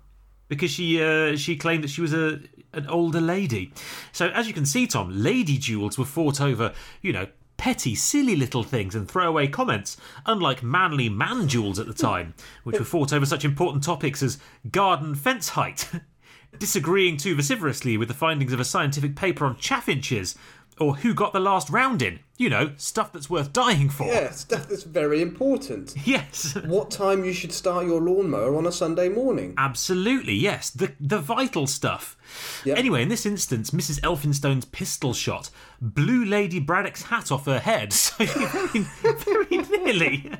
because 0.47 0.71
she 0.71 1.01
uh, 1.01 1.35
she 1.37 1.55
claimed 1.55 1.83
that 1.83 1.89
she 1.89 2.01
was 2.01 2.13
a 2.13 2.39
an 2.73 2.87
older 2.87 3.21
lady. 3.21 3.71
So 4.11 4.27
as 4.29 4.47
you 4.47 4.53
can 4.53 4.65
see, 4.65 4.87
Tom, 4.87 5.09
lady 5.11 5.57
duels 5.57 5.97
were 5.97 6.05
fought 6.05 6.39
over, 6.39 6.73
you 7.01 7.11
know, 7.13 7.27
petty, 7.57 7.93
silly 7.95 8.35
little 8.35 8.63
things 8.63 8.95
and 8.95 9.07
throwaway 9.07 9.45
comments, 9.47 9.97
unlike 10.25 10.63
manly 10.63 11.09
man 11.09 11.45
duels 11.47 11.77
at 11.79 11.85
the 11.85 11.93
time, 11.93 12.33
which 12.63 12.79
were 12.79 12.85
fought 12.85 13.13
over 13.13 13.25
such 13.25 13.43
important 13.45 13.83
topics 13.83 14.23
as 14.23 14.39
garden 14.71 15.13
fence 15.15 15.49
height, 15.49 15.89
disagreeing 16.59 17.17
too 17.17 17.35
vociferously 17.35 17.97
with 17.97 18.07
the 18.07 18.13
findings 18.13 18.53
of 18.53 18.59
a 18.59 18.65
scientific 18.65 19.15
paper 19.15 19.45
on 19.45 19.57
chaffinches, 19.57 20.35
or 20.79 20.95
who 20.95 21.13
got 21.13 21.31
the 21.33 21.39
last 21.39 21.69
round 21.69 22.01
in. 22.01 22.19
You 22.37 22.49
know, 22.49 22.71
stuff 22.77 23.13
that's 23.13 23.29
worth 23.29 23.53
dying 23.53 23.87
for. 23.89 24.07
Yeah, 24.07 24.31
stuff 24.31 24.67
that's 24.67 24.81
very 24.83 25.21
important. 25.21 25.93
Yes. 26.05 26.55
What 26.65 26.89
time 26.89 27.23
you 27.23 27.33
should 27.33 27.51
start 27.51 27.85
your 27.85 28.01
lawnmower 28.01 28.55
on 28.55 28.65
a 28.65 28.71
Sunday 28.71 29.07
morning? 29.07 29.53
Absolutely, 29.59 30.33
yes. 30.33 30.71
The 30.71 30.93
the 30.99 31.19
vital 31.19 31.67
stuff. 31.67 32.17
Yep. 32.65 32.77
Anyway, 32.79 33.03
in 33.03 33.09
this 33.09 33.27
instance, 33.27 33.69
Mrs. 33.71 33.99
Elphinstone's 34.01 34.65
pistol 34.65 35.13
shot 35.13 35.51
blew 35.79 36.25
Lady 36.25 36.59
Braddock's 36.59 37.03
hat 37.03 37.31
off 37.31 37.45
her 37.45 37.59
head, 37.59 37.93
so 37.93 38.25
very, 38.25 38.85
very 39.03 39.57
nearly 39.83 40.31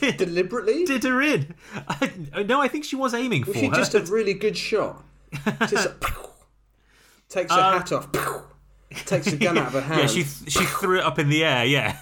did, 0.00 0.18
Deliberately? 0.18 0.84
did 0.84 1.04
her 1.04 1.22
in. 1.22 1.54
I, 1.88 2.10
no, 2.46 2.60
I 2.60 2.68
think 2.68 2.84
she 2.84 2.96
was 2.96 3.14
aiming 3.14 3.44
for 3.44 3.54
She 3.54 3.66
her. 3.68 3.74
just 3.74 3.94
a 3.94 4.00
really 4.00 4.34
good 4.34 4.56
shot. 4.58 5.02
Just 5.68 5.86
a, 5.86 5.90
pow. 5.90 6.30
takes 7.28 7.52
her 7.52 7.60
um, 7.60 7.78
hat 7.78 7.92
off. 7.92 8.12
pow. 8.12 8.44
Takes 9.06 9.30
the 9.30 9.38
gun 9.38 9.56
out 9.56 9.68
of 9.68 9.72
her 9.72 9.80
hand. 9.80 10.00
yeah, 10.00 10.06
she 10.06 10.22
she 10.22 10.64
threw 10.66 10.98
it 10.98 11.02
up 11.02 11.18
in 11.18 11.30
the 11.30 11.42
air, 11.42 11.64
yeah. 11.64 11.96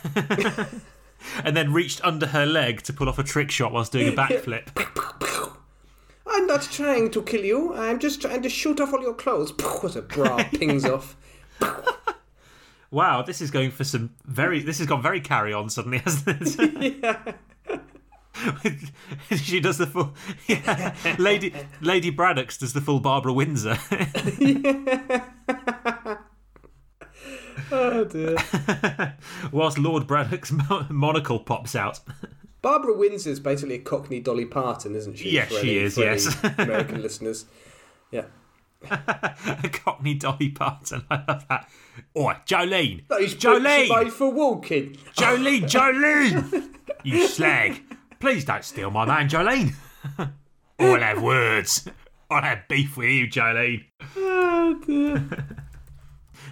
and 1.45 1.57
then 1.57 1.73
reached 1.73 2.05
under 2.05 2.27
her 2.27 2.45
leg 2.45 2.83
to 2.83 2.93
pull 2.93 3.09
off 3.09 3.16
a 3.16 3.23
trick 3.23 3.49
shot 3.53 3.71
whilst 3.71 3.93
doing 3.93 4.09
a 4.09 4.12
backflip. 4.12 4.66
I'm 6.27 6.49
not 6.49 6.62
trying 6.62 7.12
to 7.12 7.23
kill 7.23 7.45
you. 7.45 7.73
I'm 7.75 8.01
just 8.01 8.21
trying 8.21 8.43
to 8.43 8.49
shoot 8.49 8.81
off 8.81 8.93
all 8.93 9.03
your 9.03 9.14
clothes. 9.14 9.53
What 9.81 9.95
a 9.95 10.03
bra 10.03 10.43
pings 10.53 10.85
off. 10.85 11.16
Wow, 12.91 13.22
this 13.22 13.41
is 13.41 13.53
going 13.53 13.70
for 13.70 13.85
some 13.85 14.11
very. 14.24 14.61
This 14.61 14.78
has 14.78 14.87
gone 14.87 15.03
very 15.03 15.20
carry 15.20 15.53
on 15.53 15.70
suddenly, 15.70 15.99
hasn't 15.99 16.59
it? 16.59 17.01
yeah. 17.03 17.33
she 19.36 19.61
does 19.61 19.78
the 19.78 19.86
full. 19.86 20.14
Yeah, 20.47 20.95
Lady 21.18 21.55
Lady 21.80 22.11
Braddock's 22.11 22.59
does 22.59 22.72
the 22.72 22.80
full 22.80 23.01
Barbara 23.01 23.32
Windsor. 23.32 23.76
Oh 27.72 28.05
dear. 28.05 28.36
whilst 29.53 29.78
Lord 29.78 30.07
Braddock's 30.07 30.53
monocle 30.91 31.38
pops 31.38 31.76
out. 31.76 32.01
Barbara 32.62 32.97
Windsor's 32.97 33.41
basically 33.41 33.76
a 33.76 33.78
Cockney 33.78 34.20
Dolly 34.20 34.45
Parton, 34.45 34.95
isn't 34.95 35.18
she? 35.18 35.30
Yes, 35.30 35.51
she 35.51 35.59
any- 35.59 35.76
is, 35.76 35.97
yes. 35.97 36.36
American 36.59 37.01
listeners. 37.01 37.47
Yeah. 38.11 38.24
a 38.91 39.68
Cockney 39.72 40.14
Dolly 40.14 40.51
Parton. 40.51 41.05
I 41.11 41.22
love 41.28 41.47
that. 41.49 41.68
Oi, 42.16 42.34
Jolene! 42.47 43.07
Boots 43.09 43.34
are 43.34 43.61
Jolene! 43.61 44.11
for 44.11 44.32
walking. 44.32 44.97
Jolene! 45.16 45.62
Jolene! 45.62 46.74
you 47.05 47.28
slag! 47.28 47.82
Please 48.21 48.45
don't 48.45 48.64
steal 48.64 48.91
my 48.91 49.05
man, 49.07 49.29
Jolene. 49.29 49.73
I'll 50.79 51.01
have 51.01 51.23
words. 51.23 51.89
I'll 52.31 52.43
have 52.43 52.68
beef 52.68 52.97
with 52.97 53.09
you, 53.09 53.27
Jolene. 53.27 53.85
Oh 54.16 54.81
dear. 54.87 55.25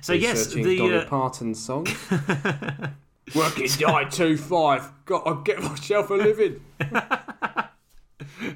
So 0.01 0.13
yes, 0.13 0.55
Researching 0.55 0.63
the 0.65 0.77
Dolly 0.79 0.97
uh, 0.99 1.05
Parton 1.07 1.55
song. 1.57 1.85
Working 3.35 3.69
nine 3.81 4.09
two 4.11 4.37
five. 4.37 4.89
Got 5.07 5.25
to 5.25 5.43
get 5.45 5.61
myself 5.61 6.11
a 6.11 6.15
living. 6.15 6.61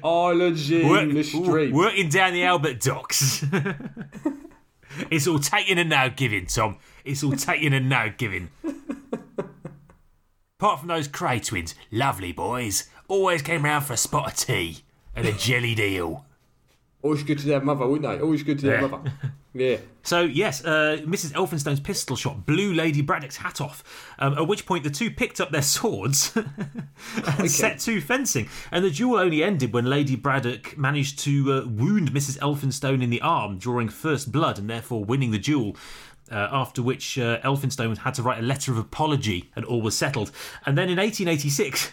Islands 0.01 0.71
in 0.71 0.87
work- 0.87 1.11
the 1.11 1.23
stream. 1.23 1.73
working 1.73 2.07
down 2.07 2.31
the 2.31 2.43
Albert 2.43 2.79
docks. 2.79 3.45
it's 5.11 5.27
all 5.27 5.39
taking 5.39 5.77
and 5.79 5.89
now 5.89 6.07
giving, 6.07 6.45
Tom. 6.45 6.77
It's 7.03 7.23
all 7.23 7.33
taking 7.33 7.73
and 7.73 7.89
now 7.89 8.07
giving. 8.15 8.49
Apart 10.59 10.79
from 10.79 10.87
those 10.87 11.09
Kray 11.09 11.43
twins, 11.45 11.75
lovely 11.91 12.31
boys. 12.31 12.87
Always 13.07 13.41
came 13.41 13.63
round 13.63 13.85
for 13.85 13.93
a 13.93 13.97
spot 13.97 14.27
of 14.27 14.35
tea 14.37 14.79
and 15.15 15.27
a 15.27 15.31
jelly 15.37 15.75
deal. 15.75 16.25
Always 17.01 17.23
good 17.23 17.39
to 17.39 17.45
their 17.47 17.59
mother, 17.61 17.85
wouldn't 17.85 18.09
they? 18.09 18.23
Always 18.23 18.43
good 18.43 18.59
to 18.59 18.65
their 18.65 18.81
Yeah. 18.81 18.87
mother. 18.87 19.11
Yeah. 19.53 19.77
So 20.05 20.19
yes, 20.23 20.65
uh, 20.65 20.97
Mrs. 21.05 21.31
Elphinstone's 21.31 21.79
pistol 21.79 22.17
shot 22.17 22.45
blew 22.45 22.73
Lady 22.73 23.01
Braddock's 23.01 23.37
hat 23.37 23.61
off. 23.61 23.81
Um, 24.19 24.33
at 24.37 24.47
which 24.49 24.65
point 24.65 24.83
the 24.83 24.89
two 24.89 25.09
picked 25.09 25.39
up 25.39 25.49
their 25.51 25.61
swords 25.61 26.35
and 27.39 27.49
set 27.49 27.79
to 27.79 28.01
fencing. 28.01 28.49
And 28.69 28.83
the 28.83 28.91
duel 28.91 29.17
only 29.17 29.41
ended 29.41 29.71
when 29.71 29.85
Lady 29.85 30.17
Braddock 30.17 30.77
managed 30.77 31.19
to 31.19 31.53
uh, 31.53 31.65
wound 31.69 32.11
Mrs. 32.11 32.37
Elphinstone 32.39 33.01
in 33.01 33.11
the 33.11 33.21
arm, 33.21 33.57
drawing 33.57 33.87
first 33.87 34.29
blood 34.29 34.59
and 34.59 34.69
therefore 34.69 35.05
winning 35.05 35.31
the 35.31 35.39
duel. 35.39 35.77
Uh, 36.29 36.49
after 36.51 36.81
which 36.83 37.17
uh, 37.17 37.39
Elphinstone 37.41 37.99
had 37.99 38.13
to 38.15 38.23
write 38.23 38.39
a 38.39 38.45
letter 38.45 38.73
of 38.73 38.77
apology, 38.77 39.51
and 39.55 39.63
all 39.63 39.81
was 39.81 39.95
settled. 39.97 40.31
And 40.65 40.77
then 40.77 40.89
in 40.89 40.97
1886, 40.97 41.91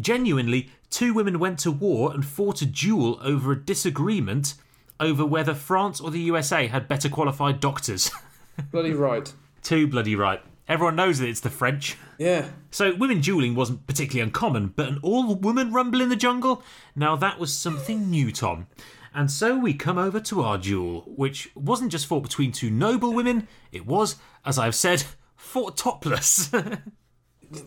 genuinely, 0.00 0.70
two 0.90 1.14
women 1.14 1.38
went 1.38 1.58
to 1.60 1.70
war 1.70 2.12
and 2.12 2.24
fought 2.24 2.62
a 2.62 2.66
duel 2.66 3.18
over 3.22 3.52
a 3.52 3.60
disagreement 3.60 4.54
over 5.00 5.24
whether 5.24 5.54
France 5.54 6.00
or 6.00 6.10
the 6.10 6.20
USA 6.20 6.66
had 6.66 6.88
better 6.88 7.08
qualified 7.08 7.60
doctors. 7.60 8.10
Bloody 8.72 8.92
right. 8.92 9.32
Too 9.62 9.86
bloody 9.86 10.16
right. 10.16 10.40
Everyone 10.68 10.96
knows 10.96 11.18
that 11.18 11.28
it's 11.28 11.40
the 11.40 11.50
French. 11.50 11.96
Yeah. 12.18 12.48
So 12.70 12.94
women 12.94 13.20
dueling 13.20 13.54
wasn't 13.54 13.86
particularly 13.86 14.22
uncommon, 14.22 14.68
but 14.76 14.88
an 14.88 14.98
all-woman 15.02 15.72
rumble 15.72 16.00
in 16.00 16.08
the 16.08 16.16
jungle? 16.16 16.62
Now 16.96 17.16
that 17.16 17.38
was 17.38 17.56
something 17.56 18.10
new, 18.10 18.32
Tom. 18.32 18.66
And 19.14 19.30
so 19.30 19.58
we 19.58 19.74
come 19.74 19.96
over 19.96 20.20
to 20.20 20.42
our 20.42 20.58
duel, 20.58 21.02
which 21.06 21.50
wasn't 21.54 21.92
just 21.92 22.06
fought 22.06 22.22
between 22.22 22.52
two 22.52 22.70
noble 22.70 23.12
women, 23.12 23.48
it 23.72 23.86
was, 23.86 24.16
as 24.44 24.58
I've 24.58 24.74
said, 24.74 25.04
fought 25.36 25.76
topless. 25.76 26.50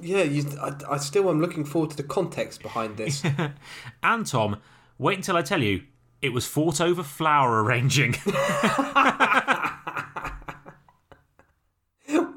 Yeah, 0.02 0.24
you, 0.24 0.46
I, 0.62 0.74
I 0.90 0.98
still 0.98 1.30
am 1.30 1.42
looking 1.42 1.66
forward 1.66 1.92
to 1.92 1.98
the 1.98 2.04
context 2.04 2.62
behind 2.62 2.98
this. 2.98 3.24
and 4.04 4.26
Tom, 4.26 4.58
wait 4.98 5.18
until 5.18 5.38
I 5.38 5.42
tell 5.42 5.62
you, 5.62 5.84
it 6.22 6.30
was 6.30 6.46
fought 6.46 6.80
over 6.80 7.04
flower 7.04 7.64
arranging. 7.64 8.16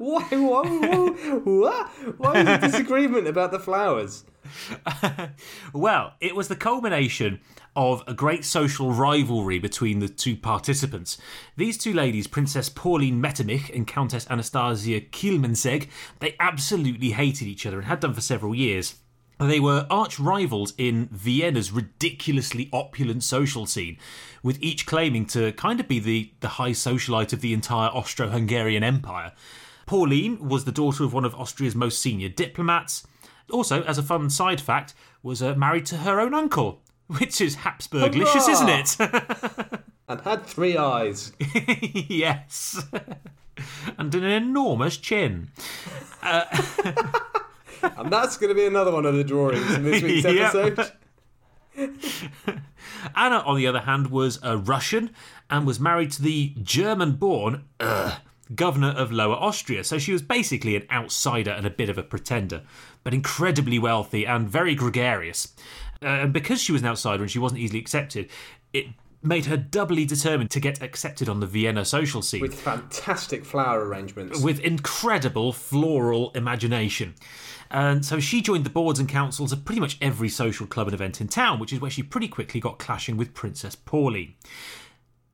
Why? 0.05 0.21
What? 1.45 1.89
Why 2.19 2.43
was 2.43 2.47
a 2.47 2.57
disagreement 2.59 3.27
about 3.27 3.51
the 3.51 3.59
flowers? 3.59 4.23
Well, 5.73 6.13
it 6.21 6.35
was 6.35 6.47
the 6.47 6.55
culmination 6.55 7.41
of 7.75 8.03
a 8.05 8.13
great 8.13 8.45
social 8.45 8.91
rivalry 8.91 9.57
between 9.57 9.99
the 9.99 10.07
two 10.07 10.37
participants. 10.37 11.17
These 11.57 11.79
two 11.79 11.91
ladies, 11.91 12.27
Princess 12.27 12.69
Pauline 12.69 13.19
Metternich 13.19 13.71
and 13.75 13.87
Countess 13.87 14.27
Anastasia 14.29 15.01
Kielmansegg, 15.01 15.89
they 16.19 16.35
absolutely 16.39 17.11
hated 17.11 17.47
each 17.47 17.65
other 17.65 17.79
and 17.79 17.87
had 17.87 17.99
done 17.99 18.13
for 18.13 18.21
several 18.21 18.53
years. 18.53 18.95
They 19.39 19.59
were 19.59 19.87
arch 19.89 20.19
rivals 20.19 20.73
in 20.77 21.09
Vienna's 21.11 21.71
ridiculously 21.71 22.69
opulent 22.71 23.23
social 23.23 23.65
scene, 23.65 23.97
with 24.43 24.61
each 24.61 24.85
claiming 24.85 25.25
to 25.27 25.51
kind 25.53 25.79
of 25.79 25.87
be 25.87 25.99
the, 25.99 26.31
the 26.39 26.47
high 26.49 26.71
socialite 26.71 27.33
of 27.33 27.41
the 27.41 27.53
entire 27.53 27.89
Austro 27.89 28.29
Hungarian 28.29 28.83
Empire. 28.83 29.33
Pauline 29.85 30.47
was 30.47 30.65
the 30.65 30.71
daughter 30.71 31.03
of 31.03 31.13
one 31.13 31.25
of 31.25 31.35
Austria's 31.35 31.75
most 31.75 32.01
senior 32.01 32.29
diplomats. 32.29 33.05
Also, 33.51 33.83
as 33.83 33.97
a 33.97 34.03
fun 34.03 34.29
side 34.29 34.59
fact, 34.59 34.93
was 35.21 35.41
uh, 35.43 35.53
married 35.55 35.85
to 35.87 35.97
her 35.97 36.19
own 36.19 36.33
uncle, 36.33 36.81
which 37.07 37.39
is 37.41 37.57
Habsburglicious, 37.57 38.49
isn't 38.49 38.69
it? 38.69 39.79
And 40.07 40.21
had 40.21 40.45
three 40.45 40.77
eyes. 40.77 41.31
yes. 41.91 42.85
and 43.97 44.13
an 44.13 44.23
enormous 44.23 44.97
chin. 44.97 45.49
Uh, 46.21 46.43
and 47.81 48.13
that's 48.13 48.37
going 48.37 48.49
to 48.49 48.53
be 48.53 48.67
another 48.67 48.91
one 48.91 49.07
of 49.07 49.15
the 49.15 49.23
drawings 49.23 49.73
in 49.73 49.83
this 49.83 50.03
week's 50.03 50.23
Yep. 50.25 50.53
episode. 50.55 50.91
Anna, 53.15 53.37
on 53.39 53.57
the 53.57 53.65
other 53.65 53.79
hand, 53.81 54.11
was 54.11 54.37
a 54.43 54.57
Russian 54.57 55.09
and 55.49 55.65
was 55.65 55.79
married 55.79 56.11
to 56.11 56.21
the 56.21 56.53
German 56.61 57.13
born 57.13 57.65
uh, 57.79 58.17
governor 58.53 58.89
of 58.89 59.11
Lower 59.11 59.35
Austria. 59.35 59.83
So 59.83 59.97
she 59.97 60.11
was 60.13 60.21
basically 60.21 60.75
an 60.75 60.85
outsider 60.91 61.51
and 61.51 61.65
a 61.65 61.71
bit 61.71 61.89
of 61.89 61.97
a 61.97 62.03
pretender, 62.03 62.61
but 63.03 63.13
incredibly 63.13 63.79
wealthy 63.79 64.25
and 64.25 64.47
very 64.47 64.75
gregarious. 64.75 65.53
Uh, 66.01 66.07
and 66.07 66.33
because 66.33 66.61
she 66.61 66.71
was 66.71 66.81
an 66.81 66.87
outsider 66.87 67.23
and 67.23 67.31
she 67.31 67.39
wasn't 67.39 67.61
easily 67.61 67.79
accepted, 67.79 68.29
it 68.73 68.87
made 69.23 69.45
her 69.45 69.57
doubly 69.57 70.05
determined 70.05 70.51
to 70.51 70.59
get 70.59 70.81
accepted 70.81 71.27
on 71.27 71.39
the 71.39 71.47
Vienna 71.47 71.83
social 71.83 72.21
scene 72.21 72.41
With 72.41 72.53
fantastic 72.53 73.43
flower 73.43 73.83
arrangements. 73.83 74.39
with 74.39 74.59
incredible 74.59 75.51
floral 75.51 76.31
imagination. 76.35 77.15
And 77.71 78.05
so 78.05 78.19
she 78.19 78.41
joined 78.41 78.63
the 78.63 78.69
boards 78.69 78.99
and 78.99 79.09
councils 79.09 79.51
of 79.51 79.65
pretty 79.65 79.81
much 79.81 79.97
every 79.99 80.29
social 80.29 80.67
club 80.67 80.87
and 80.87 80.93
event 80.93 81.19
in 81.19 81.27
town, 81.27 81.59
which 81.59 81.73
is 81.73 81.81
where 81.81 81.89
she 81.89 82.03
pretty 82.03 82.27
quickly 82.27 82.59
got 82.59 82.77
clashing 82.77 83.17
with 83.17 83.33
Princess 83.33 83.73
Pauline. 83.75 84.35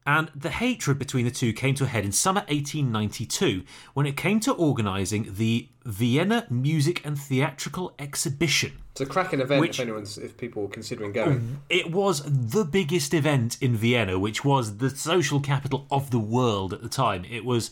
And 0.06 0.32
the 0.36 0.50
hatred 0.50 0.98
between 0.98 1.26
the 1.26 1.32
two 1.32 1.54
came 1.54 1.76
to 1.76 1.84
a 1.84 1.88
head 1.88 2.06
in 2.06 2.12
summer 2.12 2.42
1892 2.42 3.64
when 3.94 4.06
it 4.08 4.18
came 4.18 4.40
to 4.42 4.54
organising 4.54 5.36
the 5.36 5.70
Vienna 5.86 6.48
Music 6.50 7.06
and 7.06 7.20
Theatrical 7.20 7.94
Exhibition. 8.00 8.74
It's 8.94 9.02
a 9.02 9.06
cracking 9.06 9.40
event 9.42 9.62
Which- 9.62 9.80
if 9.80 9.84
anyone's 9.86 10.18
if 10.18 10.38
people 10.38 10.66
are 10.66 10.70
considering 10.70 11.12
going. 11.12 11.40
Mm, 11.40 11.56
it 11.70 11.92
was 11.92 12.24
the 12.26 12.66
biggest 12.66 13.14
event 13.14 13.58
in 13.62 13.76
Vienna, 13.76 14.18
which 14.18 14.44
was 14.44 14.78
the 14.78 14.90
social 14.90 15.40
capital 15.40 15.86
of 15.92 16.10
the 16.10 16.20
world 16.20 16.74
at 16.74 16.82
the 16.82 16.90
time. 16.90 17.24
It 17.26 17.46
was 17.46 17.70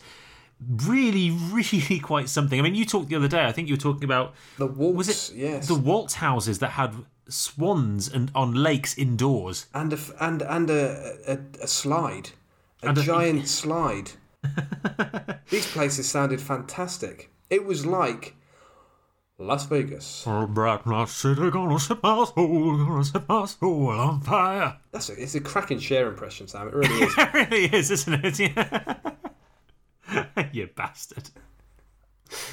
really, 0.60 1.30
really 1.52 1.98
quite 1.98 2.28
something. 2.28 2.58
I 2.58 2.62
mean, 2.62 2.74
you 2.74 2.84
talked 2.84 3.08
the 3.08 3.16
other 3.16 3.28
day, 3.28 3.44
I 3.44 3.52
think 3.52 3.68
you 3.68 3.74
were 3.74 3.80
talking 3.80 4.04
about 4.04 4.34
The 4.56 4.66
waltz, 4.66 4.96
was 4.96 5.32
it 5.32 5.36
yes. 5.36 5.68
the 5.68 5.74
waltz 5.74 6.14
houses 6.14 6.60
that 6.60 6.70
had 6.70 6.94
swans 7.30 8.08
and 8.08 8.30
on 8.34 8.52
lakes 8.54 8.96
indoors. 8.98 9.66
and 9.74 9.92
a 9.92 9.96
f- 9.96 10.12
and 10.20 10.42
and 10.42 10.68
a, 10.70 11.16
a, 11.26 11.38
a 11.62 11.66
slide, 11.66 12.30
a 12.82 12.88
And 12.88 12.98
a- 12.98 13.02
giant 13.02 13.48
slide. 13.60 14.10
These 15.50 15.66
places 15.72 16.08
sounded 16.08 16.40
fantastic. 16.40 17.30
It 17.50 17.64
was 17.64 17.84
like 17.84 18.34
Las 19.38 19.66
Vegas. 19.66 20.24
Oh, 20.26 20.46
black 20.46 20.86
not 20.86 21.08
city 21.08 21.50
gonna 21.50 21.78
set 21.78 22.02
my 22.02 22.24
soul, 22.24 22.76
gonna 22.86 23.04
set 23.04 23.28
my 23.28 23.44
soul 23.46 23.88
on 23.88 24.20
fire. 24.20 24.78
That's 24.92 25.08
a, 25.10 25.22
it's 25.22 25.34
a 25.34 25.40
cracking 25.40 25.78
Cher 25.78 26.08
impression, 26.08 26.46
Sam. 26.48 26.68
It 26.68 26.74
really 26.74 27.02
is. 27.04 27.14
It 27.18 27.32
really 27.34 27.64
is, 27.76 27.90
isn't 27.90 28.24
it? 28.24 28.96
You 30.52 30.68
bastard. 30.74 31.30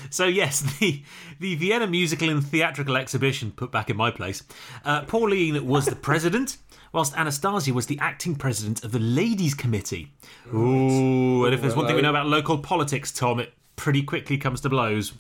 So 0.10 0.26
yes, 0.26 0.62
the 0.80 1.04
the 1.40 1.56
Vienna 1.56 1.88
Musical 1.88 2.30
and 2.30 2.46
Theatrical 2.46 2.98
Exhibition 2.98 3.52
put 3.52 3.72
back 3.72 3.90
in 3.90 3.98
my 3.98 4.12
place. 4.12 4.44
Uh, 4.84 5.02
Pauline 5.04 5.66
was 5.68 5.86
the 5.86 5.96
president, 5.96 6.58
whilst 6.92 7.18
Anastasia 7.18 7.74
was 7.74 7.86
the 7.88 8.00
acting 8.00 8.36
president 8.36 8.84
of 8.84 8.92
the 8.92 9.00
Ladies' 9.00 9.54
Committee. 9.54 10.14
Ooh, 10.54 11.46
and 11.46 11.54
if 11.54 11.62
there's 11.62 11.76
one 11.76 11.86
thing 11.88 11.96
we 11.96 12.02
know 12.02 12.10
about 12.10 12.28
local 12.28 12.58
politics, 12.58 13.12
Tom, 13.12 13.40
it 13.40 13.54
pretty 13.76 14.04
quickly 14.04 14.38
comes 14.38 14.62
to 14.62 14.70
blows. 14.70 15.14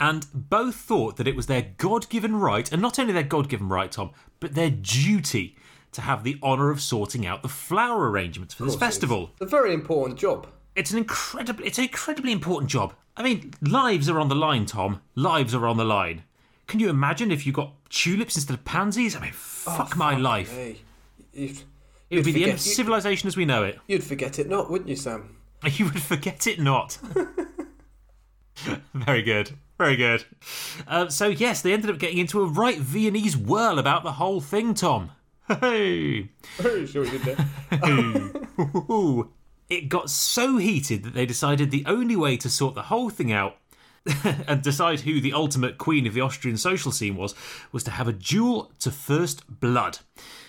And 0.00 0.26
both 0.34 0.74
thought 0.74 1.16
that 1.18 1.28
it 1.28 1.36
was 1.36 1.46
their 1.46 1.70
God 1.76 2.08
given 2.08 2.34
right, 2.36 2.70
and 2.72 2.82
not 2.82 2.98
only 2.98 3.12
their 3.12 3.22
God 3.22 3.48
given 3.48 3.68
right, 3.68 3.92
Tom, 3.92 4.10
but 4.40 4.54
their 4.54 4.70
duty 4.70 5.56
to 5.92 6.00
have 6.00 6.24
the 6.24 6.38
honour 6.42 6.70
of 6.70 6.80
sorting 6.80 7.26
out 7.26 7.42
the 7.42 7.48
flower 7.48 8.10
arrangements 8.10 8.54
for 8.54 8.64
this 8.64 8.74
festival. 8.74 9.30
It's 9.34 9.42
a 9.42 9.46
very 9.46 9.74
important 9.74 10.18
job. 10.18 10.48
It's 10.74 10.90
an 10.90 10.98
incredibly 10.98 11.66
it's 11.66 11.78
an 11.78 11.84
incredibly 11.84 12.32
important 12.32 12.70
job. 12.70 12.94
I 13.16 13.22
mean, 13.22 13.52
lives 13.60 14.08
are 14.08 14.18
on 14.18 14.28
the 14.28 14.34
line, 14.34 14.66
Tom. 14.66 15.00
Lives 15.14 15.54
are 15.54 15.66
on 15.66 15.76
the 15.76 15.84
line. 15.84 16.22
Can 16.66 16.80
you 16.80 16.88
imagine 16.88 17.30
if 17.30 17.46
you 17.46 17.52
got 17.52 17.72
tulips 17.90 18.36
instead 18.36 18.54
of 18.54 18.64
pansies? 18.64 19.14
I 19.14 19.20
mean, 19.20 19.32
fuck 19.32 19.96
my 19.96 20.16
life. 20.16 20.50
Hey, 20.52 20.78
you'd, 21.34 21.62
It 22.08 22.16
would 22.16 22.24
be 22.24 22.32
the 22.32 22.44
end 22.44 22.52
of 22.54 22.60
civilization 22.60 23.26
as 23.28 23.36
we 23.36 23.44
know 23.44 23.64
it. 23.64 23.78
you'd 23.86 24.02
forget 24.04 24.38
it 24.38 24.48
not, 24.48 24.70
wouldn't 24.70 24.88
you, 24.88 24.96
Sam? 24.96 25.36
You 25.64 25.84
would 25.84 26.02
forget 26.02 26.46
it 26.48 26.58
not. 26.58 26.98
Very 28.94 29.22
good. 29.22 29.52
Very 29.78 29.96
good. 29.96 30.24
Uh, 30.88 31.08
so, 31.08 31.28
yes, 31.28 31.62
they 31.62 31.72
ended 31.72 31.90
up 31.90 31.98
getting 31.98 32.18
into 32.18 32.40
a 32.40 32.46
right 32.46 32.78
Viennese 32.78 33.36
whirl 33.36 33.78
about 33.78 34.02
the 34.04 34.12
whole 34.12 34.40
thing, 34.40 34.74
Tom. 34.74 35.10
Hey! 35.60 36.30
Very 36.56 36.86
sure 36.86 37.04
you 37.04 37.18
did 37.18 37.36
that. 37.36 38.46
It 39.72 39.88
got 39.88 40.10
so 40.10 40.58
heated 40.58 41.02
that 41.02 41.14
they 41.14 41.24
decided 41.24 41.70
the 41.70 41.84
only 41.86 42.14
way 42.14 42.36
to 42.36 42.50
sort 42.50 42.74
the 42.74 42.82
whole 42.82 43.08
thing 43.08 43.32
out 43.32 43.56
and 44.46 44.60
decide 44.60 45.00
who 45.00 45.18
the 45.18 45.32
ultimate 45.32 45.78
queen 45.78 46.06
of 46.06 46.12
the 46.12 46.20
Austrian 46.20 46.58
social 46.58 46.92
scene 46.92 47.16
was 47.16 47.34
was 47.72 47.82
to 47.84 47.90
have 47.90 48.06
a 48.06 48.12
duel 48.12 48.70
to 48.80 48.90
first 48.90 49.60
blood. 49.60 50.00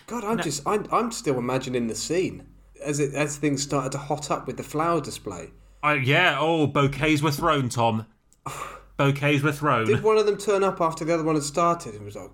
God, 0.07 0.26
I'm 0.26 0.41
just 0.41 0.67
I'm, 0.67 0.88
I'm 0.91 1.09
still 1.13 1.38
imagining 1.38 1.88
the 1.88 1.95
scene 1.95 2.47
as 2.84 2.99
it 2.99 3.13
as 3.13 3.38
things 3.38 3.63
started 3.63 3.93
to 3.93 3.97
hot 3.97 4.30
up 4.30 4.45
with 4.45 4.57
the 4.57 4.63
flower 4.63 4.99
display. 4.99 5.51
I, 5.82 5.93
yeah, 5.93 6.36
oh, 6.38 6.67
bouquets 6.67 7.21
were 7.21 7.32
thrown, 7.32 7.69
Tom. 7.69 8.05
bouquets 8.97 9.41
were 9.41 9.53
thrown. 9.53 9.86
Did 9.86 10.03
one 10.03 10.17
of 10.17 10.26
them 10.26 10.38
turn 10.38 10.65
up 10.65 10.82
after 10.82 11.05
the 11.05 11.13
other 11.13 11.24
one 11.24 11.36
had 11.36 11.45
started 11.45 11.95
and 11.95 12.03
was 12.03 12.17
like, 12.17 12.32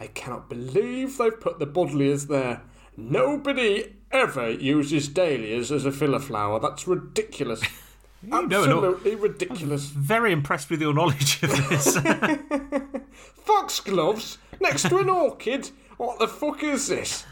I 0.00 0.08
cannot 0.08 0.48
believe 0.48 1.18
they've 1.18 1.40
put 1.40 1.60
the 1.60 1.66
buddleias 1.68 2.26
there. 2.26 2.62
Nobody 2.96 3.95
ever 4.12 4.50
uses 4.50 5.08
dahlias 5.08 5.70
as 5.72 5.84
a 5.84 5.92
filler 5.92 6.20
flower. 6.20 6.58
That's 6.60 6.86
ridiculous. 6.86 7.62
know 8.22 8.38
an 8.42 8.52
aw- 8.52 8.54
Absolutely 8.54 9.14
ridiculous. 9.14 9.86
Very 9.86 10.32
impressed 10.32 10.70
with 10.70 10.80
your 10.80 10.94
knowledge 10.94 11.42
of 11.42 11.50
this. 11.68 11.96
Foxgloves 13.44 14.38
next 14.60 14.88
to 14.88 14.98
an 14.98 15.08
orchid? 15.10 15.70
What 15.96 16.18
the 16.18 16.28
fuck 16.28 16.62
is 16.62 16.88
this? 16.88 17.24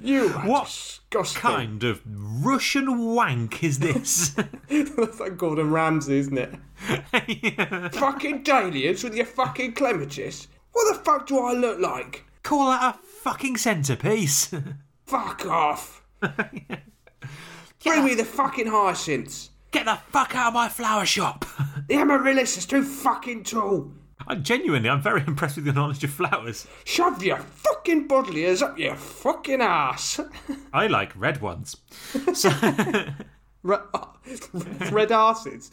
You 0.00 0.28
What 0.44 0.64
disgusting. 0.64 1.40
kind 1.40 1.84
of 1.84 2.00
Russian 2.06 3.14
wank 3.14 3.62
is 3.62 3.78
this? 3.78 4.30
That's 4.68 5.20
like 5.20 5.36
Gordon 5.36 5.70
Ramsay, 5.70 6.18
isn't 6.18 6.38
it? 6.38 7.94
Fucking 7.94 8.42
dahlias 8.42 9.04
with 9.04 9.14
your 9.14 9.26
fucking 9.26 9.74
clematis. 9.74 10.48
What 10.72 10.92
the 10.96 11.02
fuck 11.04 11.26
do 11.28 11.38
I 11.38 11.52
look 11.52 11.78
like? 11.78 12.24
Call 12.42 12.70
that 12.70 12.96
a 12.96 12.98
fucking 13.06 13.56
centerpiece. 13.58 14.52
Fuck 15.06 15.46
off. 15.46 16.01
Bring 17.84 18.04
me 18.04 18.14
the 18.14 18.24
fucking 18.24 18.66
hyacinths. 18.68 19.50
Get 19.72 19.86
the 19.86 19.96
fuck 20.10 20.34
out 20.36 20.48
of 20.48 20.54
my 20.54 20.68
flower 20.68 21.06
shop. 21.06 21.44
The 21.88 21.96
amaryllis 21.96 22.56
is 22.56 22.64
too 22.64 22.84
fucking 22.84 23.42
tall. 23.44 23.90
I 24.26 24.36
genuinely, 24.36 24.88
I'm 24.88 25.02
very 25.02 25.20
impressed 25.26 25.56
with 25.56 25.66
your 25.66 25.74
knowledge 25.74 26.02
of 26.04 26.10
flowers. 26.10 26.66
Shove 26.84 27.22
your 27.24 27.38
fucking 27.38 28.06
buddleias 28.08 28.62
up 28.62 28.78
your 28.78 28.94
fucking 28.94 29.60
ass. 29.60 30.20
I 30.72 30.86
like 30.86 31.12
red 31.16 31.40
ones. 31.42 31.76
So, 32.34 32.50
Re- 33.64 33.76
uh, 33.92 34.06
red 34.92 35.10
asses. 35.12 35.70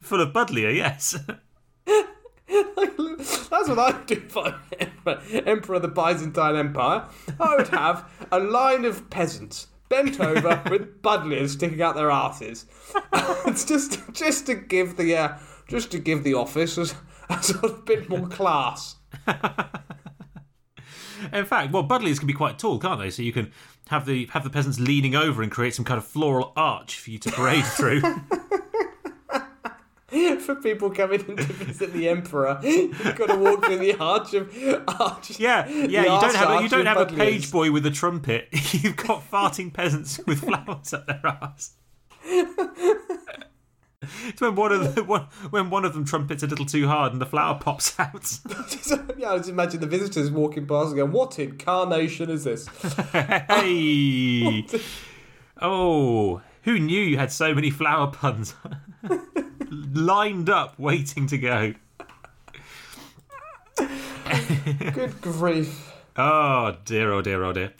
full 0.00 0.20
of 0.20 0.32
Buddleia, 0.32 0.74
yes. 0.74 1.16
That's 1.86 3.68
what 3.68 3.78
I 3.78 3.92
do 4.06 4.14
if 4.14 4.36
I'm 4.36 4.54
emperor, 5.06 5.42
emperor 5.46 5.74
of 5.76 5.82
the 5.82 5.88
Byzantine 5.88 6.56
Empire. 6.56 7.06
I 7.38 7.56
would 7.56 7.68
have 7.68 8.10
a 8.30 8.38
line 8.38 8.84
of 8.84 9.08
peasants 9.10 9.68
bent 9.88 10.20
over 10.20 10.62
with 10.70 11.02
buddleias 11.02 11.50
sticking 11.50 11.82
out 11.82 11.94
their 11.94 12.10
asses. 12.10 12.66
it's 13.46 13.64
just 13.64 14.00
just 14.12 14.46
to 14.46 14.54
give 14.54 14.96
the 14.96 15.16
uh, 15.16 15.38
just 15.68 15.90
to 15.92 15.98
give 15.98 16.24
the 16.24 16.34
office 16.34 16.78
a, 16.78 16.86
a 17.28 17.42
sort 17.42 17.64
of 17.64 17.84
bit 17.84 18.08
more 18.08 18.26
class. 18.28 18.96
In 21.32 21.44
fact, 21.44 21.70
well, 21.72 21.86
Buddleias 21.86 22.18
can 22.18 22.26
be 22.26 22.32
quite 22.32 22.58
tall, 22.58 22.78
can't 22.78 22.98
they? 22.98 23.10
So 23.10 23.20
you 23.20 23.32
can 23.32 23.52
have 23.88 24.06
the 24.06 24.26
have 24.32 24.42
the 24.42 24.48
peasants 24.48 24.80
leaning 24.80 25.14
over 25.14 25.42
and 25.42 25.52
create 25.52 25.74
some 25.74 25.84
kind 25.84 25.98
of 25.98 26.06
floral 26.06 26.52
arch 26.56 26.98
for 26.98 27.10
you 27.10 27.18
to 27.18 27.30
parade 27.30 27.64
through. 27.64 28.00
For 30.46 30.54
people 30.54 30.90
coming 30.90 31.20
in 31.28 31.36
to 31.36 31.42
visit 31.44 31.92
the 31.92 32.08
emperor, 32.08 32.58
you've 32.64 33.16
got 33.16 33.28
to 33.28 33.36
walk 33.36 33.64
through 33.64 33.78
the 33.78 33.94
arch 33.98 34.34
of 34.34 34.52
arch. 35.00 35.38
Yeah, 35.38 35.68
yeah. 35.68 36.02
You 36.02 36.20
don't 36.20 36.34
have 36.34 36.50
a, 36.50 36.62
you 36.62 36.68
don't 36.68 36.86
have 36.86 36.98
a 36.98 37.06
page 37.06 37.50
boy 37.50 37.70
with 37.70 37.84
a 37.86 37.90
trumpet. 37.90 38.48
You've 38.72 38.96
got 38.96 39.28
farting 39.30 39.72
peasants 39.72 40.20
with 40.26 40.40
flowers 40.40 40.92
up 40.94 41.06
their 41.06 41.20
ass. 41.24 41.74
It's 44.26 44.40
when 44.40 44.54
one 44.54 44.72
of 44.72 44.94
the, 44.94 45.04
one, 45.04 45.26
when 45.50 45.68
one 45.68 45.84
of 45.84 45.92
them 45.92 46.06
trumpets 46.06 46.42
a 46.42 46.46
little 46.46 46.64
too 46.64 46.88
hard 46.88 47.12
and 47.12 47.20
the 47.20 47.26
flower 47.26 47.58
pops 47.60 47.98
out. 48.00 48.38
yeah, 49.18 49.32
I 49.32 49.36
just 49.36 49.50
imagine 49.50 49.80
the 49.80 49.86
visitors 49.86 50.30
walking 50.30 50.66
past 50.66 50.88
and 50.88 50.96
going, 50.96 51.12
"What 51.12 51.38
incarnation 51.38 52.30
is 52.30 52.44
this?" 52.44 52.66
hey, 53.12 54.66
oh, 55.60 56.40
who 56.62 56.78
knew 56.78 57.00
you 57.00 57.18
had 57.18 57.32
so 57.32 57.54
many 57.54 57.70
flower 57.70 58.08
puns 58.08 58.54
lined 59.70 60.50
up, 60.50 60.78
waiting 60.78 61.26
to 61.28 61.38
go? 61.38 61.74
Good 63.76 65.20
grief. 65.20 65.90
Oh 66.16 66.76
dear, 66.84 67.12
oh 67.12 67.22
dear, 67.22 67.42
oh 67.44 67.52
dear. 67.52 67.72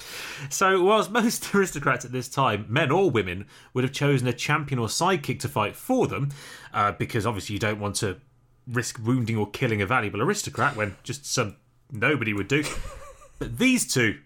So, 0.49 0.83
whilst 0.83 1.11
most 1.11 1.55
aristocrats 1.55 2.05
at 2.05 2.13
this 2.13 2.29
time, 2.29 2.65
men 2.69 2.91
or 2.91 3.11
women, 3.11 3.47
would 3.75 3.85
have 3.85 3.93
chosen 3.93 4.27
a 4.29 4.33
champion 4.33 4.79
or 4.79 4.87
sidekick 4.87 5.41
to 5.41 5.49
fight 5.49 5.77
for 5.77 6.07
them, 6.07 6.31
uh, 6.73 6.93
because 6.93 7.27
obviously 7.27 7.55
you 7.55 7.59
don't 7.59 7.81
want 7.81 7.97
to 7.97 8.19
risk 8.67 8.99
wounding 9.05 9.37
or 9.37 9.51
killing 9.51 9.83
a 9.83 9.87
valuable 9.87 10.23
aristocrat 10.23 10.77
when 10.77 10.97
just 11.03 11.27
some 11.27 11.57
nobody 11.91 12.33
would 12.33 12.49
do. 12.49 12.65
but 13.39 13.59
these 13.59 13.93
two, 13.93 14.19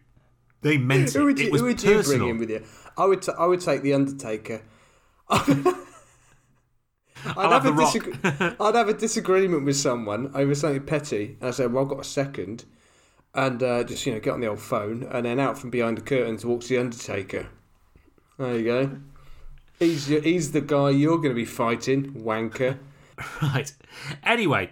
they 0.61 0.77
meant 0.77 1.09
it. 1.09 1.15
Who 1.15 1.25
would 1.25 1.39
you, 1.39 1.47
it 1.47 1.53
was 1.53 1.61
who 1.63 1.67
would 1.69 1.83
you 1.83 1.95
personal. 1.97 2.19
bring 2.19 2.31
in 2.31 2.39
with 2.39 2.51
you? 2.51 2.65
I 2.97 3.05
would. 3.07 3.23
T- 3.23 3.33
I 3.39 3.47
would 3.47 3.61
take 3.61 3.83
the 3.83 3.95
Undertaker. 3.95 4.63
I'd 5.29 5.47
have, 7.27 7.63
have 7.65 7.67
a 7.67 7.71
disag- 7.73 8.57
I'd 8.61 8.75
have 8.75 8.89
a 8.89 8.95
disagreement 8.95 9.65
with 9.65 9.77
someone 9.77 10.31
over 10.35 10.55
something 10.55 10.83
petty, 10.85 11.37
and 11.41 11.49
I 11.49 11.51
said, 11.53 11.73
"Well, 11.73 11.85
I've 11.85 11.91
got 11.91 12.01
a 12.01 12.05
second. 12.05 12.65
and 13.35 13.63
uh, 13.63 13.83
just 13.85 14.05
you 14.07 14.13
know 14.13 14.21
get 14.21 14.33
on 14.35 14.41
the 14.41 14.47
old 14.49 14.61
phone, 14.61 15.03
and 15.11 15.25
then 15.27 15.41
out 15.41 15.59
from 15.59 15.71
behind 15.71 15.97
the 15.99 16.03
curtains 16.03 16.45
walks 16.45 16.69
the 16.69 16.79
Undertaker. 16.79 17.47
There 18.39 18.57
you 18.59 18.65
go. 18.65 18.91
He's 19.79 20.09
your, 20.11 20.21
he's 20.21 20.53
the 20.53 20.61
guy 20.61 20.91
you're 20.91 21.17
going 21.17 21.31
to 21.31 21.35
be 21.35 21.45
fighting, 21.45 22.13
wanker. 22.15 22.79
Right. 23.41 23.73
Anyway, 24.25 24.71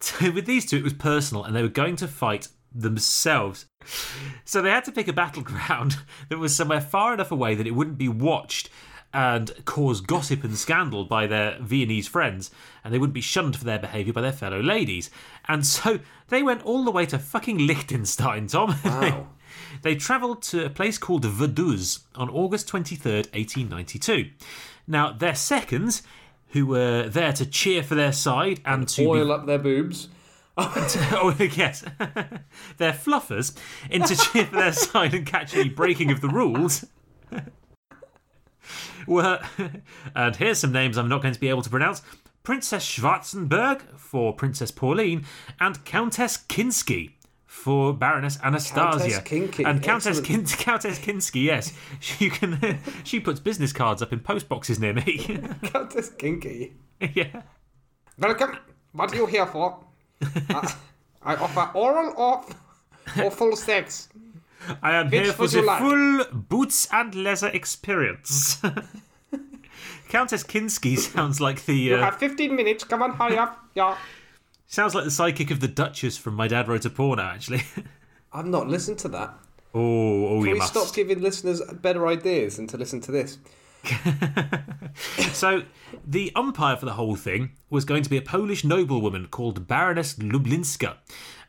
so 0.00 0.30
with 0.30 0.44
these 0.44 0.66
two, 0.66 0.76
it 0.76 0.84
was 0.84 0.92
personal, 0.92 1.44
and 1.44 1.56
they 1.56 1.62
were 1.62 1.68
going 1.68 1.96
to 1.96 2.06
fight 2.08 2.48
themselves. 2.72 3.66
So 4.44 4.60
they 4.60 4.70
had 4.70 4.84
to 4.84 4.92
pick 4.92 5.08
a 5.08 5.12
battleground 5.12 5.96
that 6.28 6.38
was 6.38 6.54
somewhere 6.54 6.80
far 6.80 7.14
enough 7.14 7.32
away 7.32 7.54
that 7.54 7.66
it 7.66 7.74
wouldn't 7.74 7.98
be 7.98 8.08
watched 8.08 8.70
and 9.12 9.50
cause 9.64 10.00
gossip 10.02 10.44
and 10.44 10.56
scandal 10.56 11.04
by 11.04 11.26
their 11.26 11.58
Viennese 11.60 12.06
friends, 12.06 12.50
and 12.84 12.92
they 12.92 12.98
wouldn't 12.98 13.14
be 13.14 13.22
shunned 13.22 13.56
for 13.56 13.64
their 13.64 13.78
behaviour 13.78 14.12
by 14.12 14.20
their 14.20 14.32
fellow 14.32 14.60
ladies. 14.60 15.10
And 15.46 15.64
so 15.64 16.00
they 16.28 16.42
went 16.42 16.62
all 16.64 16.84
the 16.84 16.90
way 16.90 17.06
to 17.06 17.18
fucking 17.18 17.58
Liechtenstein, 17.58 18.46
Tom. 18.48 18.76
Wow. 18.84 19.28
They 19.82 19.94
travelled 19.94 20.42
to 20.44 20.66
a 20.66 20.70
place 20.70 20.98
called 20.98 21.24
Vaduz 21.24 22.00
on 22.14 22.28
August 22.28 22.68
23rd, 22.68 23.32
1892. 23.32 24.30
Now, 24.86 25.12
their 25.12 25.34
seconds, 25.34 26.02
who 26.48 26.66
were 26.66 27.08
there 27.08 27.32
to 27.32 27.46
cheer 27.46 27.82
for 27.82 27.94
their 27.94 28.12
side 28.12 28.60
and 28.64 28.88
to 28.88 29.02
be 29.02 29.06
Oil 29.06 29.32
up 29.32 29.46
their 29.46 29.58
boobs. 29.58 30.08
oh 31.12 31.36
yes, 31.38 31.84
they're 32.78 32.92
fluffers 32.92 33.56
into 33.90 34.16
cheer 34.16 34.44
for 34.50 34.56
their 34.56 34.72
side 34.72 35.14
and 35.14 35.24
catch 35.24 35.54
any 35.54 35.68
breaking 35.68 36.10
of 36.10 36.20
the 36.20 36.28
rules. 36.28 36.84
were 39.06 39.40
and 40.16 40.34
here's 40.34 40.58
some 40.58 40.72
names 40.72 40.98
I'm 40.98 41.08
not 41.08 41.22
going 41.22 41.32
to 41.34 41.38
be 41.38 41.48
able 41.48 41.62
to 41.62 41.70
pronounce: 41.70 42.02
Princess 42.42 42.84
Schwarzenberg 42.84 43.96
for 43.96 44.32
Princess 44.32 44.72
Pauline 44.72 45.24
and 45.60 45.84
Countess 45.84 46.36
Kinsky 46.36 47.12
for 47.46 47.92
Baroness 47.92 48.38
Anastasia 48.42 49.20
Countess 49.22 49.60
and 49.64 49.80
Countess 49.80 50.20
Kin- 50.20 50.44
Countess 50.44 50.98
Kinsky. 50.98 51.44
Yes, 51.44 51.72
she 52.00 52.30
can. 52.30 52.80
she 53.04 53.20
puts 53.20 53.38
business 53.38 53.72
cards 53.72 54.02
up 54.02 54.12
in 54.12 54.18
post 54.18 54.48
boxes 54.48 54.80
near 54.80 54.92
me. 54.92 55.38
Countess 55.62 56.10
Kinky. 56.10 56.74
yeah. 57.14 57.42
Welcome. 58.18 58.58
What 58.90 59.12
are 59.12 59.16
you 59.16 59.26
here 59.26 59.46
for? 59.46 59.84
Uh, 60.50 60.68
I 61.22 61.34
offer 61.36 61.70
oral 61.74 62.12
or, 62.16 62.44
or 63.22 63.30
full 63.30 63.56
sex. 63.56 64.08
I 64.82 64.94
am 64.96 65.06
Which 65.10 65.22
here 65.22 65.32
for 65.32 65.46
the 65.46 65.62
like? 65.62 65.78
full 65.80 66.24
boots 66.32 66.88
and 66.92 67.14
leather 67.14 67.48
experience. 67.48 68.60
Countess 70.08 70.42
Kinsky 70.42 70.98
sounds 70.98 71.40
like 71.40 71.64
the 71.66 71.74
You 71.74 71.96
uh, 71.96 72.00
have 72.00 72.16
15 72.16 72.54
minutes. 72.54 72.84
Come 72.84 73.02
on, 73.02 73.12
hurry 73.14 73.36
up. 73.38 73.62
Yeah. 73.74 73.96
sounds 74.66 74.94
like 74.94 75.04
the 75.04 75.10
psychic 75.10 75.50
of 75.50 75.60
the 75.60 75.68
Duchess 75.68 76.16
from 76.16 76.34
My 76.34 76.48
Dad 76.48 76.66
Wrote 76.68 76.84
a 76.86 76.90
Porno. 76.90 77.22
Actually, 77.22 77.62
I've 78.32 78.46
not 78.46 78.68
listened 78.68 78.98
to 79.00 79.08
that. 79.08 79.34
oh, 79.74 80.26
oh, 80.26 80.28
Can 80.38 80.46
you 80.46 80.52
we 80.54 80.58
must. 80.58 80.72
stop 80.72 80.94
giving 80.94 81.20
listeners 81.20 81.60
better 81.74 82.06
ideas 82.08 82.56
than 82.56 82.66
to 82.68 82.76
listen 82.78 83.00
to 83.02 83.12
this? 83.12 83.38
So, 85.32 85.62
the 86.04 86.32
umpire 86.34 86.76
for 86.76 86.86
the 86.86 86.94
whole 86.94 87.14
thing 87.14 87.52
was 87.70 87.84
going 87.84 88.02
to 88.02 88.10
be 88.10 88.16
a 88.16 88.22
Polish 88.22 88.64
noblewoman 88.64 89.28
called 89.28 89.68
Baroness 89.68 90.14
Lublinska, 90.14 90.96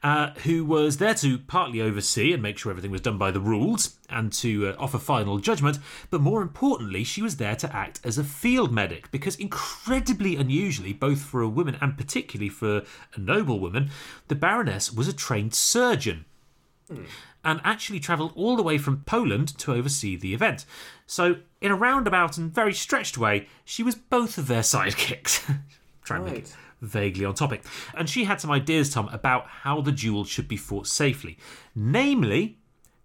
uh, 0.03 0.31
who 0.43 0.63
was 0.63 0.97
there 0.97 1.15
to 1.15 1.39
partly 1.39 1.81
oversee 1.81 2.31
and 2.31 2.43
make 2.43 2.57
sure 2.57 2.69
everything 2.69 2.91
was 2.91 3.01
done 3.01 3.17
by 3.17 3.31
the 3.31 3.39
rules 3.39 3.97
and 4.09 4.31
to 4.33 4.67
uh, 4.67 4.75
offer 4.77 4.99
final 4.99 5.39
judgment. 5.39 5.79
But 6.11 6.21
more 6.21 6.41
importantly, 6.41 7.03
she 7.03 7.21
was 7.21 7.37
there 7.37 7.55
to 7.55 7.75
act 7.75 7.99
as 8.03 8.17
a 8.17 8.23
field 8.23 8.71
medic 8.71 9.09
because, 9.11 9.35
incredibly 9.35 10.35
unusually, 10.35 10.93
both 10.93 11.21
for 11.21 11.41
a 11.41 11.49
woman 11.49 11.77
and 11.81 11.97
particularly 11.97 12.49
for 12.49 12.83
a 13.15 13.19
noblewoman, 13.19 13.89
the 14.27 14.35
Baroness 14.35 14.93
was 14.93 15.07
a 15.07 15.13
trained 15.13 15.55
surgeon 15.55 16.25
and 17.43 17.61
actually 17.63 17.99
travelled 17.99 18.33
all 18.35 18.55
the 18.55 18.63
way 18.63 18.77
from 18.77 19.03
Poland 19.05 19.57
to 19.59 19.73
oversee 19.73 20.15
the 20.15 20.33
event. 20.33 20.65
So, 21.05 21.37
in 21.61 21.71
a 21.71 21.75
roundabout 21.75 22.37
and 22.37 22.53
very 22.53 22.73
stretched 22.73 23.17
way, 23.17 23.47
she 23.63 23.83
was 23.83 23.95
both 23.95 24.37
of 24.37 24.47
their 24.47 24.61
sidekicks. 24.73 25.59
Trying 26.03 26.25
to 26.25 26.31
make 26.31 26.43
it 26.43 26.55
vaguely 26.81 27.25
on 27.25 27.33
topic. 27.33 27.63
And 27.95 28.09
she 28.09 28.23
had 28.25 28.41
some 28.41 28.51
ideas, 28.51 28.89
Tom, 28.89 29.09
about 29.09 29.47
how 29.47 29.81
the 29.81 29.91
duel 29.91 30.23
should 30.23 30.47
be 30.47 30.57
fought 30.57 30.87
safely. 30.87 31.37
Namely, 31.75 32.57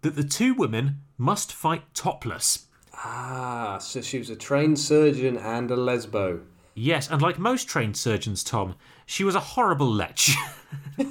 that 0.03 0.17
the 0.17 0.25
two 0.25 0.55
women 0.55 1.01
must 1.19 1.53
fight 1.53 1.83
topless. 1.95 2.67
Ah, 2.95 3.79
so 3.79 4.01
she 4.01 4.19
was 4.19 4.31
a 4.31 4.37
trained 4.37 4.79
surgeon 4.79 5.37
and 5.37 5.71
a 5.71 5.77
lesbo. 5.77 6.43
Yes, 6.75 7.11
and 7.11 7.23
like 7.23 7.39
most 7.39 7.69
trained 7.69 7.97
surgeons, 7.97 8.43
Tom, 8.45 8.75
she 9.07 9.25
was 9.25 9.35
a 9.35 9.41
horrible 9.41 9.91
lech. 9.91 10.21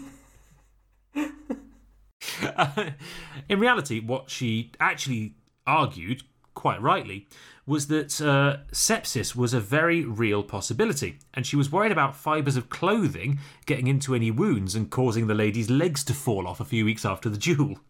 In 3.50 3.60
reality, 3.60 4.00
what 4.00 4.30
she 4.30 4.72
actually 4.80 5.36
argued, 5.66 6.24
quite 6.54 6.82
rightly, 6.82 7.28
was 7.66 7.88
that 7.88 8.20
uh, 8.22 8.58
sepsis 8.72 9.36
was 9.36 9.54
a 9.54 9.60
very 9.60 10.04
real 10.04 10.44
possibility, 10.44 11.20
and 11.34 11.46
she 11.46 11.56
was 11.56 11.72
worried 11.72 11.92
about 11.92 12.16
fibres 12.16 12.58
of 12.58 12.70
clothing 12.70 13.40
getting 13.66 13.88
into 13.88 14.14
any 14.14 14.32
wounds 14.32 14.76
and 14.76 14.90
causing 14.90 15.28
the 15.28 15.34
lady's 15.34 15.70
legs 15.70 16.04
to 16.04 16.14
fall 16.14 16.48
off 16.48 16.60
a 16.60 16.66
few 16.66 16.84
weeks 16.84 17.06
after 17.06 17.30
the 17.30 17.38
duel. 17.38 17.80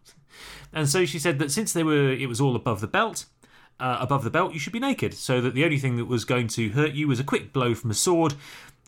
And 0.72 0.88
so 0.88 1.04
she 1.04 1.20
said 1.20 1.38
that 1.38 1.52
since 1.52 1.72
they 1.72 1.84
were, 1.84 2.10
it 2.10 2.28
was 2.28 2.40
all 2.40 2.56
above 2.56 2.80
the 2.80 2.88
belt, 2.88 3.26
uh, 3.78 3.98
above 4.00 4.24
the 4.24 4.30
belt, 4.30 4.52
you 4.52 4.58
should 4.58 4.72
be 4.72 4.80
naked, 4.80 5.14
so 5.14 5.40
that 5.40 5.54
the 5.54 5.64
only 5.64 5.78
thing 5.78 5.96
that 5.96 6.06
was 6.06 6.24
going 6.24 6.48
to 6.48 6.70
hurt 6.70 6.92
you 6.92 7.06
was 7.06 7.20
a 7.20 7.24
quick 7.24 7.52
blow 7.52 7.72
from 7.74 7.92
a 7.92 7.94
sword, 7.94 8.34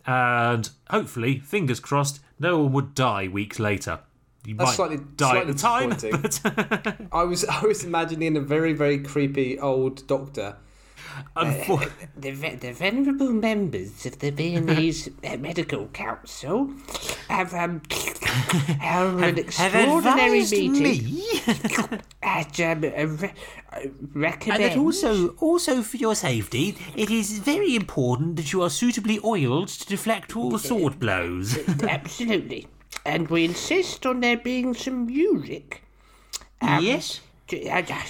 and 0.04 0.70
hopefully, 0.90 1.38
fingers 1.38 1.78
crossed, 1.78 2.18
no 2.40 2.58
one 2.58 2.72
would 2.72 2.94
die 2.94 3.28
weeks 3.28 3.60
later. 3.60 4.00
You 4.46 4.54
That's 4.56 4.68
might 4.70 4.74
slightly- 4.76 5.06
die 5.16 5.30
slightly 5.32 5.40
at 5.40 5.46
the 5.56 5.62
time, 5.62 5.90
disappointing. 5.90 6.80
but 6.84 6.96
I 7.12 7.24
was 7.24 7.44
I 7.44 7.62
was 7.66 7.84
imagining 7.84 8.36
a 8.36 8.40
very 8.40 8.72
very 8.72 8.98
creepy 8.98 9.58
old 9.58 10.06
doctor. 10.06 10.56
unfor- 11.34 11.90
The, 12.16 12.30
ve- 12.32 12.56
the 12.56 12.72
venerable 12.72 13.32
members 13.32 14.04
of 14.06 14.18
the 14.18 14.30
Viennese 14.30 15.08
uh, 15.24 15.36
Medical 15.38 15.86
Council 15.88 16.70
have 17.28 17.54
um, 17.54 17.80
held 18.80 19.22
an 19.22 19.38
extraordinary 19.38 20.44
meeting 20.44 21.22
and 22.22 22.60
um, 22.60 22.84
uh, 22.84 23.06
re- 23.06 23.32
uh, 23.72 23.80
recommend. 24.12 24.62
And 24.62 24.72
that 24.72 24.76
also, 24.78 25.28
also 25.40 25.80
for 25.82 25.96
your 25.96 26.14
safety, 26.14 26.76
it 26.94 27.10
is 27.10 27.38
very 27.38 27.74
important 27.74 28.36
that 28.36 28.52
you 28.52 28.60
are 28.62 28.70
suitably 28.70 29.18
oiled 29.24 29.68
to 29.68 29.86
deflect 29.86 30.36
all 30.36 30.58
sword 30.58 30.98
blows. 30.98 31.56
Absolutely. 31.82 32.66
And 33.06 33.28
we 33.28 33.44
insist 33.44 34.04
on 34.04 34.20
there 34.20 34.36
being 34.36 34.74
some 34.74 35.06
music. 35.06 35.82
Um, 36.60 36.82
yes. 36.84 37.20
to- 37.48 37.68
uh, 37.68 37.82
uh, 37.88 38.02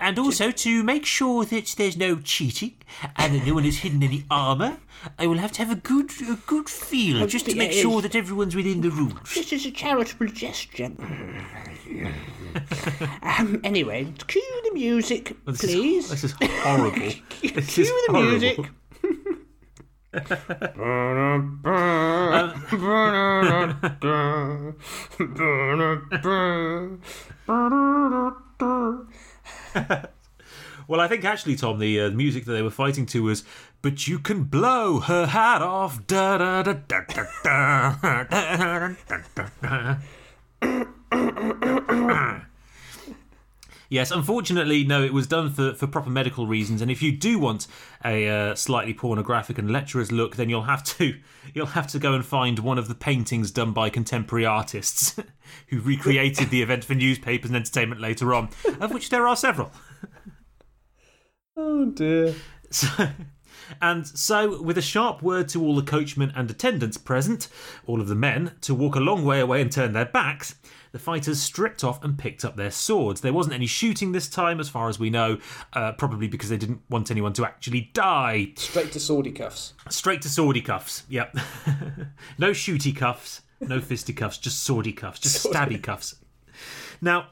And 0.00 0.18
also 0.18 0.50
to 0.50 0.82
make 0.82 1.04
sure 1.06 1.44
that 1.44 1.74
there's 1.76 1.96
no 1.96 2.16
cheating 2.16 2.74
and 3.16 3.34
that 3.34 3.46
no 3.46 3.54
one 3.54 3.64
has 3.64 3.78
hidden 3.78 4.02
any 4.02 4.24
armour, 4.30 4.78
I 5.18 5.26
will 5.26 5.38
have 5.38 5.52
to 5.52 5.58
have 5.64 5.70
a 5.70 5.80
good, 5.80 6.10
a 6.28 6.38
good 6.46 6.68
feel 6.68 7.26
just 7.26 7.46
to 7.46 7.54
make 7.54 7.72
sure 7.72 8.00
that 8.02 8.14
everyone's 8.16 8.56
within 8.56 8.80
the 8.80 8.90
rules. 8.90 9.34
This 9.34 9.52
is 9.52 9.66
a 9.66 9.70
charitable 9.70 10.28
gesture. 10.28 10.90
um, 13.22 13.60
anyway, 13.64 14.12
cue 14.26 14.60
the 14.64 14.72
music, 14.74 15.36
This 15.46 15.60
please. 15.60 16.04
Is, 16.10 16.22
this 16.22 16.24
is 16.24 16.32
horrible. 16.62 16.98
this 17.42 17.74
Cue 17.74 17.84
is 17.84 17.88
the 17.90 18.12
horrible. 18.12 18.30
music. 18.30 18.58
Well, 30.88 31.00
I 31.00 31.06
think 31.08 31.24
actually, 31.24 31.54
Tom, 31.56 31.78
the 31.78 32.00
uh, 32.00 32.10
music 32.10 32.44
that 32.44 32.52
they 32.52 32.60
were 32.60 32.68
fighting 32.68 33.06
to 33.06 33.22
was 33.22 33.44
"But 33.80 34.06
you 34.08 34.18
can 34.18 34.44
blow 34.44 35.00
her 35.00 35.24
hat 35.26 35.62
off." 35.62 36.06
Da 36.06 36.36
da 36.38 36.62
da 36.62 36.74
da 36.74 37.00
da 37.06 37.24
da 37.42 37.96
da 38.28 38.94
da 39.34 39.96
da. 40.60 40.76
Yes, 43.92 44.10
unfortunately, 44.10 44.84
no. 44.84 45.02
It 45.02 45.12
was 45.12 45.26
done 45.26 45.50
for, 45.50 45.74
for 45.74 45.86
proper 45.86 46.08
medical 46.08 46.46
reasons, 46.46 46.80
and 46.80 46.90
if 46.90 47.02
you 47.02 47.12
do 47.12 47.38
want 47.38 47.66
a 48.02 48.26
uh, 48.26 48.54
slightly 48.54 48.94
pornographic 48.94 49.58
and 49.58 49.70
lecherous 49.70 50.10
look, 50.10 50.36
then 50.36 50.48
you'll 50.48 50.62
have 50.62 50.82
to 50.84 51.20
you'll 51.54 51.66
have 51.66 51.88
to 51.88 51.98
go 51.98 52.14
and 52.14 52.24
find 52.24 52.60
one 52.60 52.78
of 52.78 52.88
the 52.88 52.94
paintings 52.94 53.50
done 53.50 53.72
by 53.72 53.90
contemporary 53.90 54.46
artists 54.46 55.20
who 55.68 55.78
recreated 55.78 56.48
the 56.48 56.62
event 56.62 56.86
for 56.86 56.94
newspapers 56.94 57.50
and 57.50 57.56
entertainment 57.56 58.00
later 58.00 58.32
on, 58.32 58.48
of 58.80 58.94
which 58.94 59.10
there 59.10 59.28
are 59.28 59.36
several. 59.36 59.70
Oh 61.54 61.84
dear. 61.84 62.34
So, 62.70 63.08
and 63.82 64.06
so, 64.06 64.62
with 64.62 64.78
a 64.78 64.82
sharp 64.82 65.22
word 65.22 65.48
to 65.50 65.62
all 65.62 65.76
the 65.76 65.82
coachmen 65.82 66.32
and 66.34 66.50
attendants 66.50 66.96
present, 66.96 67.48
all 67.86 68.00
of 68.00 68.08
the 68.08 68.14
men, 68.14 68.52
to 68.62 68.74
walk 68.74 68.96
a 68.96 69.00
long 69.00 69.22
way 69.22 69.38
away 69.38 69.60
and 69.60 69.70
turn 69.70 69.92
their 69.92 70.06
backs, 70.06 70.54
the 70.92 70.98
fighters 70.98 71.40
stripped 71.40 71.82
off 71.82 72.02
and 72.04 72.18
picked 72.18 72.44
up 72.44 72.56
their 72.56 72.70
swords. 72.70 73.20
There 73.20 73.32
wasn't 73.32 73.54
any 73.54 73.66
shooting 73.66 74.12
this 74.12 74.28
time, 74.28 74.60
as 74.60 74.68
far 74.68 74.88
as 74.88 74.98
we 74.98 75.10
know, 75.10 75.38
uh, 75.72 75.92
probably 75.92 76.28
because 76.28 76.50
they 76.50 76.56
didn't 76.56 76.82
want 76.88 77.10
anyone 77.10 77.32
to 77.34 77.44
actually 77.44 77.90
die. 77.92 78.52
Straight 78.56 78.92
to 78.92 78.98
swordy 78.98 79.34
cuffs. 79.34 79.72
Straight 79.88 80.22
to 80.22 80.28
swordy 80.28 80.64
cuffs. 80.64 81.04
Yep. 81.08 81.36
no 82.38 82.50
shooty 82.50 82.94
cuffs, 82.94 83.42
no 83.60 83.80
fisty 83.80 84.14
cuffs, 84.14 84.38
just 84.38 84.68
swordy 84.68 84.96
cuffs, 84.96 85.18
just 85.18 85.44
stabby 85.44 85.82
cuffs. 85.82 86.16
Now, 87.00 87.28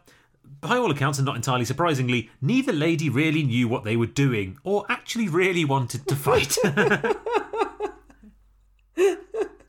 by 0.60 0.76
all 0.76 0.90
accounts, 0.90 1.18
and 1.18 1.26
not 1.26 1.36
entirely 1.36 1.64
surprisingly, 1.64 2.30
neither 2.40 2.72
lady 2.72 3.08
really 3.08 3.42
knew 3.42 3.68
what 3.68 3.84
they 3.84 3.96
were 3.96 4.06
doing, 4.06 4.58
or 4.64 4.84
actually 4.88 5.28
really 5.28 5.64
wanted 5.64 6.06
to 6.08 6.16
fight. 6.16 6.56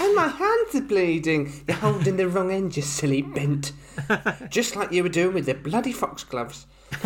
And 0.00 0.14
my 0.14 0.28
hands 0.28 0.74
are 0.74 0.82
bleeding. 0.82 1.52
You're 1.66 1.76
holding 1.76 2.16
the 2.16 2.28
wrong 2.28 2.50
end, 2.50 2.76
you 2.76 2.82
silly 2.82 3.22
bent. 3.22 3.72
Just 4.50 4.76
like 4.76 4.92
you 4.92 5.02
were 5.02 5.08
doing 5.08 5.34
with 5.34 5.46
the 5.46 5.54
bloody 5.54 5.92
foxgloves. 5.92 6.66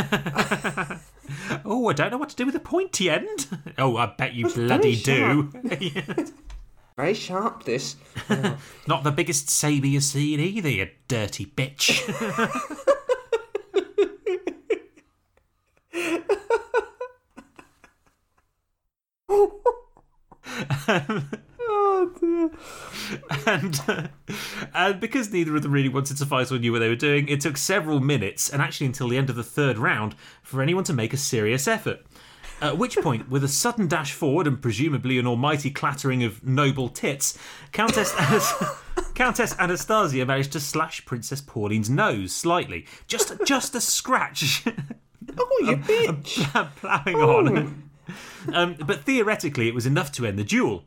oh, 1.64 1.89
I 1.89 1.93
don't 1.93 2.11
know 2.11 2.18
what 2.18 2.31
to 2.31 2.37
do 2.37 2.47
with 2.47 2.55
a 2.55 2.61
pointy 2.61 3.11
end. 3.11 3.47
Oh, 3.79 3.97
I 3.97 4.07
bet 4.07 4.35
you 4.35 4.49
bloody 4.49 4.97
do. 4.97 5.53
Very 6.97 7.14
sharp, 7.14 7.64
this. 7.64 7.97
not 8.87 9.05
the 9.05 9.12
biggest 9.12 9.51
sabre 9.51 9.87
you've 9.87 10.03
seen 10.03 10.41
either, 10.41 10.70
you 10.70 10.89
dirty 11.09 11.47
bitch. 11.47 12.03
Oh 19.29 19.61
dear. 20.87 21.41
And, 23.46 23.80
uh, 23.88 24.07
and 24.74 25.00
because 25.00 25.32
neither 25.32 25.54
of 25.57 25.62
them 25.62 25.72
really 25.72 25.88
wanted 25.88 26.16
to 26.18 26.26
fight 26.26 26.50
or 26.52 26.59
knew 26.59 26.72
what 26.72 26.78
they 26.80 26.88
were 26.88 26.96
doing, 26.96 27.28
it 27.28 27.40
took 27.40 27.57
several 27.57 28.00
minutes, 28.00 28.48
and 28.48 28.61
actually 28.62 28.86
until 28.86 29.09
the 29.09 29.18
end 29.18 29.30
of 29.30 29.36
the 29.36 29.42
third 29.44 29.78
round, 29.78 30.14
for 30.42 30.62
anyone 30.62 30.84
to 30.84 30.92
make 30.92 31.12
a 31.12 31.16
serious 31.16 31.66
effort. 31.68 32.04
At 32.61 32.78
which 32.78 32.96
point, 32.96 33.28
with 33.28 33.44
a 33.44 33.48
sudden 33.48 33.86
dash 33.86 34.12
forward 34.12 34.46
and 34.46 34.62
presumably 34.62 35.18
an 35.18 35.26
almighty 35.26 35.70
clattering 35.70 36.24
of 36.24 36.42
noble 36.42 36.88
tits, 36.88 37.38
Countess, 37.72 38.14
Countess 39.14 39.54
Anastasia 39.59 40.24
managed 40.24 40.52
to 40.52 40.61
slash 40.61 41.04
Princess 41.04 41.42
Pauline's 41.42 41.90
nose 41.90 42.32
slightly, 42.32 42.86
just 43.07 43.34
just 43.44 43.74
a 43.74 43.80
scratch, 43.80 44.64
Oh, 45.38 45.59
you 45.66 45.76
bitch. 45.76 46.76
ploughing 46.76 47.16
on. 47.16 47.82
Um, 48.54 48.76
but 48.86 49.02
theoretically, 49.02 49.68
it 49.68 49.74
was 49.74 49.84
enough 49.84 50.11
to 50.12 50.24
end 50.26 50.38
the 50.38 50.44
duel. 50.44 50.84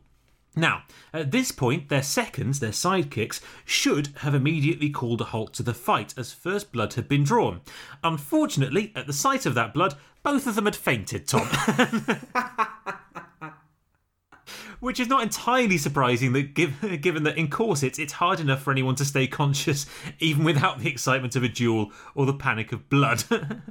Now, 0.56 0.82
at 1.12 1.30
this 1.30 1.52
point, 1.52 1.88
their 1.88 2.02
seconds, 2.02 2.58
their 2.58 2.70
sidekicks, 2.70 3.40
should 3.64 4.08
have 4.18 4.34
immediately 4.34 4.90
called 4.90 5.20
a 5.20 5.24
halt 5.24 5.54
to 5.54 5.62
the 5.62 5.74
fight 5.74 6.12
as 6.16 6.32
first 6.32 6.72
blood 6.72 6.94
had 6.94 7.08
been 7.08 7.22
drawn. 7.22 7.60
Unfortunately, 8.02 8.92
at 8.96 9.06
the 9.06 9.12
sight 9.12 9.46
of 9.46 9.54
that 9.54 9.72
blood, 9.72 9.94
both 10.22 10.46
of 10.46 10.56
them 10.56 10.64
had 10.64 10.76
fainted, 10.76 11.28
Tom. 11.28 11.48
Which 14.80 14.98
is 14.98 15.08
not 15.08 15.22
entirely 15.22 15.78
surprising 15.78 16.32
that 16.32 16.54
giv- 16.54 17.00
given 17.02 17.22
that 17.24 17.36
in 17.36 17.48
corsets 17.48 17.98
it's 17.98 18.14
hard 18.14 18.40
enough 18.40 18.62
for 18.62 18.70
anyone 18.72 18.94
to 18.96 19.04
stay 19.04 19.26
conscious 19.26 19.84
even 20.18 20.42
without 20.42 20.78
the 20.78 20.88
excitement 20.88 21.36
of 21.36 21.42
a 21.42 21.48
duel 21.48 21.92
or 22.14 22.24
the 22.26 22.32
panic 22.32 22.72
of 22.72 22.88
blood. 22.88 23.22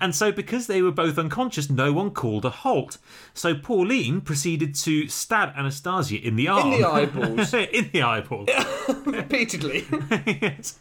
And 0.00 0.14
so, 0.14 0.32
because 0.32 0.66
they 0.66 0.82
were 0.82 0.90
both 0.90 1.18
unconscious, 1.18 1.70
no 1.70 1.92
one 1.92 2.10
called 2.10 2.44
a 2.44 2.50
halt. 2.50 2.98
So, 3.32 3.54
Pauline 3.54 4.20
proceeded 4.20 4.74
to 4.76 5.08
stab 5.08 5.50
Anastasia 5.56 6.16
in 6.16 6.36
the 6.36 6.48
arm. 6.48 6.70
the 6.80 6.84
eyeballs. 6.84 7.54
in 7.54 7.90
the 7.92 8.02
eyeball. 8.02 8.46
Repeatedly. 9.04 9.86
yes. 10.26 10.78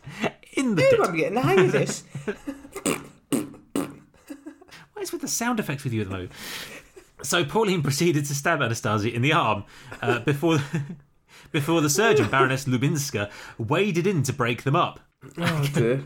In 0.54 0.76
the 0.76 0.82
You 0.84 0.90
dick. 0.92 1.00
might 1.00 1.12
be 1.12 1.18
getting 1.20 1.36
the 1.36 1.42
hang 1.42 1.60
of 1.60 1.72
this. 1.72 2.04
What 4.94 5.02
is 5.02 5.12
with 5.12 5.22
the 5.22 5.28
sound 5.28 5.60
effects 5.60 5.84
with 5.84 5.92
you 5.92 6.02
at 6.02 6.08
the 6.08 6.14
moment? 6.14 6.32
So, 7.24 7.44
Pauline 7.44 7.82
proceeded 7.84 8.26
to 8.26 8.36
stab 8.36 8.62
Anastasia 8.62 9.14
in 9.14 9.22
the 9.22 9.34
arm 9.34 9.64
uh, 10.02 10.20
before, 10.20 10.60
before 11.52 11.82
the 11.82 11.90
surgeon, 11.90 12.30
Baroness 12.30 12.66
Lubinska, 12.66 13.30
waded 13.58 14.08
in 14.08 14.24
to 14.24 14.34
break 14.34 14.64
them 14.64 14.76
up. 14.76 15.00
Oh 15.38 15.70
dear. 15.74 16.04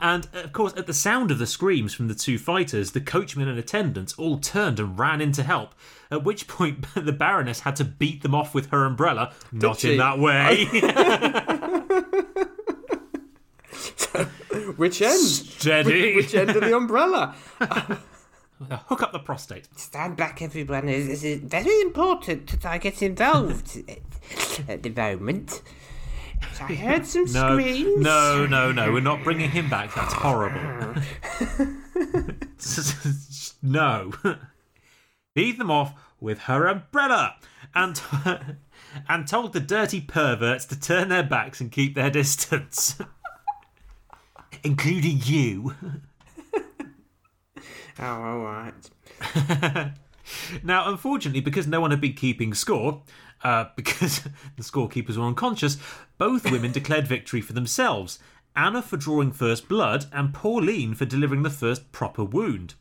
And 0.00 0.28
uh, 0.34 0.40
of 0.40 0.52
course, 0.52 0.74
at 0.76 0.86
the 0.86 0.94
sound 0.94 1.30
of 1.30 1.38
the 1.38 1.46
screams 1.46 1.94
from 1.94 2.08
the 2.08 2.14
two 2.14 2.38
fighters, 2.38 2.92
the 2.92 3.00
coachman 3.00 3.48
and 3.48 3.58
attendants 3.58 4.14
all 4.14 4.38
turned 4.38 4.80
and 4.80 4.98
ran 4.98 5.20
in 5.20 5.32
to 5.32 5.42
help. 5.42 5.74
At 6.10 6.24
which 6.24 6.48
point, 6.48 6.86
the 6.94 7.12
Baroness 7.12 7.60
had 7.60 7.76
to 7.76 7.84
beat 7.84 8.22
them 8.22 8.34
off 8.34 8.54
with 8.54 8.70
her 8.70 8.84
umbrella. 8.84 9.32
Not 9.52 9.80
she? 9.80 9.92
in 9.92 9.98
that 9.98 10.18
way. 10.18 10.66
Which 14.76 15.02
end? 15.02 15.18
Steady. 15.18 16.14
Which 16.14 16.34
end 16.34 16.50
of 16.50 16.60
the 16.62 16.76
umbrella? 16.76 17.34
Hook 18.70 19.02
up 19.02 19.12
the 19.12 19.18
prostate. 19.18 19.68
Stand 19.76 20.16
back, 20.16 20.40
everyone. 20.42 20.86
This 20.86 21.24
is 21.24 21.40
very 21.40 21.80
important 21.80 22.48
that 22.48 22.64
I 22.64 22.78
get 22.78 23.02
involved 23.02 23.82
at 24.68 24.82
the 24.82 24.90
moment. 24.90 25.62
I 26.60 26.74
heard 26.74 27.06
some 27.06 27.24
No, 27.32 27.58
screams. 27.58 28.02
no, 28.02 28.46
no, 28.46 28.72
no. 28.72 28.92
We're 28.92 29.00
not 29.00 29.22
bringing 29.24 29.50
him 29.50 29.68
back. 29.70 29.94
That's 29.94 30.12
horrible. 30.14 30.94
no. 33.62 34.12
Lead 35.36 35.58
them 35.58 35.70
off 35.70 35.94
with 36.20 36.40
her 36.40 36.66
umbrella 36.66 37.36
and 37.74 38.00
and 39.08 39.26
told 39.26 39.52
the 39.52 39.60
dirty 39.60 40.00
perverts 40.00 40.64
to 40.66 40.78
turn 40.80 41.08
their 41.08 41.22
backs 41.22 41.60
and 41.60 41.70
keep 41.70 41.94
their 41.94 42.10
distance. 42.10 42.96
Including 44.64 45.20
you. 45.24 45.74
Oh, 48.00 48.04
all 48.04 48.38
right. 48.38 49.92
Now, 50.62 50.88
unfortunately, 50.90 51.40
because 51.40 51.66
no 51.66 51.80
one 51.80 51.90
had 51.90 52.00
been 52.00 52.12
keeping 52.12 52.54
score, 52.54 53.02
uh, 53.42 53.66
because 53.76 54.20
the 54.56 54.62
scorekeepers 54.62 55.16
were 55.16 55.24
unconscious, 55.24 55.76
both 56.18 56.50
women 56.50 56.72
declared 56.72 57.06
victory 57.06 57.40
for 57.40 57.52
themselves. 57.52 58.18
Anna 58.56 58.82
for 58.82 58.96
drawing 58.96 59.30
first 59.30 59.68
blood, 59.68 60.06
and 60.12 60.34
Pauline 60.34 60.94
for 60.94 61.04
delivering 61.04 61.42
the 61.42 61.50
first 61.50 61.92
proper 61.92 62.24
wound. 62.24 62.74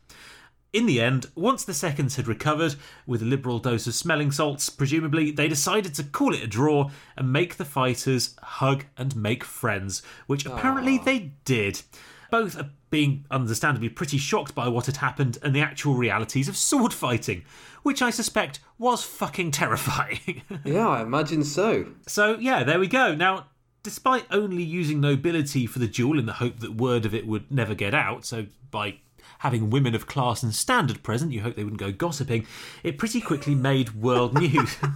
In 0.74 0.86
the 0.86 1.00
end, 1.02 1.28
once 1.34 1.64
the 1.64 1.74
seconds 1.74 2.18
had 2.18 2.28
recovered, 2.28 2.76
with 3.06 3.22
a 3.22 3.26
liberal 3.26 3.60
dose 3.60 3.88
of 3.88 3.96
smelling 3.96 4.32
salts, 4.32 4.70
presumably, 4.70 5.32
they 5.32 5.48
decided 5.48 5.94
to 5.96 6.04
call 6.04 6.34
it 6.34 6.44
a 6.44 6.48
draw 6.48 6.90
and 7.16 7.32
make 7.32 7.56
the 7.56 7.66
fighters 7.66 8.36
hug 8.42 8.86
and 8.98 9.16
make 9.16 9.44
friends, 9.44 10.02
which 10.28 10.46
apparently 10.46 10.98
they 10.98 11.32
did. 11.46 11.82
Both 12.30 12.60
being 12.90 13.26
understandably 13.30 13.90
pretty 13.90 14.18
shocked 14.18 14.56
by 14.56 14.68
what 14.68 14.86
had 14.86 14.98
happened 14.98 15.38
and 15.44 15.56
the 15.56 15.62
actual 15.62 15.96
realities 15.96 16.48
of 16.48 16.56
sword 16.58 16.94
fighting, 16.94 17.44
which 17.84 18.02
I 18.02 18.10
suspect 18.10 18.60
was 18.78 19.04
fucking 19.04 19.52
terrifying. 19.52 20.42
Yeah, 20.66 20.88
I 20.88 21.02
imagine 21.02 21.44
so. 21.44 21.88
So, 22.08 22.38
yeah, 22.40 22.64
there 22.64 22.80
we 22.80 22.88
go. 22.88 23.16
Now, 23.16 23.48
despite 23.84 24.26
only 24.32 24.64
using 24.64 25.00
nobility 25.00 25.66
for 25.66 25.80
the 25.80 25.88
duel 25.88 26.20
in 26.20 26.26
the 26.26 26.34
hope 26.34 26.60
that 26.60 26.76
word 26.76 27.06
of 27.06 27.14
it 27.14 27.28
would 27.28 27.52
never 27.52 27.76
get 27.76 27.94
out, 27.94 28.26
so 28.26 28.48
by 28.72 29.00
having 29.40 29.70
women 29.70 29.96
of 29.96 30.08
class 30.08 30.44
and 30.44 30.54
standard 30.54 31.04
present, 31.04 31.32
you 31.32 31.42
hope 31.42 31.56
they 31.56 31.64
wouldn't 31.64 31.80
go 31.80 31.92
gossiping, 31.92 32.46
it 32.84 32.98
pretty 32.98 33.22
quickly 33.22 33.56
made 33.56 33.94
world 33.94 34.34
news. 34.34 34.76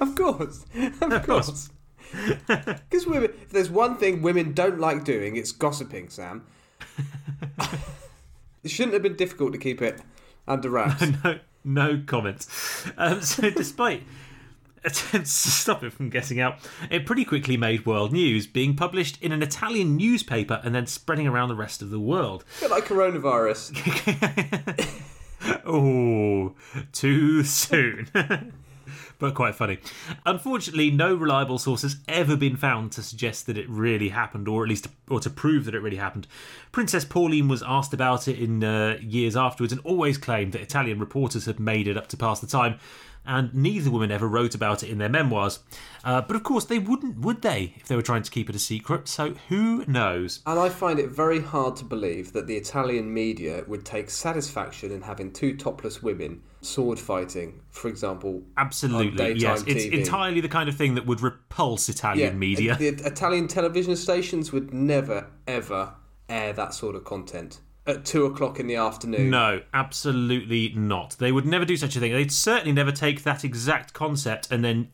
Of 0.00 0.14
course. 0.14 0.64
Of 1.00 1.22
course. 1.26 1.68
Because 2.46 3.06
women, 3.06 3.30
if 3.42 3.50
there's 3.50 3.70
one 3.70 3.96
thing 3.96 4.22
women 4.22 4.52
don't 4.52 4.78
like 4.78 5.04
doing, 5.04 5.36
it's 5.36 5.52
gossiping, 5.52 6.08
Sam. 6.08 6.46
it 8.62 8.70
shouldn't 8.70 8.92
have 8.94 9.02
been 9.02 9.16
difficult 9.16 9.52
to 9.52 9.58
keep 9.58 9.82
it 9.82 10.00
under 10.46 10.70
wraps. 10.70 11.04
no, 11.24 11.38
no 11.64 12.02
comment. 12.06 12.46
Um, 12.96 13.20
so, 13.22 13.50
despite 13.50 14.04
attempts 14.84 15.42
to 15.42 15.50
stop 15.50 15.82
it 15.82 15.92
from 15.92 16.08
getting 16.10 16.40
out, 16.40 16.58
it 16.90 17.06
pretty 17.06 17.24
quickly 17.24 17.56
made 17.56 17.84
world 17.86 18.12
news, 18.12 18.46
being 18.46 18.76
published 18.76 19.20
in 19.20 19.32
an 19.32 19.42
Italian 19.42 19.96
newspaper 19.96 20.60
and 20.62 20.74
then 20.74 20.86
spreading 20.86 21.26
around 21.26 21.48
the 21.48 21.56
rest 21.56 21.82
of 21.82 21.90
the 21.90 22.00
world. 22.00 22.44
bit 22.60 22.70
like 22.70 22.84
coronavirus. 22.84 23.72
Oh, 25.66 26.54
too 26.92 27.42
soon. 27.42 28.08
But 29.18 29.34
quite 29.34 29.54
funny. 29.54 29.78
Unfortunately, 30.26 30.90
no 30.90 31.14
reliable 31.14 31.58
source 31.58 31.82
has 31.82 31.96
ever 32.08 32.36
been 32.36 32.56
found 32.56 32.92
to 32.92 33.02
suggest 33.02 33.46
that 33.46 33.58
it 33.58 33.68
really 33.68 34.10
happened, 34.10 34.48
or 34.48 34.62
at 34.62 34.68
least 34.68 34.88
or 35.08 35.20
to 35.20 35.30
prove 35.30 35.64
that 35.64 35.74
it 35.74 35.80
really 35.80 35.96
happened. 35.96 36.26
Princess 36.72 37.04
Pauline 37.04 37.48
was 37.48 37.62
asked 37.66 37.94
about 37.94 38.28
it 38.28 38.38
in 38.38 38.64
uh, 38.64 38.98
years 39.00 39.36
afterwards, 39.36 39.72
and 39.72 39.80
always 39.84 40.18
claimed 40.18 40.52
that 40.52 40.62
Italian 40.62 40.98
reporters 40.98 41.46
had 41.46 41.60
made 41.60 41.88
it 41.88 41.96
up 41.96 42.08
to 42.08 42.16
pass 42.16 42.40
the 42.40 42.46
time. 42.46 42.78
And 43.26 43.54
neither 43.54 43.90
woman 43.90 44.10
ever 44.10 44.28
wrote 44.28 44.54
about 44.54 44.82
it 44.82 44.90
in 44.90 44.98
their 44.98 45.08
memoirs. 45.08 45.60
Uh, 46.04 46.20
but 46.20 46.36
of 46.36 46.42
course, 46.42 46.64
they 46.66 46.78
wouldn't, 46.78 47.18
would 47.20 47.42
they, 47.42 47.74
if 47.76 47.88
they 47.88 47.96
were 47.96 48.02
trying 48.02 48.22
to 48.22 48.30
keep 48.30 48.50
it 48.50 48.56
a 48.56 48.58
secret? 48.58 49.08
So 49.08 49.34
who 49.48 49.84
knows? 49.86 50.40
And 50.46 50.58
I 50.58 50.68
find 50.68 50.98
it 50.98 51.08
very 51.08 51.40
hard 51.40 51.76
to 51.76 51.84
believe 51.84 52.32
that 52.34 52.46
the 52.46 52.56
Italian 52.56 53.12
media 53.12 53.64
would 53.66 53.84
take 53.84 54.10
satisfaction 54.10 54.92
in 54.92 55.02
having 55.02 55.32
two 55.32 55.56
topless 55.56 56.02
women 56.02 56.42
sword 56.60 56.98
fighting, 56.98 57.60
for 57.70 57.88
example. 57.88 58.42
Absolutely, 58.56 59.16
daytime 59.16 59.40
yes. 59.40 59.64
It's 59.66 59.84
entirely 59.84 60.40
the 60.40 60.48
kind 60.48 60.68
of 60.68 60.76
thing 60.76 60.94
that 60.94 61.06
would 61.06 61.20
repulse 61.20 61.88
Italian 61.88 62.38
media. 62.38 62.76
The 62.76 62.88
Italian 62.88 63.48
television 63.48 63.96
stations 63.96 64.52
would 64.52 64.72
never, 64.72 65.30
ever 65.46 65.94
air 66.28 66.52
that 66.54 66.74
sort 66.74 66.96
of 66.96 67.04
content 67.04 67.60
at 67.86 68.04
two 68.04 68.24
o'clock 68.26 68.58
in 68.60 68.66
the 68.66 68.76
afternoon. 68.76 69.30
No, 69.30 69.62
absolutely 69.72 70.72
not. 70.74 71.16
They 71.18 71.32
would 71.32 71.46
never 71.46 71.64
do 71.64 71.76
such 71.76 71.96
a 71.96 72.00
thing. 72.00 72.12
They'd 72.12 72.32
certainly 72.32 72.72
never 72.72 72.92
take 72.92 73.22
that 73.24 73.44
exact 73.44 73.92
concept 73.92 74.50
and 74.50 74.64
then 74.64 74.88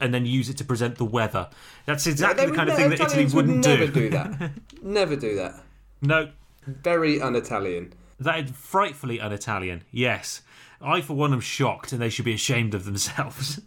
and 0.00 0.12
then 0.12 0.26
use 0.26 0.48
it 0.50 0.56
to 0.58 0.64
present 0.64 0.96
the 0.96 1.04
weather. 1.04 1.48
That's 1.86 2.06
exactly 2.06 2.46
the 2.46 2.52
kind 2.52 2.68
of 2.68 2.76
thing 2.76 2.90
that 2.90 3.00
Italy 3.00 3.24
Italians 3.24 3.34
would 3.34 3.46
wouldn't 3.46 3.66
never 3.66 3.86
do. 3.86 3.92
do 3.92 4.10
that. 4.10 4.50
never 4.82 5.16
do 5.16 5.36
that. 5.36 5.62
No, 6.02 6.30
Very 6.66 7.20
un-Italian. 7.22 7.94
that 8.20 8.44
is 8.44 8.50
frightfully 8.50 9.20
un-Italian. 9.20 9.84
Yes, 9.90 10.42
I 10.80 11.00
for 11.00 11.14
one 11.14 11.32
am 11.32 11.40
shocked, 11.40 11.92
and 11.92 12.02
they 12.02 12.10
should 12.10 12.24
be 12.26 12.34
ashamed 12.34 12.74
of 12.74 12.84
themselves. 12.84 13.60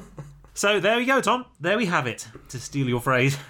so 0.54 0.78
there 0.78 0.98
we 0.98 1.06
go, 1.06 1.20
Tom. 1.20 1.46
There 1.58 1.76
we 1.78 1.86
have 1.86 2.06
it. 2.06 2.28
To 2.50 2.60
steal 2.60 2.88
your 2.88 3.00
phrase. 3.00 3.36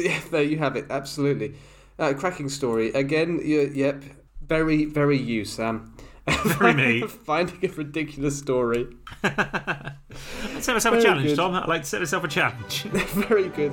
Yeah, 0.00 0.20
there 0.30 0.44
you 0.44 0.58
have 0.58 0.76
it. 0.76 0.86
Absolutely, 0.90 1.56
uh, 1.98 2.14
cracking 2.14 2.48
story 2.48 2.92
again. 2.92 3.40
Yep, 3.44 4.04
very, 4.42 4.84
very 4.84 5.18
you, 5.18 5.44
Sam. 5.44 5.94
Very 6.44 6.74
me. 6.74 7.00
Finding 7.06 7.58
a 7.64 7.68
ridiculous 7.74 8.38
story. 8.38 8.86
Set 9.22 10.74
myself 10.74 10.96
a 10.96 11.02
challenge, 11.02 11.28
good. 11.28 11.36
Tom. 11.36 11.54
I 11.54 11.66
like 11.66 11.82
to 11.82 11.88
set 11.88 12.00
myself 12.02 12.22
a 12.22 12.28
challenge. 12.28 12.82
very 12.82 13.48
good. 13.48 13.72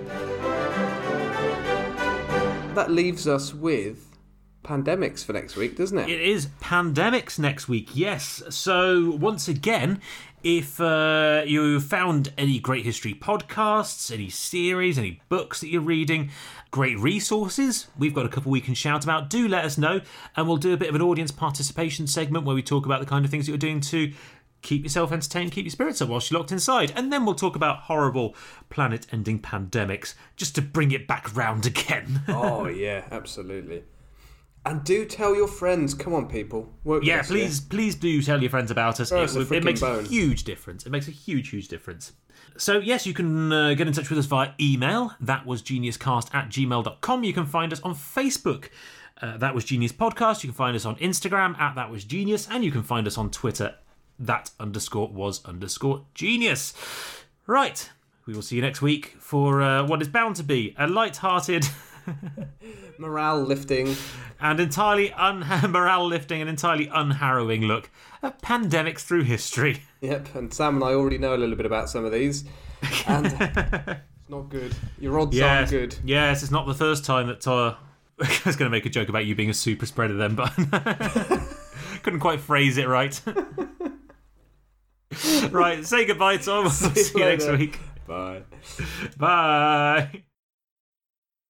That 2.76 2.92
leaves 2.92 3.28
us 3.28 3.54
with 3.54 4.18
pandemics 4.64 5.24
for 5.24 5.34
next 5.34 5.56
week, 5.58 5.76
doesn't 5.76 5.98
it? 5.98 6.10
It 6.10 6.22
is 6.22 6.48
pandemics 6.62 7.38
next 7.38 7.68
week, 7.68 7.90
yes. 7.94 8.42
So, 8.50 9.12
once 9.12 9.50
again, 9.50 10.02
if 10.46 10.80
uh, 10.80 11.42
you 11.48 11.80
found 11.80 12.32
any 12.38 12.60
great 12.60 12.86
history 12.86 13.16
podcasts, 13.16 14.14
any 14.14 14.30
series, 14.30 14.96
any 14.96 15.20
books 15.28 15.60
that 15.60 15.70
you're 15.70 15.82
reading, 15.82 16.30
great 16.70 17.00
resources, 17.00 17.88
we've 17.98 18.14
got 18.14 18.28
a 18.28 18.30
couple 18.30 18.52
we 18.52 18.62
can 18.62 18.76
shout 18.76 19.04
about, 19.04 19.28
do 19.28 19.48
let 19.48 19.66
us 19.66 19.76
know. 19.76 20.02
And 20.36 20.48
we'll 20.48 20.58
do 20.58 20.72
a 20.72 20.78
bit 20.78 20.88
of 20.88 20.94
an 20.94 21.02
audience 21.02 21.32
participation 21.32 22.06
segment 22.06 22.46
where 22.46 22.54
we 22.54 22.62
talk 22.62 22.86
about 22.86 23.00
the 23.00 23.08
kind 23.08 23.26
of 23.26 23.32
things 23.32 23.48
that 23.48 23.54
you're 23.54 23.58
doing 23.58 23.82
to 23.82 24.14
keep 24.62 24.84
yourself 24.84 25.12
entertained, 25.12 25.52
keep 25.52 25.66
your 25.66 25.72
spirits 25.72 26.00
up 26.00 26.10
whilst 26.10 26.30
you're 26.30 26.40
locked 26.40 26.52
inside. 26.52 26.94
And 26.96 27.12
then 27.12 27.26
we'll 27.26 27.34
talk 27.34 27.56
about 27.56 27.80
horrible 27.80 28.36
planet 28.70 29.08
ending 29.12 29.40
pandemics 29.40 30.14
just 30.36 30.54
to 30.56 30.62
bring 30.62 30.92
it 30.92 31.08
back 31.08 31.36
round 31.36 31.66
again. 31.66 32.22
Oh 32.28 32.68
yeah, 32.68 33.06
absolutely. 33.10 33.84
And 34.66 34.84
do 34.84 35.06
tell 35.06 35.36
your 35.36 35.48
friends. 35.48 35.94
Come 35.94 36.14
on, 36.14 36.28
people. 36.28 36.70
Work 36.84 37.04
Yeah, 37.04 37.22
please, 37.22 37.60
please 37.62 37.94
do 37.96 38.22
tell 38.22 38.42
your 38.42 38.50
friends 38.50 38.72
about 38.72 39.00
us. 39.00 39.12
It, 39.12 39.34
would- 39.36 39.52
it 39.52 39.64
makes 39.64 39.80
bone. 39.82 40.06
a 40.06 40.08
huge 40.08 40.44
difference. 40.44 40.86
It 40.86 40.90
makes 40.92 41.08
a 41.08 41.12
huge, 41.12 41.50
huge 41.50 41.68
difference. 41.68 42.14
So, 42.58 42.80
yes, 42.80 43.06
you 43.06 43.14
can 43.14 43.52
uh, 43.52 43.74
get 43.76 43.86
in 43.88 43.94
touch 43.94 44.10
with 44.10 44.18
us 44.18 44.26
via 44.26 44.52
email. 44.60 45.14
That 45.20 45.46
was 45.46 45.62
geniuscast 45.62 46.34
at 46.34 46.50
gmail.com. 46.50 47.24
You 47.24 47.34
can 47.34 47.46
find 47.46 47.72
us 47.74 47.82
on 47.82 47.94
Facebook. 47.94 48.70
Uh, 49.22 49.38
that 49.38 49.54
was 49.54 49.64
Genius 49.66 49.92
Podcast. 49.92 50.44
You 50.44 50.50
can 50.50 50.56
find 50.58 50.76
us 50.76 50.84
on 50.86 50.96
Instagram 50.98 51.58
at 51.60 51.76
That 51.76 51.90
Was 51.92 52.04
Genius. 52.04 52.48
And 52.50 52.64
you 52.66 52.72
can 52.72 52.84
find 52.84 53.06
us 53.08 53.18
on 53.18 53.30
Twitter. 53.30 53.76
That 54.20 54.52
underscore 54.60 55.10
was 55.10 55.44
underscore 55.46 56.06
genius. 56.14 56.74
Right. 57.46 57.90
We 58.26 58.34
will 58.34 58.42
see 58.42 58.56
you 58.56 58.62
next 58.62 58.82
week 58.82 59.16
for 59.20 59.62
uh, 59.62 59.86
what 59.86 60.02
is 60.02 60.08
bound 60.08 60.36
to 60.38 60.44
be 60.44 60.74
a 60.80 60.88
light-hearted 60.88 61.66
Morale 62.98 63.42
lifting. 63.42 63.96
and 64.40 64.60
entirely 64.60 65.12
un- 65.14 65.46
morale 65.72 66.06
lifting 66.08 66.42
and 66.42 66.50
entirely 66.50 66.88
unharrowing 66.88 67.68
look 67.68 67.90
at 68.24 68.42
pandemics 68.42 69.00
through 69.00 69.24
history. 69.24 69.82
Yep, 70.02 70.36
and 70.36 70.54
Sam 70.54 70.76
and 70.76 70.84
I 70.84 70.94
already 70.94 71.18
know 71.18 71.36
a 71.36 71.38
little 71.38 71.56
bit 71.56 71.66
about 71.66 71.90
some 71.90 72.06
of 72.06 72.12
these. 72.12 72.46
And 73.08 73.26
it's 73.40 74.30
not 74.30 74.50
good. 74.50 74.76
Your 75.00 75.20
odds 75.20 75.36
Yes, 75.36 75.58
aren't 75.60 75.70
good. 75.72 75.96
yes, 76.06 76.42
it's 76.44 76.52
not 76.52 76.68
the 76.68 76.74
first 76.74 77.06
time 77.06 77.28
that 77.28 77.48
uh, 77.48 77.76
I 78.22 78.42
was 78.46 78.56
going 78.56 78.68
to 78.68 78.70
make 78.70 78.86
a 78.86 78.90
joke 78.90 79.10
about 79.10 79.26
you 79.26 79.36
being 79.36 79.50
a 79.50 79.54
super 79.54 79.86
spreader 79.86 80.16
then, 80.16 80.36
but 80.36 80.52
couldn't 82.04 82.20
quite 82.20 82.40
phrase 82.40 82.78
it 82.78 82.88
right. 82.88 83.20
right, 85.52 85.86
say 85.86 86.06
goodbye, 86.06 86.38
Tom. 86.38 86.64
We'll 86.66 86.72
see 86.72 87.20
you 87.20 87.26
next 87.26 87.50
week. 87.50 87.80
Bye. 88.08 88.44
Bye. 89.18 90.24